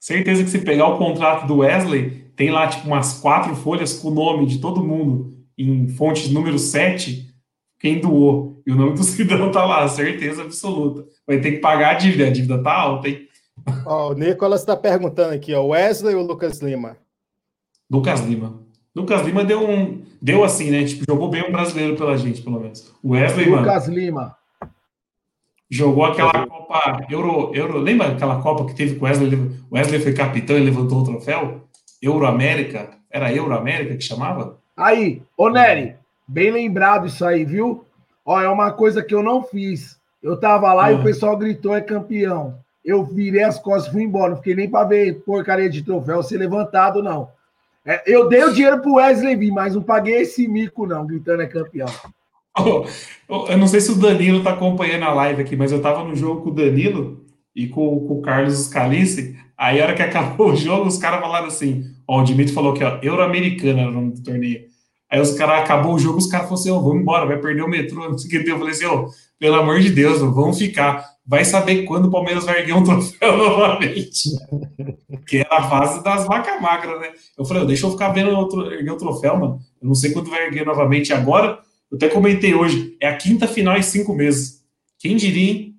Certeza 0.00 0.42
que 0.42 0.50
se 0.50 0.58
pegar 0.58 0.88
o 0.88 0.98
contrato 0.98 1.46
do 1.46 1.58
Wesley, 1.58 2.32
tem 2.36 2.50
lá 2.50 2.66
tipo 2.66 2.86
umas 2.86 3.20
quatro 3.20 3.54
folhas 3.54 3.92
com 3.94 4.08
o 4.08 4.14
nome 4.14 4.46
de 4.46 4.58
todo 4.58 4.84
mundo 4.84 5.34
em 5.56 5.88
fonte 5.88 6.32
número 6.32 6.58
7, 6.58 7.28
quem 7.78 8.00
doou. 8.00 8.53
E 8.66 8.72
o 8.72 8.76
nome 8.76 8.94
do 8.94 9.04
cidadão 9.04 9.50
tá 9.50 9.64
lá, 9.64 9.86
certeza 9.88 10.42
absoluta. 10.42 11.06
Vai 11.26 11.40
ter 11.40 11.52
que 11.52 11.58
pagar 11.58 11.90
a 11.90 11.94
dívida, 11.94 12.26
a 12.26 12.30
dívida 12.30 12.62
tá 12.62 12.72
alta, 12.72 13.08
hein? 13.08 13.28
Ó, 13.86 14.10
o 14.10 14.14
Nicolas 14.14 14.60
está 14.60 14.76
perguntando 14.76 15.34
aqui, 15.34 15.54
ó, 15.54 15.64
Wesley 15.66 16.14
ou 16.14 16.24
Lucas 16.24 16.60
Lima? 16.60 16.96
Lucas 17.90 18.20
Lima. 18.20 18.60
Lucas 18.94 19.22
Lima 19.22 19.44
deu 19.44 19.68
um. 19.68 20.02
Deu 20.22 20.44
assim, 20.44 20.70
né? 20.70 20.84
Tipo, 20.84 21.04
jogou 21.06 21.28
bem 21.28 21.46
um 21.46 21.52
brasileiro 21.52 21.96
pela 21.96 22.16
gente, 22.16 22.42
pelo 22.42 22.60
menos. 22.60 22.92
O 23.02 23.10
Wesley, 23.10 23.50
Lucas 23.50 23.86
mano, 23.86 23.98
Lima. 23.98 24.36
Jogou 25.70 26.04
aquela 26.04 26.46
Copa 26.46 27.06
Euro, 27.10 27.54
Euro. 27.54 27.78
Lembra 27.78 28.08
aquela 28.08 28.40
Copa 28.40 28.64
que 28.66 28.74
teve 28.74 28.96
com 28.96 29.04
o 29.04 29.08
Wesley? 29.08 29.34
O 29.70 29.74
Wesley 29.74 30.00
foi 30.00 30.12
capitão 30.12 30.56
e 30.56 30.60
levantou 30.60 31.00
o 31.00 31.04
troféu? 31.04 31.62
Euro 32.00 32.26
América? 32.26 32.90
Era 33.10 33.32
Euro 33.32 33.54
América 33.54 33.96
que 33.96 34.02
chamava? 34.04 34.58
Aí, 34.76 35.22
ô 35.36 35.48
Nery, 35.48 35.94
bem 36.26 36.50
lembrado 36.50 37.06
isso 37.06 37.24
aí, 37.24 37.44
viu? 37.44 37.84
Ó, 38.24 38.40
é 38.40 38.48
uma 38.48 38.72
coisa 38.72 39.02
que 39.02 39.14
eu 39.14 39.22
não 39.22 39.42
fiz. 39.42 39.98
Eu 40.22 40.38
tava 40.38 40.72
lá 40.72 40.90
e 40.90 40.94
o 40.94 41.00
ah. 41.00 41.02
pessoal 41.02 41.36
gritou, 41.36 41.74
é 41.74 41.80
campeão. 41.80 42.58
Eu 42.84 43.04
virei 43.04 43.42
as 43.42 43.58
costas 43.58 43.88
e 43.88 43.92
fui 43.92 44.02
embora. 44.02 44.30
Não 44.30 44.36
fiquei 44.38 44.54
nem 44.54 44.70
para 44.70 44.86
ver 44.86 45.20
porcaria 45.20 45.68
de 45.68 45.82
troféu 45.82 46.22
ser 46.22 46.38
levantado, 46.38 47.02
não. 47.02 47.28
É, 47.84 48.02
eu 48.06 48.28
dei 48.28 48.42
o 48.42 48.52
dinheiro 48.52 48.80
pro 48.80 48.94
Wesley 48.94 49.36
vir, 49.36 49.52
mas 49.52 49.74
não 49.74 49.82
paguei 49.82 50.22
esse 50.22 50.48
mico, 50.48 50.86
não, 50.86 51.06
gritando 51.06 51.42
é 51.42 51.46
campeão. 51.46 51.88
Oh, 52.56 53.46
eu 53.48 53.58
não 53.58 53.66
sei 53.66 53.80
se 53.80 53.90
o 53.90 53.96
Danilo 53.96 54.44
tá 54.44 54.52
acompanhando 54.52 55.02
a 55.02 55.12
live 55.12 55.42
aqui, 55.42 55.56
mas 55.56 55.72
eu 55.72 55.82
tava 55.82 56.04
no 56.04 56.14
jogo 56.14 56.42
com 56.42 56.50
o 56.50 56.54
Danilo 56.54 57.24
e 57.52 57.66
com, 57.66 58.06
com 58.06 58.14
o 58.14 58.22
Carlos 58.22 58.66
Scalice. 58.66 59.36
Aí, 59.58 59.80
a 59.80 59.84
hora 59.84 59.94
que 59.94 60.02
acabou 60.04 60.52
o 60.52 60.56
jogo, 60.56 60.86
os 60.86 60.96
caras 60.96 61.20
falaram 61.20 61.48
assim: 61.48 61.84
Ó, 62.06 62.20
o 62.20 62.24
Dimitri 62.24 62.54
falou 62.54 62.72
que, 62.72 62.84
ó, 62.84 63.00
Euro-Americana 63.02 63.80
era 63.80 63.90
o 63.90 63.92
nome 63.92 64.12
do 64.12 64.22
torneio. 64.22 64.66
Aí 65.14 65.20
os 65.20 65.30
caras, 65.30 65.62
acabou 65.62 65.94
o 65.94 65.98
jogo, 65.98 66.18
os 66.18 66.26
caras 66.26 66.48
falaram 66.48 66.60
assim, 66.60 66.70
ó, 66.72 66.80
vamos 66.80 67.00
embora, 67.00 67.24
vai 67.24 67.38
perder 67.38 67.62
o 67.62 67.68
metrô, 67.68 68.10
não 68.10 68.18
sei 68.18 68.26
o 68.40 68.42
que. 68.42 68.50
Eu 68.50 68.58
falei 68.58 68.74
assim, 68.74 68.86
ó, 68.86 69.06
pelo 69.38 69.54
amor 69.54 69.78
de 69.78 69.90
Deus, 69.90 70.18
vamos 70.18 70.58
ficar. 70.58 71.08
Vai 71.24 71.44
saber 71.44 71.84
quando 71.84 72.06
o 72.06 72.10
Palmeiras 72.10 72.44
vai 72.44 72.58
erguer 72.58 72.72
um 72.72 72.82
troféu 72.82 73.36
novamente. 73.38 74.30
que 75.24 75.36
era 75.36 75.56
a 75.56 75.68
fase 75.70 76.02
das 76.02 76.26
vacas 76.26 76.60
magras, 76.60 77.00
né? 77.00 77.12
Eu 77.38 77.44
falei, 77.44 77.64
deixa 77.64 77.86
eu 77.86 77.92
ficar 77.92 78.08
vendo 78.08 78.30
outro, 78.30 78.72
erguer 78.72 78.90
o 78.90 78.96
troféu, 78.96 79.38
mano. 79.38 79.60
Eu 79.80 79.86
não 79.86 79.94
sei 79.94 80.10
quando 80.10 80.30
vai 80.30 80.48
erguer 80.48 80.66
novamente 80.66 81.12
agora. 81.12 81.60
Eu 81.88 81.96
até 81.96 82.08
comentei 82.08 82.52
hoje, 82.52 82.96
é 83.00 83.06
a 83.06 83.16
quinta 83.16 83.46
final 83.46 83.76
em 83.76 83.82
cinco 83.82 84.16
meses. 84.16 84.64
Quem 84.98 85.14
diria, 85.14 85.52
hein? 85.52 85.76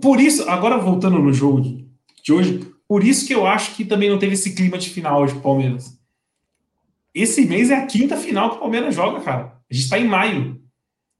Por 0.00 0.20
isso, 0.20 0.48
agora 0.48 0.78
voltando 0.78 1.18
no 1.18 1.34
jogo 1.34 1.60
de 1.60 2.32
hoje, 2.32 2.66
por 2.88 3.04
isso 3.04 3.26
que 3.26 3.34
eu 3.34 3.46
acho 3.46 3.76
que 3.76 3.84
também 3.84 4.08
não 4.08 4.18
teve 4.18 4.32
esse 4.32 4.54
clima 4.54 4.78
de 4.78 4.88
final 4.88 5.20
hoje 5.20 5.34
Palmeiras. 5.34 5.97
Esse 7.20 7.44
mês 7.44 7.70
é 7.70 7.74
a 7.74 7.86
quinta 7.86 8.16
final 8.16 8.50
que 8.50 8.56
o 8.56 8.60
Palmeiras 8.60 8.94
joga, 8.94 9.20
cara. 9.20 9.52
A 9.70 9.74
gente 9.74 9.84
está 9.84 9.98
em 9.98 10.06
maio. 10.06 10.60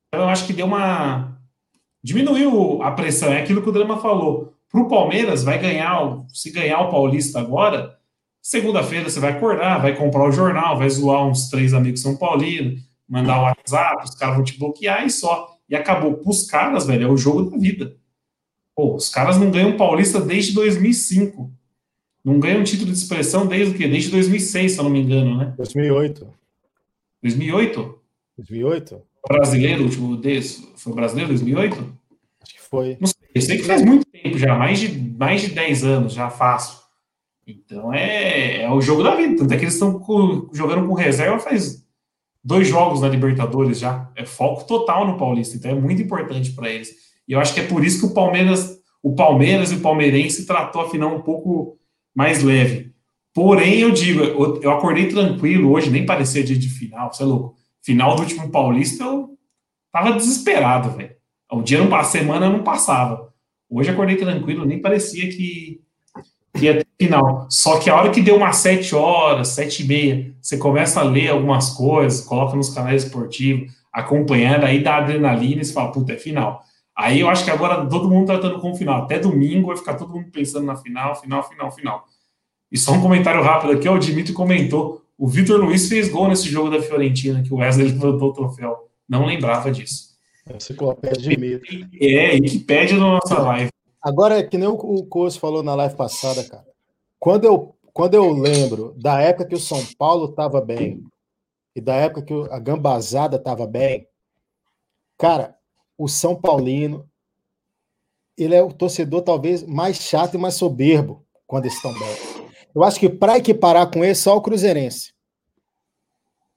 Então 0.08 0.24
eu 0.24 0.28
acho 0.28 0.46
que 0.46 0.52
deu 0.52 0.66
uma. 0.66 1.36
Diminuiu 2.02 2.82
a 2.82 2.92
pressão. 2.92 3.32
É 3.32 3.42
aquilo 3.42 3.62
que 3.62 3.68
o 3.68 3.72
Drama 3.72 4.00
falou. 4.00 4.54
Para 4.70 4.80
o 4.80 4.88
Palmeiras, 4.88 5.42
vai 5.42 5.58
ganhar, 5.58 6.18
se 6.28 6.50
ganhar 6.50 6.80
o 6.80 6.90
Paulista 6.90 7.40
agora, 7.40 7.98
segunda-feira 8.40 9.08
você 9.08 9.18
vai 9.18 9.32
acordar, 9.32 9.80
vai 9.80 9.96
comprar 9.96 10.28
o 10.28 10.32
jornal, 10.32 10.76
vai 10.76 10.88
zoar 10.90 11.26
uns 11.26 11.48
três 11.48 11.72
amigos 11.72 12.02
São 12.02 12.16
Paulino, 12.16 12.76
mandar 13.08 13.40
o 13.40 13.42
WhatsApp, 13.44 14.04
os 14.04 14.14
caras 14.14 14.36
vão 14.36 14.44
te 14.44 14.58
bloquear 14.58 15.06
e 15.06 15.10
só. 15.10 15.56
E 15.68 15.74
acabou. 15.74 16.14
Para 16.14 16.30
os 16.30 16.46
caras, 16.46 16.86
velho, 16.86 17.08
é 17.08 17.10
o 17.10 17.16
jogo 17.16 17.50
da 17.50 17.56
vida. 17.56 17.96
Pô, 18.74 18.94
os 18.94 19.08
caras 19.08 19.36
não 19.36 19.50
ganham 19.50 19.76
Paulista 19.76 20.20
desde 20.20 20.54
2005. 20.54 21.57
Não 22.28 22.38
ganha 22.38 22.60
um 22.60 22.62
título 22.62 22.92
de 22.92 22.98
expressão 22.98 23.46
desde 23.46 23.74
o 23.74 23.78
quê? 23.78 23.88
Desde 23.88 24.10
2006, 24.10 24.72
se 24.72 24.78
eu 24.78 24.84
não 24.84 24.90
me 24.90 25.00
engano, 25.00 25.38
né? 25.38 25.54
2008. 25.56 26.28
2008? 27.22 27.98
2008. 28.36 29.02
Brasileiro, 29.26 29.84
último 29.84 30.14
desse, 30.14 30.68
foi 30.76 30.92
brasileiro 30.92 31.30
2008? 31.30 31.74
Acho 32.42 32.54
que 32.54 32.60
foi. 32.60 32.98
Não 33.00 33.06
sei, 33.06 33.28
eu 33.34 33.40
sei 33.40 33.56
que 33.56 33.62
faz 33.62 33.82
muito 33.82 34.04
tempo 34.06 34.36
já, 34.36 34.54
mais 34.54 34.78
de, 34.78 34.98
mais 34.98 35.40
de 35.40 35.48
10 35.48 35.84
anos 35.84 36.12
já 36.12 36.28
faço. 36.28 36.82
Então 37.46 37.94
é, 37.94 38.60
é 38.60 38.70
o 38.70 38.82
jogo 38.82 39.02
da 39.02 39.14
vida. 39.14 39.38
Tanto 39.38 39.54
é 39.54 39.56
que 39.56 39.64
eles 39.64 39.72
estão 39.72 39.98
jogando 40.52 40.86
com 40.86 40.92
reserva 40.92 41.38
faz 41.38 41.82
dois 42.44 42.68
jogos 42.68 43.00
na 43.00 43.08
Libertadores 43.08 43.78
já. 43.78 44.12
É 44.14 44.26
foco 44.26 44.66
total 44.66 45.06
no 45.06 45.16
Paulista. 45.16 45.56
Então 45.56 45.70
é 45.70 45.74
muito 45.74 46.02
importante 46.02 46.52
para 46.52 46.68
eles. 46.68 46.90
E 47.26 47.32
eu 47.32 47.40
acho 47.40 47.54
que 47.54 47.60
é 47.60 47.66
por 47.66 47.82
isso 47.82 48.00
que 48.00 48.06
o 48.06 48.14
Palmeiras, 48.14 48.78
o 49.02 49.14
Palmeiras 49.14 49.72
e 49.72 49.76
o 49.76 49.80
Palmeirense 49.80 50.44
tratou 50.44 50.82
a 50.82 50.90
final 50.90 51.16
um 51.16 51.22
pouco 51.22 51.77
mais 52.18 52.42
leve. 52.42 52.90
Porém, 53.32 53.78
eu 53.78 53.92
digo, 53.92 54.24
eu, 54.24 54.60
eu 54.60 54.72
acordei 54.72 55.06
tranquilo 55.06 55.70
hoje, 55.70 55.88
nem 55.88 56.04
parecia 56.04 56.42
dia 56.42 56.58
de 56.58 56.68
final, 56.68 57.12
você 57.12 57.22
é 57.22 57.26
louco. 57.26 57.54
Final 57.80 58.16
do 58.16 58.22
último 58.22 58.50
Paulista, 58.50 59.04
eu 59.04 59.38
tava 59.92 60.14
desesperado, 60.14 60.90
velho. 60.96 61.14
O 61.52 61.62
dia 61.62 61.78
não 61.78 61.86
passa, 61.86 62.18
semana 62.18 62.50
não 62.50 62.64
passava. 62.64 63.32
Hoje 63.70 63.90
acordei 63.90 64.16
tranquilo, 64.16 64.64
nem 64.64 64.82
parecia 64.82 65.28
que, 65.28 65.80
que 66.54 66.64
ia 66.64 66.78
ter 66.78 66.86
final. 67.00 67.46
Só 67.48 67.78
que 67.78 67.88
a 67.88 67.94
hora 67.94 68.10
que 68.10 68.20
deu 68.20 68.34
umas 68.34 68.56
sete 68.56 68.96
horas, 68.96 69.50
sete 69.50 69.84
e 69.84 69.86
meia, 69.86 70.34
você 70.42 70.58
começa 70.58 70.98
a 70.98 71.04
ler 71.04 71.28
algumas 71.28 71.70
coisas, 71.70 72.22
coloca 72.22 72.56
nos 72.56 72.70
canais 72.70 73.04
esportivos, 73.04 73.72
acompanhando, 73.92 74.64
aí 74.64 74.82
dá 74.82 74.96
adrenalina 74.96 75.62
e 75.62 75.64
você 75.64 75.72
fala, 75.72 75.92
puta, 75.92 76.14
é 76.14 76.16
final. 76.16 76.64
Aí 76.96 77.20
eu 77.20 77.30
acho 77.30 77.44
que 77.44 77.50
agora 77.52 77.86
todo 77.86 78.10
mundo 78.10 78.26
tratando 78.26 78.58
como 78.58 78.74
final. 78.74 79.04
Até 79.04 79.20
domingo 79.20 79.68
vai 79.68 79.76
ficar 79.76 79.94
todo 79.94 80.12
mundo 80.12 80.32
pensando 80.32 80.66
na 80.66 80.74
final, 80.74 81.14
final, 81.14 81.48
final, 81.48 81.70
final. 81.70 82.07
E 82.70 82.76
só 82.78 82.92
um 82.92 83.00
comentário 83.00 83.42
rápido 83.42 83.72
aqui, 83.72 83.88
ó, 83.88 83.94
o 83.94 83.98
Dimitri 83.98 84.32
comentou. 84.32 85.02
O 85.16 85.26
Vitor 85.26 85.58
Luiz 85.60 85.88
fez 85.88 86.08
gol 86.08 86.28
nesse 86.28 86.48
jogo 86.48 86.70
da 86.70 86.80
Fiorentina, 86.80 87.42
que 87.42 87.52
o 87.52 87.56
Wesley 87.56 87.88
levantou 87.92 88.30
o 88.30 88.32
troféu. 88.32 88.88
Não 89.08 89.24
lembrava 89.24 89.70
disso. 89.70 90.16
Enciclopédia 90.54 91.30
de 91.30 91.38
mito. 91.38 91.66
É, 92.00 92.36
e 92.36 92.40
que 92.40 92.58
pede 92.58 92.94
na 92.94 93.18
nossa 93.18 93.38
live. 93.40 93.70
Agora, 94.00 94.46
que 94.46 94.56
nem 94.56 94.68
o 94.68 95.04
Coço 95.06 95.40
falou 95.40 95.62
na 95.62 95.74
live 95.74 95.96
passada, 95.96 96.44
cara. 96.44 96.66
Quando 97.18 97.44
eu, 97.44 97.74
quando 97.92 98.14
eu 98.14 98.32
lembro 98.32 98.94
da 98.96 99.20
época 99.20 99.46
que 99.46 99.54
o 99.54 99.60
São 99.60 99.84
Paulo 99.98 100.26
estava 100.26 100.60
bem 100.60 101.02
e 101.74 101.80
da 101.80 101.94
época 101.94 102.22
que 102.22 102.34
a 102.50 102.58
Gambazada 102.58 103.36
estava 103.36 103.66
bem, 103.66 104.06
cara, 105.18 105.56
o 105.96 106.08
São 106.08 106.34
Paulino, 106.34 107.08
ele 108.36 108.54
é 108.54 108.62
o 108.62 108.72
torcedor 108.72 109.22
talvez 109.22 109.64
mais 109.64 109.96
chato 109.96 110.34
e 110.34 110.38
mais 110.38 110.54
soberbo 110.54 111.24
quando 111.46 111.64
eles 111.64 111.74
estão 111.74 111.92
bem. 111.92 112.27
Eu 112.74 112.84
acho 112.84 113.00
que 113.00 113.08
para 113.08 113.38
equiparar 113.38 113.90
com 113.90 114.04
ele, 114.04 114.14
só 114.14 114.36
o 114.36 114.40
Cruzeirense. 114.40 115.12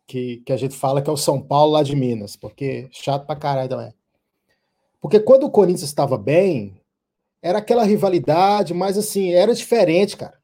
Que, 0.06 0.38
que 0.46 0.52
a 0.52 0.58
gente 0.58 0.76
fala 0.76 1.02
que 1.02 1.10
é 1.10 1.14
o 1.14 1.18
São 1.18 1.42
Paulo 1.42 1.74
lá 1.74 1.84
de 1.84 1.96
Minas, 1.96 2.36
porque 2.36 2.90
chato 2.92 3.26
pra 3.26 3.36
caralho 3.36 3.70
também. 3.70 3.94
Porque 5.00 5.20
quando 5.20 5.46
o 5.46 5.52
Corinthians 5.52 5.90
estava 5.90 6.18
bem, 6.18 6.80
era 7.42 7.58
aquela 7.58 7.84
rivalidade, 7.84 8.74
mas 8.74 8.98
assim, 8.98 9.32
era 9.32 9.56
diferente, 9.56 10.16
cara. 10.16 10.38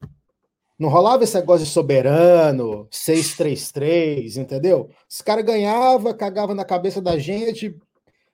Não 0.79 0.89
rolava 0.89 1.23
esse 1.23 1.35
negócio 1.35 1.65
de 1.65 1.71
soberano, 1.71 2.87
6-3-3, 2.91 4.37
entendeu? 4.37 4.89
Os 5.09 5.21
caras 5.21 5.43
ganhavam, 5.43 6.13
cagavam 6.13 6.55
na 6.55 6.63
cabeça 6.63 7.01
da 7.01 7.17
gente, 7.17 7.75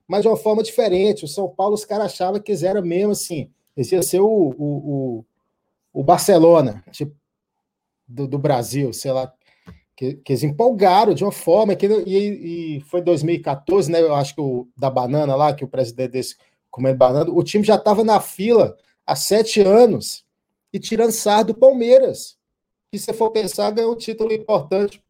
mas 0.06 0.22
de 0.22 0.28
uma 0.28 0.36
forma 0.36 0.62
diferente. 0.62 1.24
O 1.24 1.28
São 1.28 1.48
Paulo, 1.48 1.74
os 1.74 1.84
caras 1.84 2.06
achavam 2.06 2.40
que 2.40 2.52
eles 2.52 2.62
eram 2.62 2.82
mesmo 2.82 3.12
assim, 3.12 3.50
eles 3.76 3.90
iam 3.92 4.02
ser 4.02 4.20
o, 4.20 4.26
o, 4.26 4.54
o, 4.58 5.24
o 5.92 6.04
Barcelona, 6.04 6.84
tipo, 6.90 7.14
do, 8.14 8.28
do, 8.28 8.38
Brasil, 8.38 8.92
sei 8.92 9.12
lá, 9.12 9.32
que, 9.96 10.14
que, 10.14 10.32
eles 10.32 10.42
empolgaram 10.42 11.14
de 11.14 11.24
uma 11.24 11.32
forma 11.32 11.74
que 11.74 11.86
e, 11.86 12.76
e 12.76 12.80
foi 12.82 13.00
2014, 13.02 13.90
né? 13.90 14.00
Eu 14.00 14.14
acho 14.14 14.34
que 14.34 14.40
o 14.40 14.68
da 14.76 14.90
banana 14.90 15.34
lá, 15.34 15.52
que 15.52 15.64
o 15.64 15.68
presidente 15.68 16.12
desse 16.12 16.36
comendo 16.70 16.98
banana, 16.98 17.30
o 17.30 17.42
time 17.42 17.64
já 17.64 17.76
estava 17.76 18.04
na 18.04 18.20
fila 18.20 18.76
há 19.06 19.14
sete 19.14 19.60
anos 19.60 20.24
e 20.72 20.78
tirando 20.78 21.12
sarro 21.12 21.44
do 21.44 21.54
Palmeiras. 21.54 22.36
E 22.92 22.98
se 22.98 23.12
for 23.12 23.30
pensar, 23.30 23.70
ganhou 23.70 23.92
um 23.92 23.98
título 23.98 24.32
importante. 24.32 25.02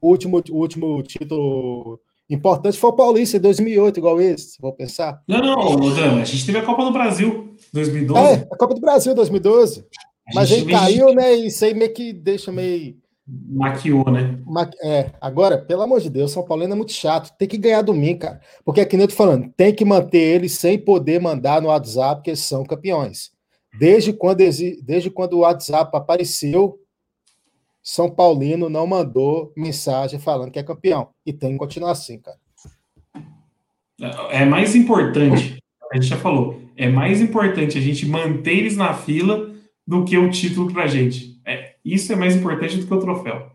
O 0.00 0.08
último, 0.08 0.42
o 0.50 0.56
último 0.56 1.02
título 1.02 2.00
Importante 2.28 2.78
foi 2.78 2.90
o 2.90 2.94
Paulista 2.94 3.36
em 3.36 3.40
2008, 3.40 3.98
igual 3.98 4.20
esse, 4.20 4.52
se 4.52 4.58
for 4.58 4.72
pensar. 4.72 5.22
Não, 5.28 5.42
não, 5.42 5.94
Dan, 5.94 6.22
a 6.22 6.24
gente 6.24 6.46
teve 6.46 6.56
a 6.56 6.64
Copa 6.64 6.84
do 6.84 6.90
Brasil. 6.90 7.54
2012? 7.72 8.20
É, 8.20 8.32
a 8.50 8.56
Copa 8.56 8.74
do 8.74 8.80
Brasil 8.80 9.14
2012. 9.14 9.86
Mas 10.32 10.50
ele 10.50 10.70
caiu, 10.70 11.12
né? 11.14 11.34
E 11.34 11.48
isso 11.48 11.64
aí 11.64 11.74
meio 11.74 11.92
que 11.92 12.12
deixa 12.12 12.52
meio. 12.52 12.96
Maquiou, 13.26 14.10
né? 14.10 14.38
É, 14.82 15.10
agora, 15.20 15.58
pelo 15.58 15.82
amor 15.82 16.00
de 16.00 16.10
Deus, 16.10 16.30
São 16.30 16.44
Paulino 16.44 16.74
é 16.74 16.76
muito 16.76 16.92
chato. 16.92 17.34
Tem 17.36 17.48
que 17.48 17.56
ganhar 17.56 17.82
domingo, 17.82 18.20
cara. 18.20 18.40
Porque 18.64 18.80
é 18.80 18.84
que 18.84 18.96
nem 18.96 19.04
eu 19.04 19.08
tô 19.08 19.14
falando, 19.14 19.50
tem 19.56 19.74
que 19.74 19.84
manter 19.84 20.18
eles 20.18 20.52
sem 20.52 20.78
poder 20.78 21.20
mandar 21.20 21.60
no 21.60 21.68
WhatsApp, 21.68 22.16
porque 22.16 22.30
eles 22.30 22.40
são 22.40 22.64
campeões. 22.64 23.32
Desde 23.78 24.12
quando, 24.12 24.38
desde 24.38 25.10
quando 25.10 25.34
o 25.34 25.40
WhatsApp 25.40 25.96
apareceu, 25.96 26.78
São 27.82 28.10
Paulino 28.10 28.68
não 28.68 28.86
mandou 28.86 29.52
mensagem 29.56 30.20
falando 30.20 30.50
que 30.50 30.58
é 30.58 30.62
campeão. 30.62 31.08
E 31.24 31.32
tem 31.32 31.52
que 31.52 31.58
continuar 31.58 31.92
assim, 31.92 32.18
cara. 32.18 32.38
É 34.30 34.44
mais 34.44 34.74
importante, 34.74 35.58
a 35.90 35.94
gente 35.94 36.08
já 36.08 36.16
falou, 36.16 36.60
é 36.76 36.88
mais 36.88 37.20
importante 37.20 37.78
a 37.78 37.80
gente 37.80 38.04
manter 38.06 38.58
eles 38.58 38.76
na 38.76 38.92
fila 38.92 39.53
do 39.86 40.04
que 40.04 40.16
o 40.16 40.30
título 40.30 40.72
pra 40.72 40.86
gente. 40.86 41.40
É, 41.44 41.74
isso 41.84 42.12
é 42.12 42.16
mais 42.16 42.34
importante 42.36 42.76
do 42.78 42.86
que 42.86 42.94
o 42.94 43.00
troféu, 43.00 43.50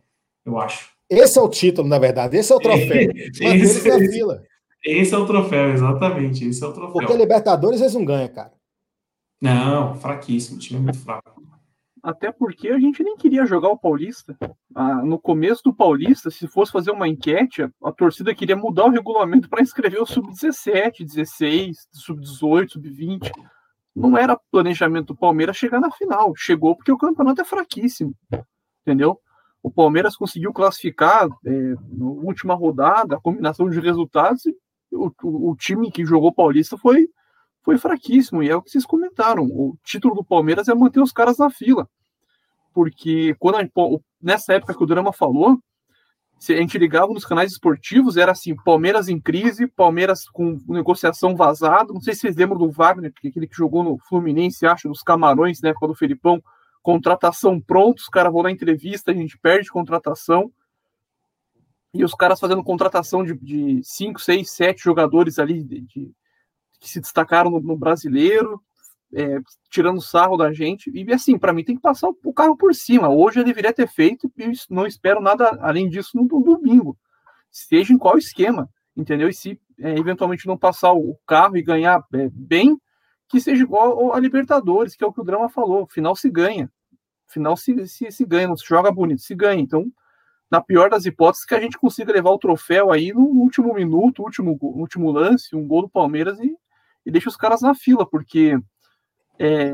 eu 0.45 0.59
acho. 0.59 0.89
Esse 1.09 1.39
é 1.39 1.41
o 1.41 1.49
título, 1.49 1.87
na 1.87 1.97
verdade. 1.97 2.37
Esse 2.37 2.51
é 2.51 2.55
o 2.55 2.59
troféu. 2.59 3.09
esse, 3.41 3.89
na 3.89 3.97
fila. 3.97 4.43
esse 4.85 5.13
é 5.13 5.17
o 5.17 5.25
troféu, 5.25 5.71
exatamente. 5.71 6.47
Esse 6.47 6.63
é 6.63 6.67
o 6.67 6.73
troféu. 6.73 6.93
Porque 6.93 7.17
Libertadores 7.17 7.81
eles 7.81 7.95
não 7.95 8.05
ganham, 8.05 8.27
cara. 8.27 8.53
Não, 9.41 9.95
fraquíssimo. 9.95 10.57
O 10.57 10.59
time 10.59 10.79
é 10.79 10.83
muito 10.83 10.99
fraco. 10.99 11.39
Até 12.01 12.31
porque 12.31 12.69
a 12.69 12.79
gente 12.79 13.03
nem 13.03 13.17
queria 13.17 13.45
jogar 13.45 13.69
o 13.69 13.77
Paulista. 13.77 14.37
Ah, 14.73 15.03
no 15.03 15.19
começo 15.19 15.61
do 15.63 15.73
Paulista, 15.73 16.29
se 16.29 16.47
fosse 16.47 16.71
fazer 16.71 16.91
uma 16.91 17.07
enquete, 17.07 17.67
a 17.83 17.91
torcida 17.91 18.33
queria 18.33 18.55
mudar 18.55 18.85
o 18.85 18.89
regulamento 18.89 19.49
para 19.49 19.61
inscrever 19.61 20.01
o 20.01 20.05
sub-17, 20.05 21.05
16, 21.05 21.87
sub-18, 21.91 22.69
sub-20. 22.69 23.31
Não 23.99 24.17
era 24.17 24.39
planejamento 24.51 25.07
do 25.07 25.15
Palmeiras 25.15 25.57
chegar 25.57 25.79
na 25.79 25.91
final. 25.91 26.33
Chegou 26.35 26.75
porque 26.75 26.91
o 26.91 26.97
campeonato 26.97 27.41
é 27.41 27.45
fraquíssimo. 27.45 28.15
Entendeu? 28.81 29.19
O 29.61 29.69
Palmeiras 29.69 30.15
conseguiu 30.15 30.53
classificar 30.53 31.27
é, 31.45 31.51
na 31.91 32.05
última 32.05 32.53
rodada, 32.53 33.17
a 33.17 33.19
combinação 33.19 33.69
de 33.69 33.79
resultados, 33.79 34.43
o, 34.91 35.11
o, 35.21 35.51
o 35.51 35.55
time 35.55 35.91
que 35.91 36.05
jogou 36.05 36.33
Paulista 36.33 36.77
foi 36.77 37.09
foi 37.61 37.77
fraquíssimo, 37.77 38.41
e 38.41 38.49
é 38.49 38.55
o 38.55 38.61
que 38.61 38.71
vocês 38.71 38.85
comentaram. 38.85 39.43
O 39.43 39.77
título 39.83 40.15
do 40.15 40.23
Palmeiras 40.23 40.67
é 40.67 40.73
manter 40.73 41.01
os 41.01 41.11
caras 41.11 41.37
na 41.37 41.49
fila. 41.49 41.87
Porque 42.73 43.35
quando 43.37 43.57
a, 43.57 43.61
nessa 44.21 44.53
época 44.53 44.73
que 44.73 44.83
o 44.83 44.87
Drama 44.87 45.11
falou, 45.11 45.59
se 46.39 46.53
a 46.53 46.57
gente 46.57 46.77
ligava 46.77 47.13
nos 47.13 47.25
canais 47.25 47.51
esportivos, 47.51 48.15
era 48.15 48.31
assim: 48.31 48.55
Palmeiras 48.55 49.09
em 49.09 49.19
crise, 49.19 49.67
Palmeiras 49.67 50.23
com 50.29 50.57
negociação 50.69 51.35
vazada. 51.35 51.91
Não 51.91 51.99
sei 51.99 52.13
se 52.13 52.21
vocês 52.21 52.35
lembram 52.37 52.57
do 52.57 52.71
Wagner, 52.71 53.11
aquele 53.13 53.45
que 53.45 53.55
jogou 53.55 53.83
no 53.83 53.97
Fluminense, 53.97 54.65
acho, 54.65 54.87
nos 54.87 55.03
Camarões, 55.03 55.61
na 55.61 55.69
época 55.69 55.87
do 55.87 55.95
Felipão. 55.95 56.41
Contratação 56.81 57.59
pronta, 57.59 58.01
os 58.01 58.07
caras 58.07 58.31
vão 58.31 58.43
na 58.43 58.51
entrevista, 58.51 59.11
a 59.11 59.13
gente 59.13 59.37
perde 59.37 59.69
contratação. 59.69 60.49
E 61.93 62.05
os 62.05 62.13
caras 62.13 62.39
fazendo 62.39 62.63
contratação 62.63 63.23
de 63.25 63.81
5, 63.83 64.21
6, 64.21 64.49
7 64.49 64.81
jogadores 64.81 65.39
ali 65.39 65.61
de, 65.61 65.81
de 65.81 66.11
que 66.79 66.89
se 66.89 67.01
destacaram 67.01 67.51
no, 67.51 67.59
no 67.59 67.75
brasileiro, 67.75 68.61
é, 69.13 69.39
tirando 69.69 70.01
sarro 70.01 70.37
da 70.37 70.53
gente. 70.53 70.91
E 70.93 71.13
assim, 71.13 71.37
para 71.37 71.53
mim 71.53 71.63
tem 71.63 71.75
que 71.75 71.81
passar 71.81 72.09
o 72.23 72.33
carro 72.33 72.55
por 72.55 72.73
cima. 72.73 73.09
Hoje 73.09 73.39
eu 73.39 73.43
deveria 73.43 73.73
ter 73.73 73.87
feito 73.87 74.31
e 74.37 74.51
não 74.69 74.85
espero 74.85 75.21
nada 75.21 75.57
além 75.61 75.89
disso 75.89 76.11
no, 76.15 76.27
domingo. 76.27 76.97
Seja 77.51 77.93
em 77.93 77.97
qual 77.97 78.17
esquema, 78.17 78.69
entendeu? 78.95 79.29
E 79.29 79.33
se 79.33 79.59
é, 79.79 79.97
eventualmente 79.97 80.47
não 80.47 80.57
passar 80.57 80.93
o 80.93 81.17
carro 81.25 81.57
e 81.57 81.63
ganhar 81.63 82.03
é, 82.13 82.29
bem, 82.31 82.79
que 83.27 83.39
seja 83.39 83.63
igual 83.63 84.13
a 84.13 84.19
Libertadores, 84.19 84.95
que 84.95 85.03
é 85.03 85.07
o 85.07 85.13
que 85.13 85.21
o 85.21 85.23
Drama 85.23 85.49
falou. 85.49 85.87
Final 85.87 86.15
se 86.15 86.29
ganha. 86.29 86.71
Final 87.27 87.55
se, 87.57 87.87
se, 87.87 88.11
se 88.11 88.25
ganha, 88.25 88.47
não 88.47 88.57
se 88.57 88.65
joga 88.67 88.91
bonito, 88.91 89.21
se 89.21 89.35
ganha. 89.35 89.61
Então, 89.61 89.85
na 90.49 90.59
pior 90.59 90.89
das 90.89 91.05
hipóteses, 91.05 91.45
que 91.45 91.53
a 91.53 91.61
gente 91.61 91.77
consiga 91.77 92.11
levar 92.11 92.31
o 92.31 92.39
troféu 92.39 92.91
aí 92.91 93.13
no 93.13 93.21
último 93.21 93.73
minuto, 93.73 94.23
último, 94.23 94.57
último 94.59 95.11
lance, 95.11 95.55
um 95.55 95.67
gol 95.67 95.83
do 95.83 95.89
Palmeiras 95.89 96.39
e 96.39 96.55
e 97.05 97.11
deixa 97.11 97.29
os 97.29 97.35
caras 97.35 97.61
na 97.61 97.73
fila, 97.73 98.07
porque 98.07 98.57
é, 99.39 99.73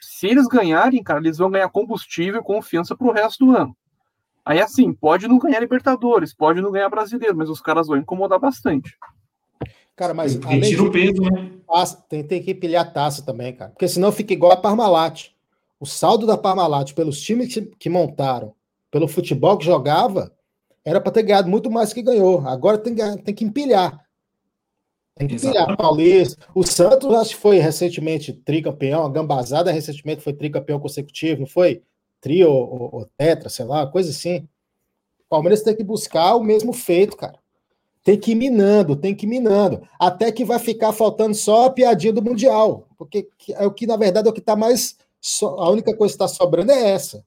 se 0.00 0.26
eles 0.26 0.46
ganharem, 0.46 1.02
cara, 1.02 1.20
eles 1.20 1.38
vão 1.38 1.50
ganhar 1.50 1.68
combustível 1.68 2.40
e 2.40 2.44
confiança 2.44 2.96
pro 2.96 3.12
resto 3.12 3.46
do 3.46 3.56
ano. 3.56 3.76
Aí, 4.44 4.60
assim, 4.60 4.92
pode 4.92 5.26
não 5.26 5.38
ganhar 5.38 5.60
Libertadores, 5.60 6.34
pode 6.34 6.60
não 6.60 6.70
ganhar 6.70 6.88
Brasileiro, 6.88 7.36
mas 7.36 7.48
os 7.48 7.60
caras 7.60 7.88
vão 7.88 7.96
incomodar 7.96 8.38
bastante. 8.38 8.96
Cara, 9.96 10.12
mas 10.12 10.38
além 10.44 10.60
tira 10.60 10.82
o 10.82 10.92
peso, 10.92 11.22
né? 11.22 11.52
Tem, 12.08 12.22
tem 12.22 12.42
que 12.42 12.54
pilhar 12.54 12.92
taça 12.92 13.24
também, 13.24 13.52
cara. 13.54 13.70
Porque 13.70 13.88
senão 13.88 14.12
fica 14.12 14.34
igual 14.34 14.52
a 14.52 14.56
Parmalat. 14.56 15.30
O 15.80 15.86
saldo 15.86 16.26
da 16.26 16.36
Parmalat 16.36 16.92
pelos 16.92 17.20
times 17.20 17.52
que, 17.52 17.62
que 17.62 17.88
montaram, 17.88 18.54
pelo 18.90 19.08
futebol 19.08 19.56
que 19.56 19.64
jogava, 19.64 20.32
era 20.84 21.00
para 21.00 21.12
ter 21.12 21.22
ganhado 21.22 21.48
muito 21.48 21.70
mais 21.70 21.92
que 21.92 22.02
ganhou. 22.02 22.46
Agora 22.46 22.78
tem, 22.78 22.94
tem 22.94 23.34
que 23.34 23.44
empilhar. 23.44 24.05
Tem 25.16 25.26
que 25.26 25.36
tirar 25.36 25.74
Paulista. 25.78 26.46
O 26.54 26.62
Santos, 26.62 27.10
acho 27.14 27.30
que 27.30 27.40
foi 27.40 27.58
recentemente 27.58 28.34
tricampeão. 28.34 29.06
A 29.06 29.08
Gambazada 29.08 29.72
recentemente 29.72 30.20
foi 30.20 30.34
tricampeão 30.34 30.78
consecutivo, 30.78 31.40
não 31.40 31.46
foi? 31.46 31.82
Trio 32.20 32.50
ou, 32.50 32.90
ou 32.92 33.08
tetra, 33.16 33.48
sei 33.48 33.64
lá, 33.64 33.86
coisa 33.86 34.10
assim. 34.10 34.46
O 35.20 35.28
Palmeiras 35.30 35.62
tem 35.62 35.74
que 35.74 35.82
buscar 35.82 36.34
o 36.34 36.44
mesmo 36.44 36.72
feito, 36.74 37.16
cara. 37.16 37.38
Tem 38.04 38.18
que 38.18 38.32
ir 38.32 38.34
minando, 38.34 38.94
tem 38.94 39.14
que 39.14 39.24
ir 39.24 39.28
minando. 39.28 39.88
Até 39.98 40.30
que 40.30 40.44
vai 40.44 40.58
ficar 40.58 40.92
faltando 40.92 41.34
só 41.34 41.64
a 41.64 41.70
piadinha 41.70 42.12
do 42.12 42.22
Mundial. 42.22 42.86
Porque 42.98 43.26
é 43.50 43.66
o 43.66 43.70
que, 43.70 43.86
na 43.86 43.96
verdade, 43.96 44.28
é 44.28 44.30
o 44.30 44.34
que 44.34 44.40
está 44.40 44.54
mais. 44.54 44.98
A 45.42 45.70
única 45.70 45.96
coisa 45.96 46.12
que 46.12 46.22
está 46.22 46.28
sobrando 46.28 46.72
é 46.72 46.90
essa. 46.90 47.24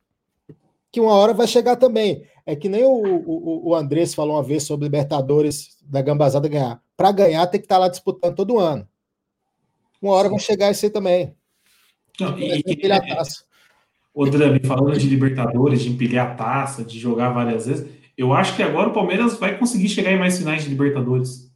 Que 0.92 1.02
uma 1.02 1.14
hora 1.14 1.34
vai 1.34 1.48
chegar 1.48 1.76
também. 1.76 2.24
É 2.46 2.56
que 2.56 2.70
nem 2.70 2.86
o, 2.86 2.92
o, 2.92 3.70
o 3.70 3.76
Andrés 3.76 4.14
falou 4.14 4.36
uma 4.36 4.44
vez 4.44 4.64
sobre 4.64 4.86
Libertadores 4.86 5.76
da 5.82 6.02
Gambazada 6.04 6.48
ganhar 6.48 6.82
para 7.00 7.14
ganhar 7.14 7.48
tem 7.48 7.62
que 7.62 7.66
estar 7.66 7.76
tá 7.76 7.80
lá 7.80 7.88
disputando 7.88 8.36
todo 8.36 8.60
ano. 8.60 8.86
Uma 10.02 10.12
hora 10.12 10.28
vai 10.28 10.38
chegar 10.38 10.70
esse 10.70 10.88
aí 10.88 10.92
também. 10.92 11.34
Não, 12.20 12.38
e, 12.38 12.62
e, 12.68 12.92
a 12.92 13.00
taça. 13.00 13.46
O 14.14 14.26
Drami, 14.26 14.60
falando 14.66 15.00
de 15.00 15.08
Libertadores, 15.08 15.82
de 15.82 15.90
empilhar 15.90 16.32
a 16.32 16.36
taça, 16.36 16.84
de 16.84 17.00
jogar 17.00 17.30
várias 17.30 17.68
vezes, 17.68 17.88
eu 18.18 18.34
acho 18.34 18.54
que 18.54 18.62
agora 18.62 18.90
o 18.90 18.94
Palmeiras 18.94 19.40
vai 19.40 19.58
conseguir 19.58 19.88
chegar 19.88 20.12
em 20.12 20.20
mais 20.20 20.38
finais 20.38 20.64
de 20.64 20.70
Libertadores. 20.70 21.50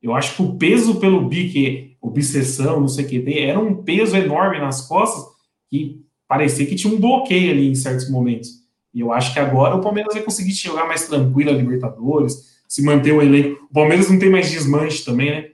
Eu 0.00 0.14
acho 0.14 0.36
que 0.36 0.42
o 0.42 0.56
peso 0.56 1.00
pelo 1.00 1.26
bi, 1.28 1.50
que 1.50 1.96
obsessão, 2.00 2.78
não 2.78 2.86
sei 2.86 3.06
o 3.06 3.08
que 3.08 3.18
tem, 3.18 3.40
era 3.40 3.58
um 3.58 3.82
peso 3.82 4.16
enorme 4.16 4.60
nas 4.60 4.86
costas 4.86 5.24
que 5.68 6.00
parecia 6.28 6.64
que 6.64 6.76
tinha 6.76 6.94
um 6.94 7.00
bloqueio 7.00 7.50
ali 7.50 7.68
em 7.68 7.74
certos 7.74 8.08
momentos. 8.08 8.50
E 8.94 9.00
eu 9.00 9.12
acho 9.12 9.32
que 9.32 9.40
agora 9.40 9.74
o 9.74 9.80
Palmeiras 9.80 10.14
vai 10.14 10.22
conseguir 10.22 10.52
jogar 10.52 10.86
mais 10.86 11.08
tranquilo 11.08 11.50
a 11.50 11.54
Libertadores, 11.54 12.55
se 12.68 12.82
manter 12.82 13.12
o 13.12 13.22
elenco. 13.22 13.66
O 13.70 13.74
Palmeiras 13.74 14.10
não 14.10 14.18
tem 14.18 14.30
mais 14.30 14.50
desmanche 14.50 15.04
também, 15.04 15.30
né? 15.30 15.50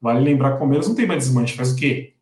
Vale 0.00 0.20
lembrar 0.20 0.50
que 0.50 0.56
o 0.56 0.58
Palmeiras 0.60 0.88
não 0.88 0.94
tem 0.94 1.06
mais 1.06 1.24
desmanche. 1.24 1.56
Faz 1.56 1.72
o 1.72 1.76
quê? 1.76 2.14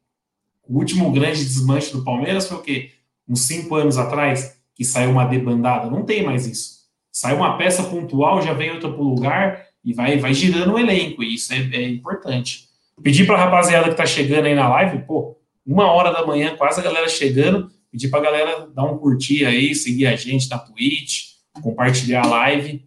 O 0.66 0.78
último 0.78 1.10
grande 1.12 1.44
desmanche 1.44 1.92
do 1.92 2.04
Palmeiras 2.04 2.48
foi 2.48 2.56
o 2.56 2.62
quê? 2.62 2.90
Uns 3.28 3.40
cinco 3.42 3.74
anos 3.74 3.98
atrás, 3.98 4.58
que 4.74 4.84
saiu 4.84 5.10
uma 5.10 5.24
debandada. 5.24 5.90
Não 5.90 6.04
tem 6.04 6.24
mais 6.24 6.46
isso. 6.46 6.84
Sai 7.12 7.34
uma 7.34 7.56
peça 7.56 7.82
pontual, 7.84 8.42
já 8.42 8.52
vem 8.52 8.70
outra 8.70 8.90
para 8.90 9.00
o 9.00 9.14
lugar 9.14 9.66
e 9.84 9.92
vai, 9.92 10.18
vai 10.18 10.34
girando 10.34 10.72
o 10.72 10.78
elenco. 10.78 11.22
E 11.22 11.34
isso 11.34 11.52
é, 11.52 11.58
é 11.58 11.88
importante. 11.88 12.68
Pedir 13.02 13.26
para 13.26 13.36
a 13.36 13.44
rapaziada 13.44 13.84
que 13.84 13.92
está 13.92 14.06
chegando 14.06 14.46
aí 14.46 14.54
na 14.54 14.68
live, 14.68 15.04
pô, 15.06 15.36
uma 15.66 15.90
hora 15.90 16.12
da 16.12 16.26
manhã, 16.26 16.56
quase 16.56 16.80
a 16.80 16.82
galera 16.82 17.08
chegando. 17.08 17.70
Pedir 17.90 18.08
para 18.08 18.20
a 18.20 18.22
galera 18.22 18.66
dar 18.74 18.84
um 18.84 18.98
curtir 18.98 19.44
aí, 19.44 19.74
seguir 19.74 20.06
a 20.06 20.16
gente 20.16 20.48
na 20.50 20.58
Twitch, 20.58 21.34
compartilhar 21.62 22.24
a 22.24 22.28
live. 22.28 22.84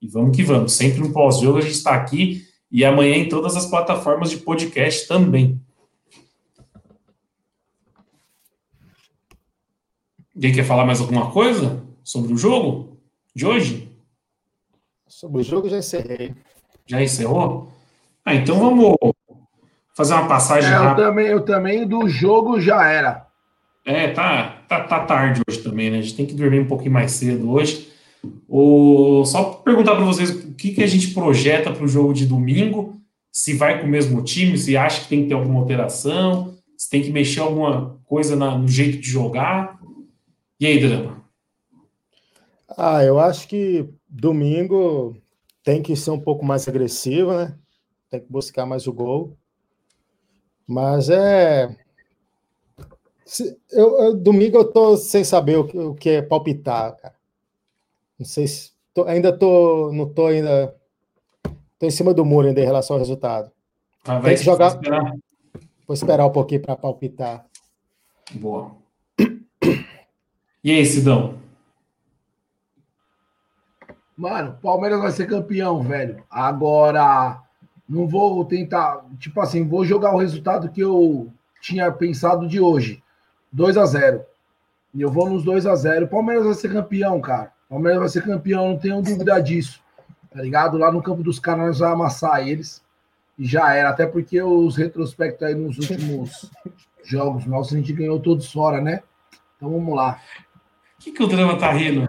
E 0.00 0.08
vamos 0.08 0.36
que 0.36 0.42
vamos. 0.42 0.72
Sempre 0.72 1.00
no 1.00 1.12
pós-jogo 1.12 1.58
a 1.58 1.62
gente 1.62 1.72
está 1.72 1.94
aqui 1.94 2.46
e 2.70 2.84
amanhã 2.84 3.16
em 3.16 3.28
todas 3.28 3.56
as 3.56 3.66
plataformas 3.66 4.30
de 4.30 4.38
podcast 4.38 5.08
também. 5.08 5.60
Alguém 10.34 10.52
quer 10.52 10.64
falar 10.64 10.84
mais 10.84 11.00
alguma 11.00 11.32
coisa 11.32 11.82
sobre 12.04 12.32
o 12.32 12.36
jogo 12.36 12.96
de 13.34 13.44
hoje? 13.44 13.90
Sobre 15.08 15.40
o 15.40 15.44
jogo 15.44 15.68
já 15.68 15.78
encerrei. 15.78 16.34
Já 16.86 17.02
encerrou? 17.02 17.72
Ah, 18.24 18.34
então 18.34 18.58
vamos 18.58 18.94
fazer 19.96 20.14
uma 20.14 20.28
passagem 20.28 20.72
é, 20.72 20.76
eu 20.76 20.94
Também, 20.94 21.26
eu 21.26 21.44
também 21.44 21.88
do 21.88 22.08
jogo 22.08 22.60
já 22.60 22.86
era. 22.86 23.26
É, 23.84 24.08
tá, 24.08 24.62
tá, 24.68 24.84
tá 24.84 25.00
tarde 25.00 25.40
hoje 25.48 25.58
também, 25.60 25.90
né? 25.90 25.98
A 25.98 26.02
gente 26.02 26.14
tem 26.14 26.26
que 26.26 26.34
dormir 26.34 26.60
um 26.60 26.68
pouquinho 26.68 26.92
mais 26.92 27.10
cedo 27.12 27.50
hoje. 27.50 27.90
O, 28.48 29.24
só 29.24 29.44
perguntar 29.44 29.94
para 29.94 30.04
vocês 30.04 30.30
o 30.30 30.54
que, 30.54 30.72
que 30.72 30.82
a 30.82 30.86
gente 30.86 31.12
projeta 31.12 31.72
para 31.72 31.84
o 31.84 31.88
jogo 31.88 32.12
de 32.12 32.26
domingo, 32.26 33.00
se 33.30 33.54
vai 33.54 33.80
com 33.80 33.86
o 33.86 33.90
mesmo 33.90 34.22
time, 34.22 34.58
se 34.58 34.76
acha 34.76 35.02
que 35.02 35.08
tem 35.08 35.22
que 35.22 35.28
ter 35.28 35.34
alguma 35.34 35.60
alteração, 35.60 36.56
se 36.76 36.88
tem 36.90 37.02
que 37.02 37.10
mexer 37.10 37.40
alguma 37.40 38.00
coisa 38.04 38.34
na, 38.34 38.56
no 38.56 38.66
jeito 38.66 38.98
de 38.98 39.08
jogar. 39.08 39.78
E 40.58 40.66
aí, 40.66 40.80
Drama? 40.80 41.22
Ah, 42.76 43.04
eu 43.04 43.18
acho 43.18 43.46
que 43.48 43.88
domingo 44.08 45.16
tem 45.62 45.82
que 45.82 45.94
ser 45.94 46.10
um 46.10 46.20
pouco 46.20 46.44
mais 46.44 46.66
agressivo, 46.66 47.32
né? 47.32 47.54
Tem 48.10 48.20
que 48.20 48.30
buscar 48.30 48.64
mais 48.64 48.86
o 48.86 48.92
gol. 48.92 49.36
Mas 50.66 51.10
é 51.10 51.76
Eu, 53.70 53.98
eu, 53.98 54.16
domingo 54.16 54.58
eu 54.58 54.72
tô 54.72 54.96
sem 54.96 55.22
saber 55.24 55.58
o 55.58 55.90
o 55.90 55.94
que 55.94 56.10
é 56.10 56.22
palpitar, 56.22 56.96
cara. 56.96 57.17
Não 58.18 58.26
sei 58.26 58.46
se. 58.46 58.72
Tô, 58.92 59.04
ainda 59.04 59.36
tô. 59.36 59.92
Não 59.92 60.08
tô 60.08 60.26
ainda. 60.26 60.74
Tô 61.78 61.86
em 61.86 61.90
cima 61.90 62.12
do 62.12 62.24
muro 62.24 62.48
ainda 62.48 62.60
em 62.60 62.64
relação 62.64 62.96
ao 62.96 63.00
resultado. 63.00 63.50
Ah, 64.04 64.20
Tem 64.20 64.36
que 64.36 64.42
jogar. 64.42 64.68
Esperar. 64.68 65.12
Vou 65.86 65.94
esperar 65.94 66.26
um 66.26 66.32
pouquinho 66.32 66.60
para 66.60 66.76
palpitar. 66.76 67.46
Boa. 68.32 68.72
E 70.62 70.72
aí, 70.72 70.84
Sidão? 70.84 71.38
Mano, 74.16 74.58
Palmeiras 74.60 75.00
vai 75.00 75.12
ser 75.12 75.28
campeão, 75.28 75.80
velho. 75.80 76.24
Agora, 76.28 77.40
não 77.88 78.08
vou 78.08 78.44
tentar. 78.44 79.04
Tipo 79.18 79.40
assim, 79.40 79.66
vou 79.66 79.84
jogar 79.84 80.12
o 80.12 80.18
resultado 80.18 80.68
que 80.70 80.80
eu 80.80 81.32
tinha 81.62 81.90
pensado 81.92 82.48
de 82.48 82.60
hoje: 82.60 83.02
2 83.52 83.76
a 83.76 83.86
0 83.86 84.24
E 84.92 85.00
eu 85.00 85.10
vou 85.10 85.30
nos 85.30 85.44
2 85.44 85.66
a 85.66 85.76
0 85.76 86.08
Palmeiras 86.08 86.44
vai 86.44 86.54
ser 86.54 86.72
campeão, 86.72 87.20
cara. 87.20 87.52
Palmeiras 87.68 88.00
vai 88.00 88.08
ser 88.08 88.24
campeão, 88.24 88.68
não 88.70 88.78
tenho 88.78 89.02
dúvida 89.02 89.38
disso. 89.40 89.82
Tá 90.30 90.42
ligado? 90.42 90.78
Lá 90.78 90.90
no 90.90 91.02
campo 91.02 91.22
dos 91.22 91.38
caras 91.38 91.66
nós 91.66 91.78
vamos 91.78 91.94
amassar 91.94 92.46
eles. 92.46 92.82
E 93.38 93.44
já 93.44 93.74
era. 93.74 93.90
Até 93.90 94.06
porque 94.06 94.40
os 94.42 94.76
retrospectos 94.76 95.46
aí 95.46 95.54
nos 95.54 95.78
últimos 95.78 96.50
jogos 97.04 97.46
nossos 97.46 97.74
a 97.74 97.76
gente 97.76 97.92
ganhou 97.92 98.18
todos 98.20 98.50
fora, 98.50 98.80
né? 98.80 99.02
Então 99.56 99.70
vamos 99.70 99.94
lá. 99.94 100.20
O 100.98 101.02
que, 101.02 101.12
que 101.12 101.22
o 101.22 101.26
drama 101.26 101.58
tá 101.58 101.72
rindo? 101.72 102.08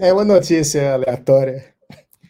É 0.00 0.12
uma 0.12 0.24
notícia 0.24 0.94
aleatória. 0.94 1.64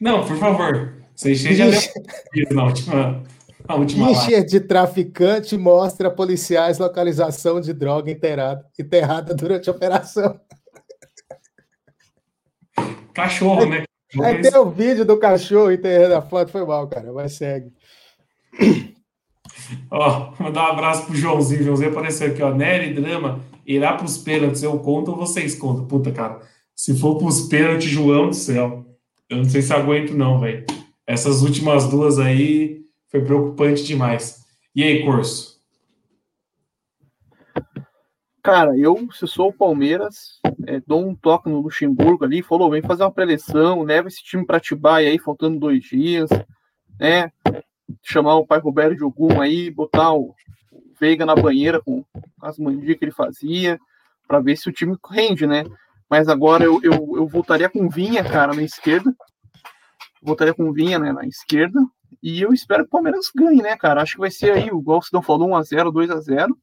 Não, 0.00 0.26
por 0.26 0.36
favor. 0.38 0.94
Você 1.14 1.34
já 1.34 1.66
leu 1.66 2.46
na 2.50 2.64
última. 2.64 3.22
A 3.68 3.74
última 3.74 4.08
Ficha 4.08 4.44
de 4.44 4.60
traficante 4.60 5.56
mostra 5.58 6.10
policiais 6.10 6.78
localização 6.78 7.60
de 7.60 7.72
droga 7.72 8.10
enterrada, 8.10 8.64
enterrada 8.78 9.34
durante 9.34 9.68
a 9.68 9.72
operação. 9.72 10.38
Cachorro, 13.16 13.64
né? 13.64 13.84
Aí 14.22 14.42
tem 14.42 14.54
o 14.58 14.70
vídeo 14.70 15.04
do 15.04 15.16
cachorro 15.16 15.72
enterrando 15.72 16.14
a 16.14 16.20
foto, 16.20 16.52
foi 16.52 16.66
mal, 16.66 16.86
cara, 16.86 17.10
mas 17.14 17.32
segue. 17.32 17.72
Ó, 19.90 20.34
mandar 20.38 20.68
um 20.68 20.72
abraço 20.72 21.06
pro 21.06 21.16
Joãozinho. 21.16 21.64
Joãozinho 21.64 21.90
apareceu 21.90 22.28
aqui, 22.28 22.42
ó. 22.42 22.54
Nery 22.54 22.92
Drama 22.92 23.40
irá 23.66 23.94
pros 23.94 24.18
pênaltis. 24.18 24.62
Eu 24.62 24.78
conto 24.78 25.12
ou 25.12 25.16
vocês 25.16 25.54
contam? 25.54 25.86
Puta, 25.86 26.12
cara. 26.12 26.40
Se 26.74 26.96
for 26.96 27.16
pros 27.16 27.48
pênaltis, 27.48 27.88
João 27.88 28.28
do 28.28 28.34
céu. 28.34 28.84
Eu 29.30 29.38
não 29.38 29.44
sei 29.44 29.62
se 29.62 29.72
aguento, 29.72 30.12
não, 30.12 30.38
velho. 30.38 30.64
Essas 31.06 31.42
últimas 31.42 31.88
duas 31.88 32.18
aí 32.18 32.82
foi 33.08 33.22
preocupante 33.22 33.82
demais. 33.82 34.44
E 34.74 34.82
aí, 34.82 35.02
Corso? 35.04 35.55
Cara, 38.46 38.78
eu, 38.78 39.08
se 39.12 39.26
sou 39.26 39.48
o 39.48 39.52
Palmeiras, 39.52 40.38
é, 40.68 40.80
dou 40.86 41.04
um 41.04 41.16
toque 41.16 41.50
no 41.50 41.58
Luxemburgo 41.58 42.24
ali, 42.24 42.44
falou, 42.44 42.70
vem 42.70 42.80
fazer 42.80 43.02
uma 43.02 43.10
preleção, 43.10 43.82
leva 43.82 44.06
esse 44.06 44.22
time 44.22 44.46
para 44.46 44.58
Atibaia 44.58 45.08
aí, 45.08 45.18
faltando 45.18 45.58
dois 45.58 45.82
dias, 45.82 46.30
né? 46.96 47.32
Chamar 48.04 48.36
o 48.36 48.46
pai 48.46 48.60
Roberto 48.60 48.94
de 48.94 49.02
algum 49.02 49.40
aí, 49.40 49.68
botar 49.68 50.12
o 50.12 50.32
Veiga 51.00 51.26
na 51.26 51.34
banheira 51.34 51.82
com 51.82 52.04
as 52.40 52.56
mandias 52.56 52.96
que 52.96 53.04
ele 53.04 53.10
fazia, 53.10 53.80
para 54.28 54.38
ver 54.38 54.54
se 54.54 54.68
o 54.68 54.72
time 54.72 54.96
rende, 55.10 55.44
né? 55.44 55.64
Mas 56.08 56.28
agora 56.28 56.62
eu, 56.62 56.80
eu, 56.84 57.14
eu 57.16 57.26
voltaria 57.26 57.68
com 57.68 57.88
Vinha, 57.88 58.22
cara, 58.22 58.54
na 58.54 58.62
esquerda. 58.62 59.12
Voltaria 60.22 60.54
com 60.54 60.72
Vinha 60.72 61.00
né, 61.00 61.12
na 61.12 61.26
esquerda. 61.26 61.80
E 62.22 62.42
eu 62.42 62.52
espero 62.52 62.84
que 62.84 62.90
o 62.90 62.92
Palmeiras 62.92 63.28
ganhe, 63.34 63.60
né, 63.60 63.76
cara? 63.76 64.02
Acho 64.02 64.12
que 64.12 64.20
vai 64.20 64.30
ser 64.30 64.52
aí, 64.52 64.68
igual 64.68 65.02
você 65.02 65.10
não 65.12 65.20
falou, 65.20 65.48
1x0, 65.48 65.92
2x0. 65.92 66.54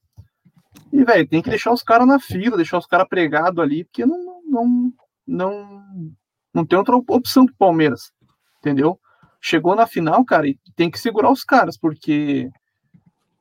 E, 0.94 1.04
velho, 1.04 1.28
tem 1.28 1.42
que 1.42 1.50
deixar 1.50 1.74
os 1.74 1.82
caras 1.82 2.06
na 2.06 2.20
fila, 2.20 2.56
deixar 2.56 2.78
os 2.78 2.86
caras 2.86 3.08
pregados 3.10 3.58
ali, 3.58 3.84
porque 3.84 4.06
não, 4.06 4.44
não, 4.46 4.94
não, 5.26 6.14
não 6.54 6.64
tem 6.64 6.78
outra 6.78 6.96
opção 6.96 7.48
pro 7.48 7.56
Palmeiras. 7.56 8.12
Entendeu? 8.60 9.00
Chegou 9.42 9.76
na 9.76 9.88
final, 9.88 10.24
cara, 10.24 10.48
e 10.48 10.56
tem 10.76 10.92
que 10.92 11.00
segurar 11.00 11.32
os 11.32 11.44
caras, 11.44 11.76
porque 11.76 12.48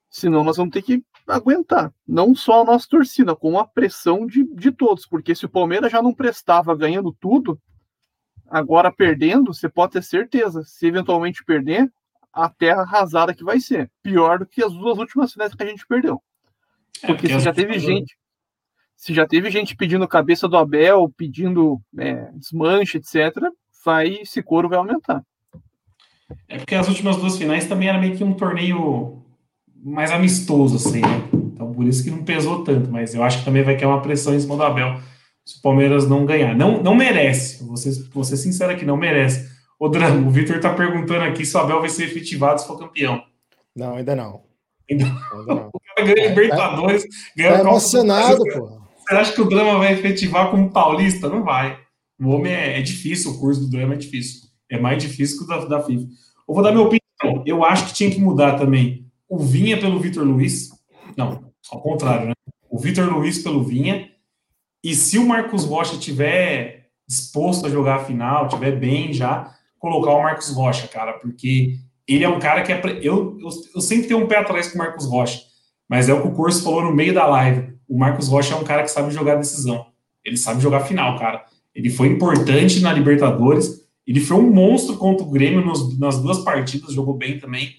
senão 0.09 0.43
nós 0.43 0.57
vamos 0.57 0.73
ter 0.73 0.81
que 0.81 1.05
aguentar. 1.29 1.93
Não 2.09 2.35
só 2.35 2.63
a 2.63 2.65
nossa 2.65 2.87
torcida, 2.89 3.37
como 3.37 3.59
a 3.59 3.69
pressão 3.69 4.27
de, 4.27 4.45
de 4.55 4.73
todos. 4.73 5.07
Porque 5.07 5.35
se 5.35 5.45
o 5.45 5.51
Palmeiras 5.51 5.93
já 5.93 6.01
não 6.01 6.15
prestava 6.15 6.75
ganhando 6.75 7.15
tudo, 7.21 7.61
agora 8.49 8.91
perdendo, 8.91 9.53
você 9.53 9.69
pode 9.69 9.93
ter 9.93 10.03
certeza. 10.03 10.63
Se 10.65 10.87
eventualmente 10.87 11.45
perder, 11.45 11.93
a 12.33 12.49
terra 12.49 12.81
arrasada 12.81 13.35
que 13.35 13.45
vai 13.45 13.61
ser. 13.61 13.91
Pior 14.03 14.39
do 14.39 14.47
que 14.47 14.65
as 14.65 14.73
duas 14.73 14.97
últimas 14.97 15.35
finais 15.35 15.55
que 15.55 15.63
a 15.63 15.67
gente 15.67 15.87
perdeu. 15.87 16.23
É, 17.03 17.07
porque, 17.07 17.27
é, 17.27 17.39
se 17.39 17.45
já 17.45 17.53
teve 17.53 17.79
gente. 17.79 18.17
Se 18.97 19.13
já 19.13 19.27
teve 19.27 19.51
gente 19.51 19.75
pedindo 19.75 20.07
cabeça 20.07 20.47
do 20.47 20.57
Abel, 20.57 21.13
pedindo 21.17 21.81
é, 21.99 22.31
desmanche, 22.35 22.99
etc., 22.99 23.35
vai, 23.85 24.21
esse 24.23 24.43
coro 24.43 24.69
vai 24.69 24.79
aumentar. 24.79 25.23
É 26.49 26.57
porque 26.59 26.75
as 26.75 26.89
últimas 26.89 27.17
duas 27.17 27.37
finais 27.37 27.67
também 27.67 27.89
era 27.89 27.99
meio 27.99 28.17
que 28.17 28.23
um 28.23 28.35
torneio 28.35 29.23
mais 29.83 30.13
amistoso, 30.13 30.77
assim, 30.77 31.01
né? 31.01 31.29
Então, 31.33 31.73
por 31.73 31.85
isso 31.85 32.05
que 32.05 32.11
não 32.11 32.25
pesou 32.25 32.63
tanto, 32.63 32.91
mas 32.91 33.15
eu 33.15 33.23
acho 33.25 33.41
que 33.41 33.45
também 33.45 33.63
vai 33.63 33.77
cair 33.77 33.89
uma 33.89 34.01
pressão 34.01 34.35
em 34.35 34.41
cima 34.41 34.57
do 34.57 34.63
Abel 34.63 35.01
se 35.45 35.59
o 35.59 35.63
Palmeiras 35.63 36.09
não 36.09 36.25
ganhar. 36.25 36.55
Não, 36.55 36.83
não 36.83 36.95
merece, 36.95 37.65
vou 37.65 37.77
ser, 37.77 37.93
vou 38.13 38.25
ser 38.25 38.37
sincero 38.37 38.73
aqui, 38.73 38.85
não 38.85 38.97
merece. 38.97 39.51
O 39.79 39.89
Drama, 39.89 40.27
o 40.27 40.31
Vitor 40.31 40.61
tá 40.61 40.73
perguntando 40.73 41.25
aqui 41.25 41.45
se 41.45 41.57
o 41.57 41.61
Abel 41.61 41.81
vai 41.81 41.89
ser 41.89 42.05
efetivado 42.05 42.61
se 42.61 42.67
for 42.67 42.79
campeão. 42.79 43.23
Não, 43.75 43.97
ainda 43.97 44.15
não. 44.15 44.43
Não. 44.95 45.71
o 45.73 45.81
cara 45.81 46.15
ganha 46.15 46.29
Libertadores, 46.29 47.05
ganha 47.37 47.53
tá 47.53 47.61
emocionado, 47.61 48.45
pô. 48.45 48.83
Você 48.99 49.15
acha 49.15 49.33
que 49.33 49.41
o 49.41 49.49
Drama 49.49 49.79
vai 49.79 49.93
efetivar 49.93 50.51
como 50.51 50.71
paulista? 50.71 51.29
Não 51.29 51.43
vai. 51.43 51.79
O 52.21 52.29
homem 52.31 52.53
é, 52.53 52.79
é 52.79 52.83
difícil, 52.83 53.33
o 53.33 53.39
curso 53.39 53.63
do 53.63 53.71
Drama 53.71 53.95
é 53.95 53.97
difícil. 53.97 54.43
É 54.71 54.79
mais 54.79 55.03
difícil 55.03 55.39
que 55.39 55.45
o 55.45 55.47
da, 55.47 55.65
da 55.65 55.83
FIFA. 55.83 56.07
Eu 56.49 56.55
vou 56.55 56.63
dar 56.63 56.71
minha 56.73 56.85
opinião. 56.85 57.45
Eu 57.45 57.65
acho 57.65 57.87
que 57.87 57.95
tinha 57.95 58.11
que 58.11 58.21
mudar 58.21 58.59
também 58.59 59.07
o 59.29 59.39
Vinha 59.39 59.79
pelo 59.79 59.99
Vitor 59.99 60.25
Luiz. 60.25 60.71
Não, 61.17 61.53
ao 61.71 61.81
contrário, 61.81 62.29
né? 62.29 62.33
O 62.71 62.79
Vitor 62.79 63.13
Luiz 63.13 63.39
pelo 63.39 63.63
Vinha. 63.63 64.11
E 64.85 64.95
se 64.95 65.19
o 65.19 65.27
Marcos 65.27 65.65
Rocha 65.65 65.97
tiver 65.97 66.89
disposto 67.09 67.67
a 67.67 67.71
jogar 67.71 67.97
a 67.97 68.05
final, 68.05 68.49
tiver 68.49 68.73
bem 68.73 69.13
já, 69.13 69.55
colocar 69.79 70.11
o 70.13 70.23
Marcos 70.23 70.51
Rocha, 70.51 70.89
cara, 70.89 71.15
porque 71.15 71.77
ele 72.15 72.25
é 72.25 72.29
um 72.29 72.39
cara 72.39 72.63
que 72.63 72.73
é. 72.73 72.81
Eu, 73.03 73.39
eu, 73.41 73.49
eu 73.75 73.81
sempre 73.81 74.09
tenho 74.09 74.23
um 74.23 74.27
pé 74.27 74.39
atrás 74.39 74.69
com 74.69 74.75
o 74.75 74.79
Marcos 74.79 75.07
Rocha, 75.07 75.41
mas 75.89 76.09
é 76.09 76.15
o 76.15 76.23
que 76.23 76.29
o 76.29 76.33
Corso 76.33 76.63
falou 76.63 76.83
no 76.83 76.95
meio 76.95 77.15
da 77.15 77.27
live. 77.27 77.73
O 77.89 77.99
Marcos 77.99 78.29
Rocha 78.29 78.55
é 78.55 78.57
um 78.57 78.65
cara 78.65 78.83
que 78.83 78.91
sabe 78.91 79.13
jogar 79.13 79.37
decisão. 79.37 79.87
Ele 80.25 80.37
sabe 80.37 80.63
jogar 80.63 80.81
final, 80.81 81.19
cara. 81.19 81.45
Ele 81.75 81.91
foi 81.91 82.09
importante 82.09 82.81
na 82.81 82.93
Libertadores. 82.93 83.83
Ele 84.07 84.21
foi 84.21 84.37
um 84.37 84.51
monstro 84.51 84.97
contra 84.97 85.25
o 85.25 85.31
Grêmio 85.31 85.65
nos, 85.65 85.99
nas 85.99 86.21
duas 86.21 86.39
partidas, 86.39 86.93
jogou 86.93 87.15
bem 87.15 87.39
também. 87.39 87.77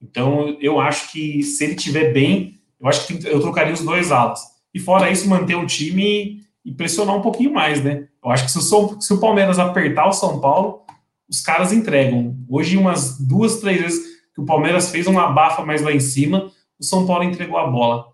Então, 0.00 0.56
eu 0.60 0.78
acho 0.78 1.10
que 1.10 1.42
se 1.42 1.64
ele 1.64 1.74
tiver 1.74 2.12
bem, 2.12 2.60
eu 2.80 2.86
acho 2.86 3.06
que 3.06 3.26
eu 3.26 3.40
trocaria 3.40 3.72
os 3.72 3.80
dois 3.80 4.12
alas. 4.12 4.40
E 4.74 4.78
fora 4.78 5.10
isso, 5.10 5.28
manter 5.28 5.54
o 5.54 5.66
time 5.66 6.40
e 6.64 6.72
pressionar 6.72 7.16
um 7.16 7.22
pouquinho 7.22 7.52
mais, 7.52 7.82
né? 7.82 8.08
Eu 8.22 8.30
acho 8.30 8.44
que 8.44 8.52
se 8.52 8.58
o, 8.58 9.00
se 9.00 9.12
o 9.12 9.20
Palmeiras 9.20 9.58
apertar 9.58 10.08
o 10.08 10.12
São 10.12 10.40
Paulo, 10.40 10.84
os 11.28 11.40
caras 11.40 11.72
entregam. 11.72 12.36
Hoje, 12.48 12.76
umas 12.76 13.18
duas, 13.18 13.60
três 13.60 13.80
vezes 13.80 14.14
que 14.34 14.40
o 14.40 14.44
Palmeiras 14.44 14.90
fez 14.90 15.06
uma 15.06 15.30
bafa 15.30 15.64
mais 15.64 15.82
lá 15.82 15.92
em 15.92 16.00
cima, 16.00 16.50
o 16.78 16.84
São 16.84 17.06
Paulo 17.06 17.24
entregou 17.24 17.56
a 17.56 17.66
bola. 17.66 18.06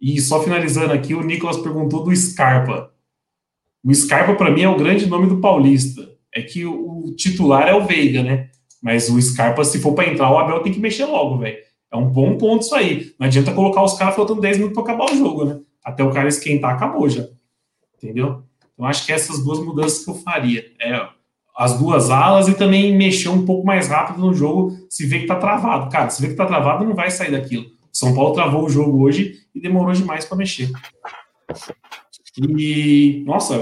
E 0.00 0.20
só 0.20 0.42
finalizando 0.42 0.92
aqui, 0.92 1.14
o 1.14 1.22
Nicolas 1.22 1.58
perguntou 1.58 2.04
do 2.04 2.14
Scarpa. 2.14 2.92
O 3.84 3.94
Scarpa, 3.94 4.34
para 4.34 4.50
mim, 4.50 4.62
é 4.62 4.68
o 4.68 4.76
grande 4.76 5.06
nome 5.06 5.26
do 5.28 5.40
Paulista. 5.40 6.08
É 6.34 6.42
que 6.42 6.64
o, 6.64 7.06
o 7.06 7.14
titular 7.16 7.68
é 7.68 7.74
o 7.74 7.84
Veiga, 7.84 8.22
né? 8.22 8.50
Mas 8.82 9.08
o 9.08 9.20
Scarpa, 9.20 9.64
se 9.64 9.80
for 9.80 9.92
para 9.92 10.08
entrar, 10.08 10.30
o 10.30 10.38
Abel 10.38 10.62
tem 10.62 10.72
que 10.72 10.80
mexer 10.80 11.04
logo, 11.04 11.38
velho. 11.38 11.58
É 11.90 11.96
um 11.96 12.08
bom 12.08 12.36
ponto 12.36 12.62
isso 12.62 12.74
aí. 12.74 13.12
Não 13.18 13.26
adianta 13.26 13.52
colocar 13.52 13.82
os 13.82 13.94
caras 13.94 14.14
faltando 14.14 14.40
10 14.40 14.58
minutos 14.58 14.74
para 14.74 14.92
acabar 14.92 15.12
o 15.12 15.16
jogo, 15.16 15.44
né? 15.44 15.60
Até 15.82 16.04
o 16.04 16.12
cara 16.12 16.28
esquentar, 16.28 16.74
acabou 16.74 17.08
já. 17.08 17.26
Entendeu? 17.96 18.42
Então 18.74 18.86
acho 18.86 19.04
que 19.04 19.12
essas 19.12 19.42
duas 19.42 19.58
mudanças 19.58 20.04
que 20.04 20.10
eu 20.10 20.14
faria. 20.14 20.64
É 20.80 21.08
as 21.58 21.76
duas 21.76 22.08
alas 22.08 22.46
e 22.46 22.54
também 22.54 22.96
mexer 22.96 23.28
um 23.28 23.44
pouco 23.44 23.66
mais 23.66 23.88
rápido 23.88 24.20
no 24.20 24.32
jogo 24.32 24.78
se 24.88 25.04
vê 25.04 25.18
que 25.18 25.26
tá 25.26 25.34
travado. 25.34 25.90
Cara, 25.90 26.08
se 26.08 26.22
vê 26.22 26.28
que 26.28 26.34
tá 26.34 26.46
travado, 26.46 26.84
não 26.84 26.94
vai 26.94 27.10
sair 27.10 27.32
daquilo. 27.32 27.66
São 27.92 28.14
Paulo 28.14 28.32
travou 28.32 28.64
o 28.64 28.70
jogo 28.70 29.02
hoje 29.02 29.40
e 29.52 29.60
demorou 29.60 29.92
demais 29.92 30.24
para 30.24 30.38
mexer. 30.38 30.70
E, 32.56 33.24
nossa, 33.26 33.58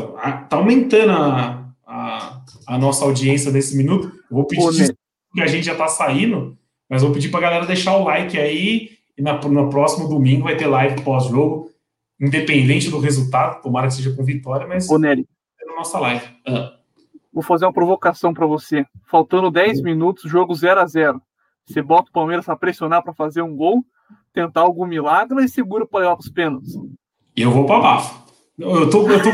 tá 0.51 0.59
aumentando 0.59 1.11
a, 1.11 1.72
a, 1.86 2.40
a 2.66 2.78
nossa 2.78 3.03
audiência 3.03 3.51
nesse 3.51 3.74
minuto. 3.74 4.09
Eu 4.30 4.36
vou 4.36 4.44
pedir 4.44 4.94
que 5.32 5.40
a 5.40 5.47
gente 5.47 5.64
já 5.64 5.72
está 5.72 5.88
saindo, 5.88 6.55
mas 6.90 7.01
vou 7.01 7.12
pedir 7.12 7.30
para 7.30 7.38
a 7.38 7.42
galera 7.42 7.66
deixar 7.66 7.97
o 7.97 8.05
like 8.05 8.38
aí. 8.38 8.90
E 9.16 9.22
na, 9.22 9.40
no 9.40 9.70
próximo 9.70 10.07
domingo 10.07 10.44
vai 10.44 10.55
ter 10.55 10.66
live 10.66 11.01
pós-jogo, 11.01 11.70
independente 12.20 12.90
do 12.90 12.99
resultado, 12.99 13.62
tomara 13.62 13.86
que 13.88 13.94
seja 13.94 14.14
com 14.14 14.22
vitória, 14.22 14.66
mas 14.66 14.90
Ô, 14.90 14.97
é 15.03 15.16
na 15.16 15.74
nossa 15.74 15.99
live. 15.99 16.26
Ah. 16.47 16.76
Vou 17.37 17.43
fazer 17.43 17.66
uma 17.66 17.72
provocação 17.72 18.32
para 18.32 18.47
você. 18.47 18.87
Faltando 19.05 19.51
10 19.51 19.82
minutos, 19.82 20.30
jogo 20.30 20.55
0 20.55 20.80
a 20.80 20.87
0 20.87 21.20
Você 21.66 21.82
bota 21.82 22.09
o 22.09 22.12
Palmeiras 22.12 22.47
para 22.47 22.57
pressionar 22.57 23.03
para 23.03 23.12
fazer 23.12 23.43
um 23.43 23.55
gol, 23.55 23.84
tentar 24.32 24.62
algum 24.62 24.87
milagre 24.87 25.34
ou 25.34 25.45
é 25.45 25.47
seguro 25.47 25.87
para 25.87 26.01
levar 26.01 26.16
para 26.16 26.22
os 26.22 26.30
pênaltis? 26.30 26.72
Eu 27.37 27.51
vou 27.51 27.66
para 27.66 27.78
baixo. 27.78 28.24
Eu 28.59 28.89
tô, 28.89 29.07
eu, 29.11 29.22
tô, 29.22 29.28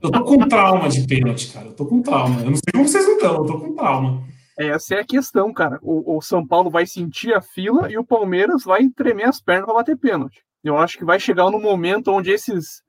eu 0.00 0.10
tô 0.12 0.24
com 0.24 0.46
trauma 0.46 0.88
de 0.88 1.04
pênalti, 1.04 1.52
cara. 1.52 1.66
Eu 1.66 1.72
tô 1.72 1.86
com 1.86 2.00
trauma. 2.00 2.40
Eu 2.40 2.50
não 2.50 2.54
sei 2.54 2.72
como 2.72 2.86
vocês 2.86 3.04
não 3.04 3.14
estão, 3.14 3.34
eu 3.34 3.46
tô 3.46 3.58
com 3.58 3.74
trauma. 3.74 4.22
Essa 4.56 4.94
é 4.94 5.00
a 5.00 5.04
questão, 5.04 5.52
cara. 5.52 5.80
O, 5.82 6.18
o, 6.18 6.22
São 6.22 6.46
Paulo 6.46 6.70
vai 6.70 6.86
sentir 6.86 7.34
a 7.34 7.42
fila 7.42 7.90
e 7.90 7.98
o 7.98 8.04
Palmeiras 8.04 8.62
vai 8.62 8.88
tremer 8.90 9.24
as 9.24 9.40
pernas 9.40 9.64
para 9.64 9.74
bater 9.74 9.98
pênalti. 9.98 10.44
Eu 10.62 10.78
acho 10.78 10.96
que 10.96 11.04
vai 11.04 11.18
chegar 11.18 11.50
no 11.50 11.60
momento 11.60 12.12
onde 12.12 12.30
esses 12.30 12.80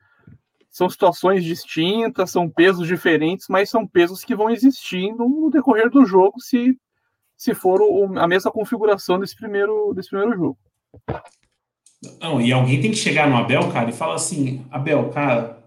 são 0.74 0.89
situações 0.89 1.43
distintas, 1.43 2.32
são 2.32 2.49
pesos 2.49 2.88
diferentes, 2.88 3.45
mas 3.47 3.69
são 3.69 3.86
pesos 3.86 4.24
que 4.24 4.36
vão 4.36 4.49
existir 4.49 5.13
no 5.13 5.51
decorrer 5.51 5.88
do 5.88 6.03
jogo 6.03 6.41
se, 6.41 6.76
se 7.38 7.53
for 7.53 7.80
o, 7.80 8.17
a 8.17 8.28
mesma 8.28 8.51
configuração 8.51 9.19
desse 9.19 9.36
primeiro, 9.36 9.93
desse 9.93 10.09
primeiro 10.09 10.36
jogo. 10.36 10.57
Não, 12.19 12.41
e 12.41 12.51
alguém 12.51 12.82
tem 12.82 12.89
que 12.89 12.97
chegar 12.97 13.30
no 13.30 13.38
Abel, 13.38 13.71
cara, 13.71 13.91
e 13.91 13.93
falar 13.93 14.15
assim: 14.15 14.65
Abel, 14.71 15.09
cara, 15.11 15.63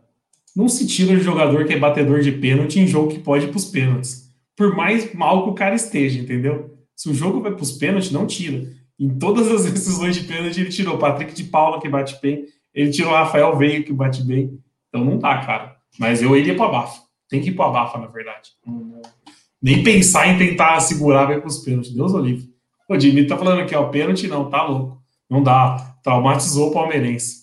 não 0.56 0.68
se 0.68 0.84
tira 0.84 1.16
de 1.16 1.22
jogador 1.22 1.64
que 1.66 1.74
é 1.74 1.78
batedor 1.78 2.20
de 2.20 2.32
pênalti 2.32 2.80
em 2.80 2.88
jogo 2.88 3.12
que 3.12 3.20
pode 3.20 3.44
ir 3.44 3.48
para 3.48 3.58
os 3.58 3.64
pênaltis. 3.64 4.28
Por 4.56 4.74
mais 4.74 5.14
mal 5.14 5.44
que 5.44 5.50
o 5.50 5.54
cara 5.54 5.76
esteja, 5.76 6.18
entendeu? 6.18 6.76
Se 6.96 7.08
o 7.08 7.14
jogo 7.14 7.40
vai 7.40 7.52
para 7.52 7.62
os 7.62 7.72
pênaltis, 7.72 8.10
não 8.10 8.26
tira. 8.26 8.72
Em 8.98 9.08
todas 9.08 9.52
as 9.52 9.66
decisões 9.70 10.16
de 10.16 10.24
pênalti, 10.24 10.60
ele 10.60 10.70
tirou 10.70 10.98
Patrick 10.98 11.32
de 11.32 11.44
Paula, 11.44 11.80
que 11.80 11.88
bate 11.88 12.20
bem, 12.20 12.46
ele 12.74 12.90
tirou 12.90 13.12
Rafael 13.12 13.56
Veio, 13.56 13.84
que 13.84 13.92
bate 13.92 14.20
bem. 14.24 14.58
Então 14.96 15.04
não 15.04 15.18
dá, 15.18 15.38
cara. 15.38 15.76
Mas 15.98 16.22
eu 16.22 16.34
iria 16.34 16.56
para 16.56 16.68
Bafa. 16.68 17.02
Tem 17.28 17.40
que 17.40 17.50
ir 17.50 17.52
para 17.52 17.68
Bafa, 17.68 17.98
na 17.98 18.06
verdade. 18.06 18.50
Nem 19.60 19.82
pensar 19.82 20.28
em 20.28 20.38
tentar 20.38 20.80
segurar 20.80 21.26
vai 21.26 21.38
para 21.38 21.48
os 21.48 21.58
pênaltis. 21.58 21.92
Deus 21.92 22.14
o 22.14 22.18
livre. 22.18 22.48
O 22.88 22.98
Jimmy 22.98 23.26
tá 23.26 23.36
falando 23.36 23.60
aqui, 23.60 23.74
ó, 23.74 23.84
pênalti 23.88 24.26
não, 24.26 24.48
tá 24.48 24.62
louco. 24.62 25.02
Não 25.28 25.42
dá. 25.42 25.96
Traumatizou 26.02 26.70
o 26.70 26.72
palmeirense. 26.72 27.42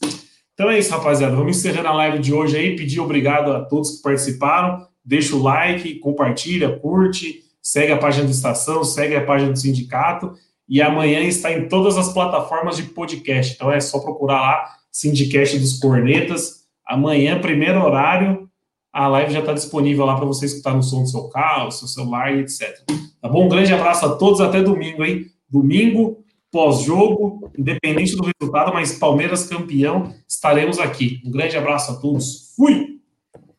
Então 0.54 0.70
é 0.70 0.80
isso, 0.80 0.91
rapaziada. 0.91 1.36
Vamos 1.36 1.58
encerrando 1.58 1.89
a 1.89 1.93
live 1.93 2.20
de 2.20 2.34
hoje 2.34 2.58
aí. 2.58 2.76
Pedir 2.76 2.99
obrigado 2.99 3.51
a 3.51 3.66
todos 3.66 3.97
que 3.97 4.01
participaram. 4.01 4.88
Deixa 5.06 5.36
o 5.36 5.43
like, 5.43 5.99
compartilha, 5.99 6.80
curte, 6.80 7.41
segue 7.62 7.91
a 7.91 7.97
página 7.97 8.26
do 8.26 8.32
Estação, 8.32 8.84
segue 8.84 9.16
a 9.16 9.26
página 9.26 9.51
do 9.51 9.60
Sindicato. 9.60 10.34
E 10.68 10.82
amanhã 10.82 11.20
está 11.20 11.51
em 11.51 11.68
todas 11.68 11.97
as 11.97 12.14
plataformas 12.14 12.78
de 12.78 12.84
podcast. 12.84 13.54
Então 13.54 13.70
é 13.70 13.82
só 13.82 13.99
procurar 13.99 14.39
lá, 14.39 14.70
Sindicast 14.91 15.60
dos 15.60 15.80
Cornetas. 15.80 16.62
Amanhã, 16.86 17.40
primeiro 17.40 17.84
horário, 17.84 18.50
a 18.92 19.08
live 19.08 19.34
já 19.34 19.40
está 19.40 19.54
disponível 19.54 20.06
lá 20.06 20.16
para 20.16 20.26
você 20.26 20.46
escutar 20.46 20.76
no 20.76 20.84
som 20.84 21.02
do 21.02 21.10
seu 21.10 21.28
carro, 21.30 21.72
seu 21.72 21.88
celular 21.88 22.36
e 22.36 22.42
etc. 22.42 22.84
Tá 23.22 23.28
bom? 23.28 23.46
Um 23.46 23.50
grande 23.50 23.74
abraço 23.74 24.06
a 24.06 24.16
todos, 24.16 24.40
até 24.40 24.62
domingo, 24.62 25.04
hein? 25.04 25.26
Domingo, 25.50 26.24
pós-jogo, 26.52 27.52
independente 27.58 28.16
do 28.16 28.24
resultado, 28.24 28.72
mas 28.74 28.98
Palmeiras 29.00 29.48
campeão, 29.48 30.14
estaremos 30.28 30.78
aqui. 30.78 31.22
Um 31.26 31.32
grande 31.32 31.58
abraço 31.58 31.92
a 31.92 31.96
todos. 31.96 32.54
Fui! 32.56 33.00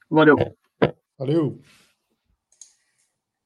Valeu! 0.09 0.37
Valeu! 1.19 1.59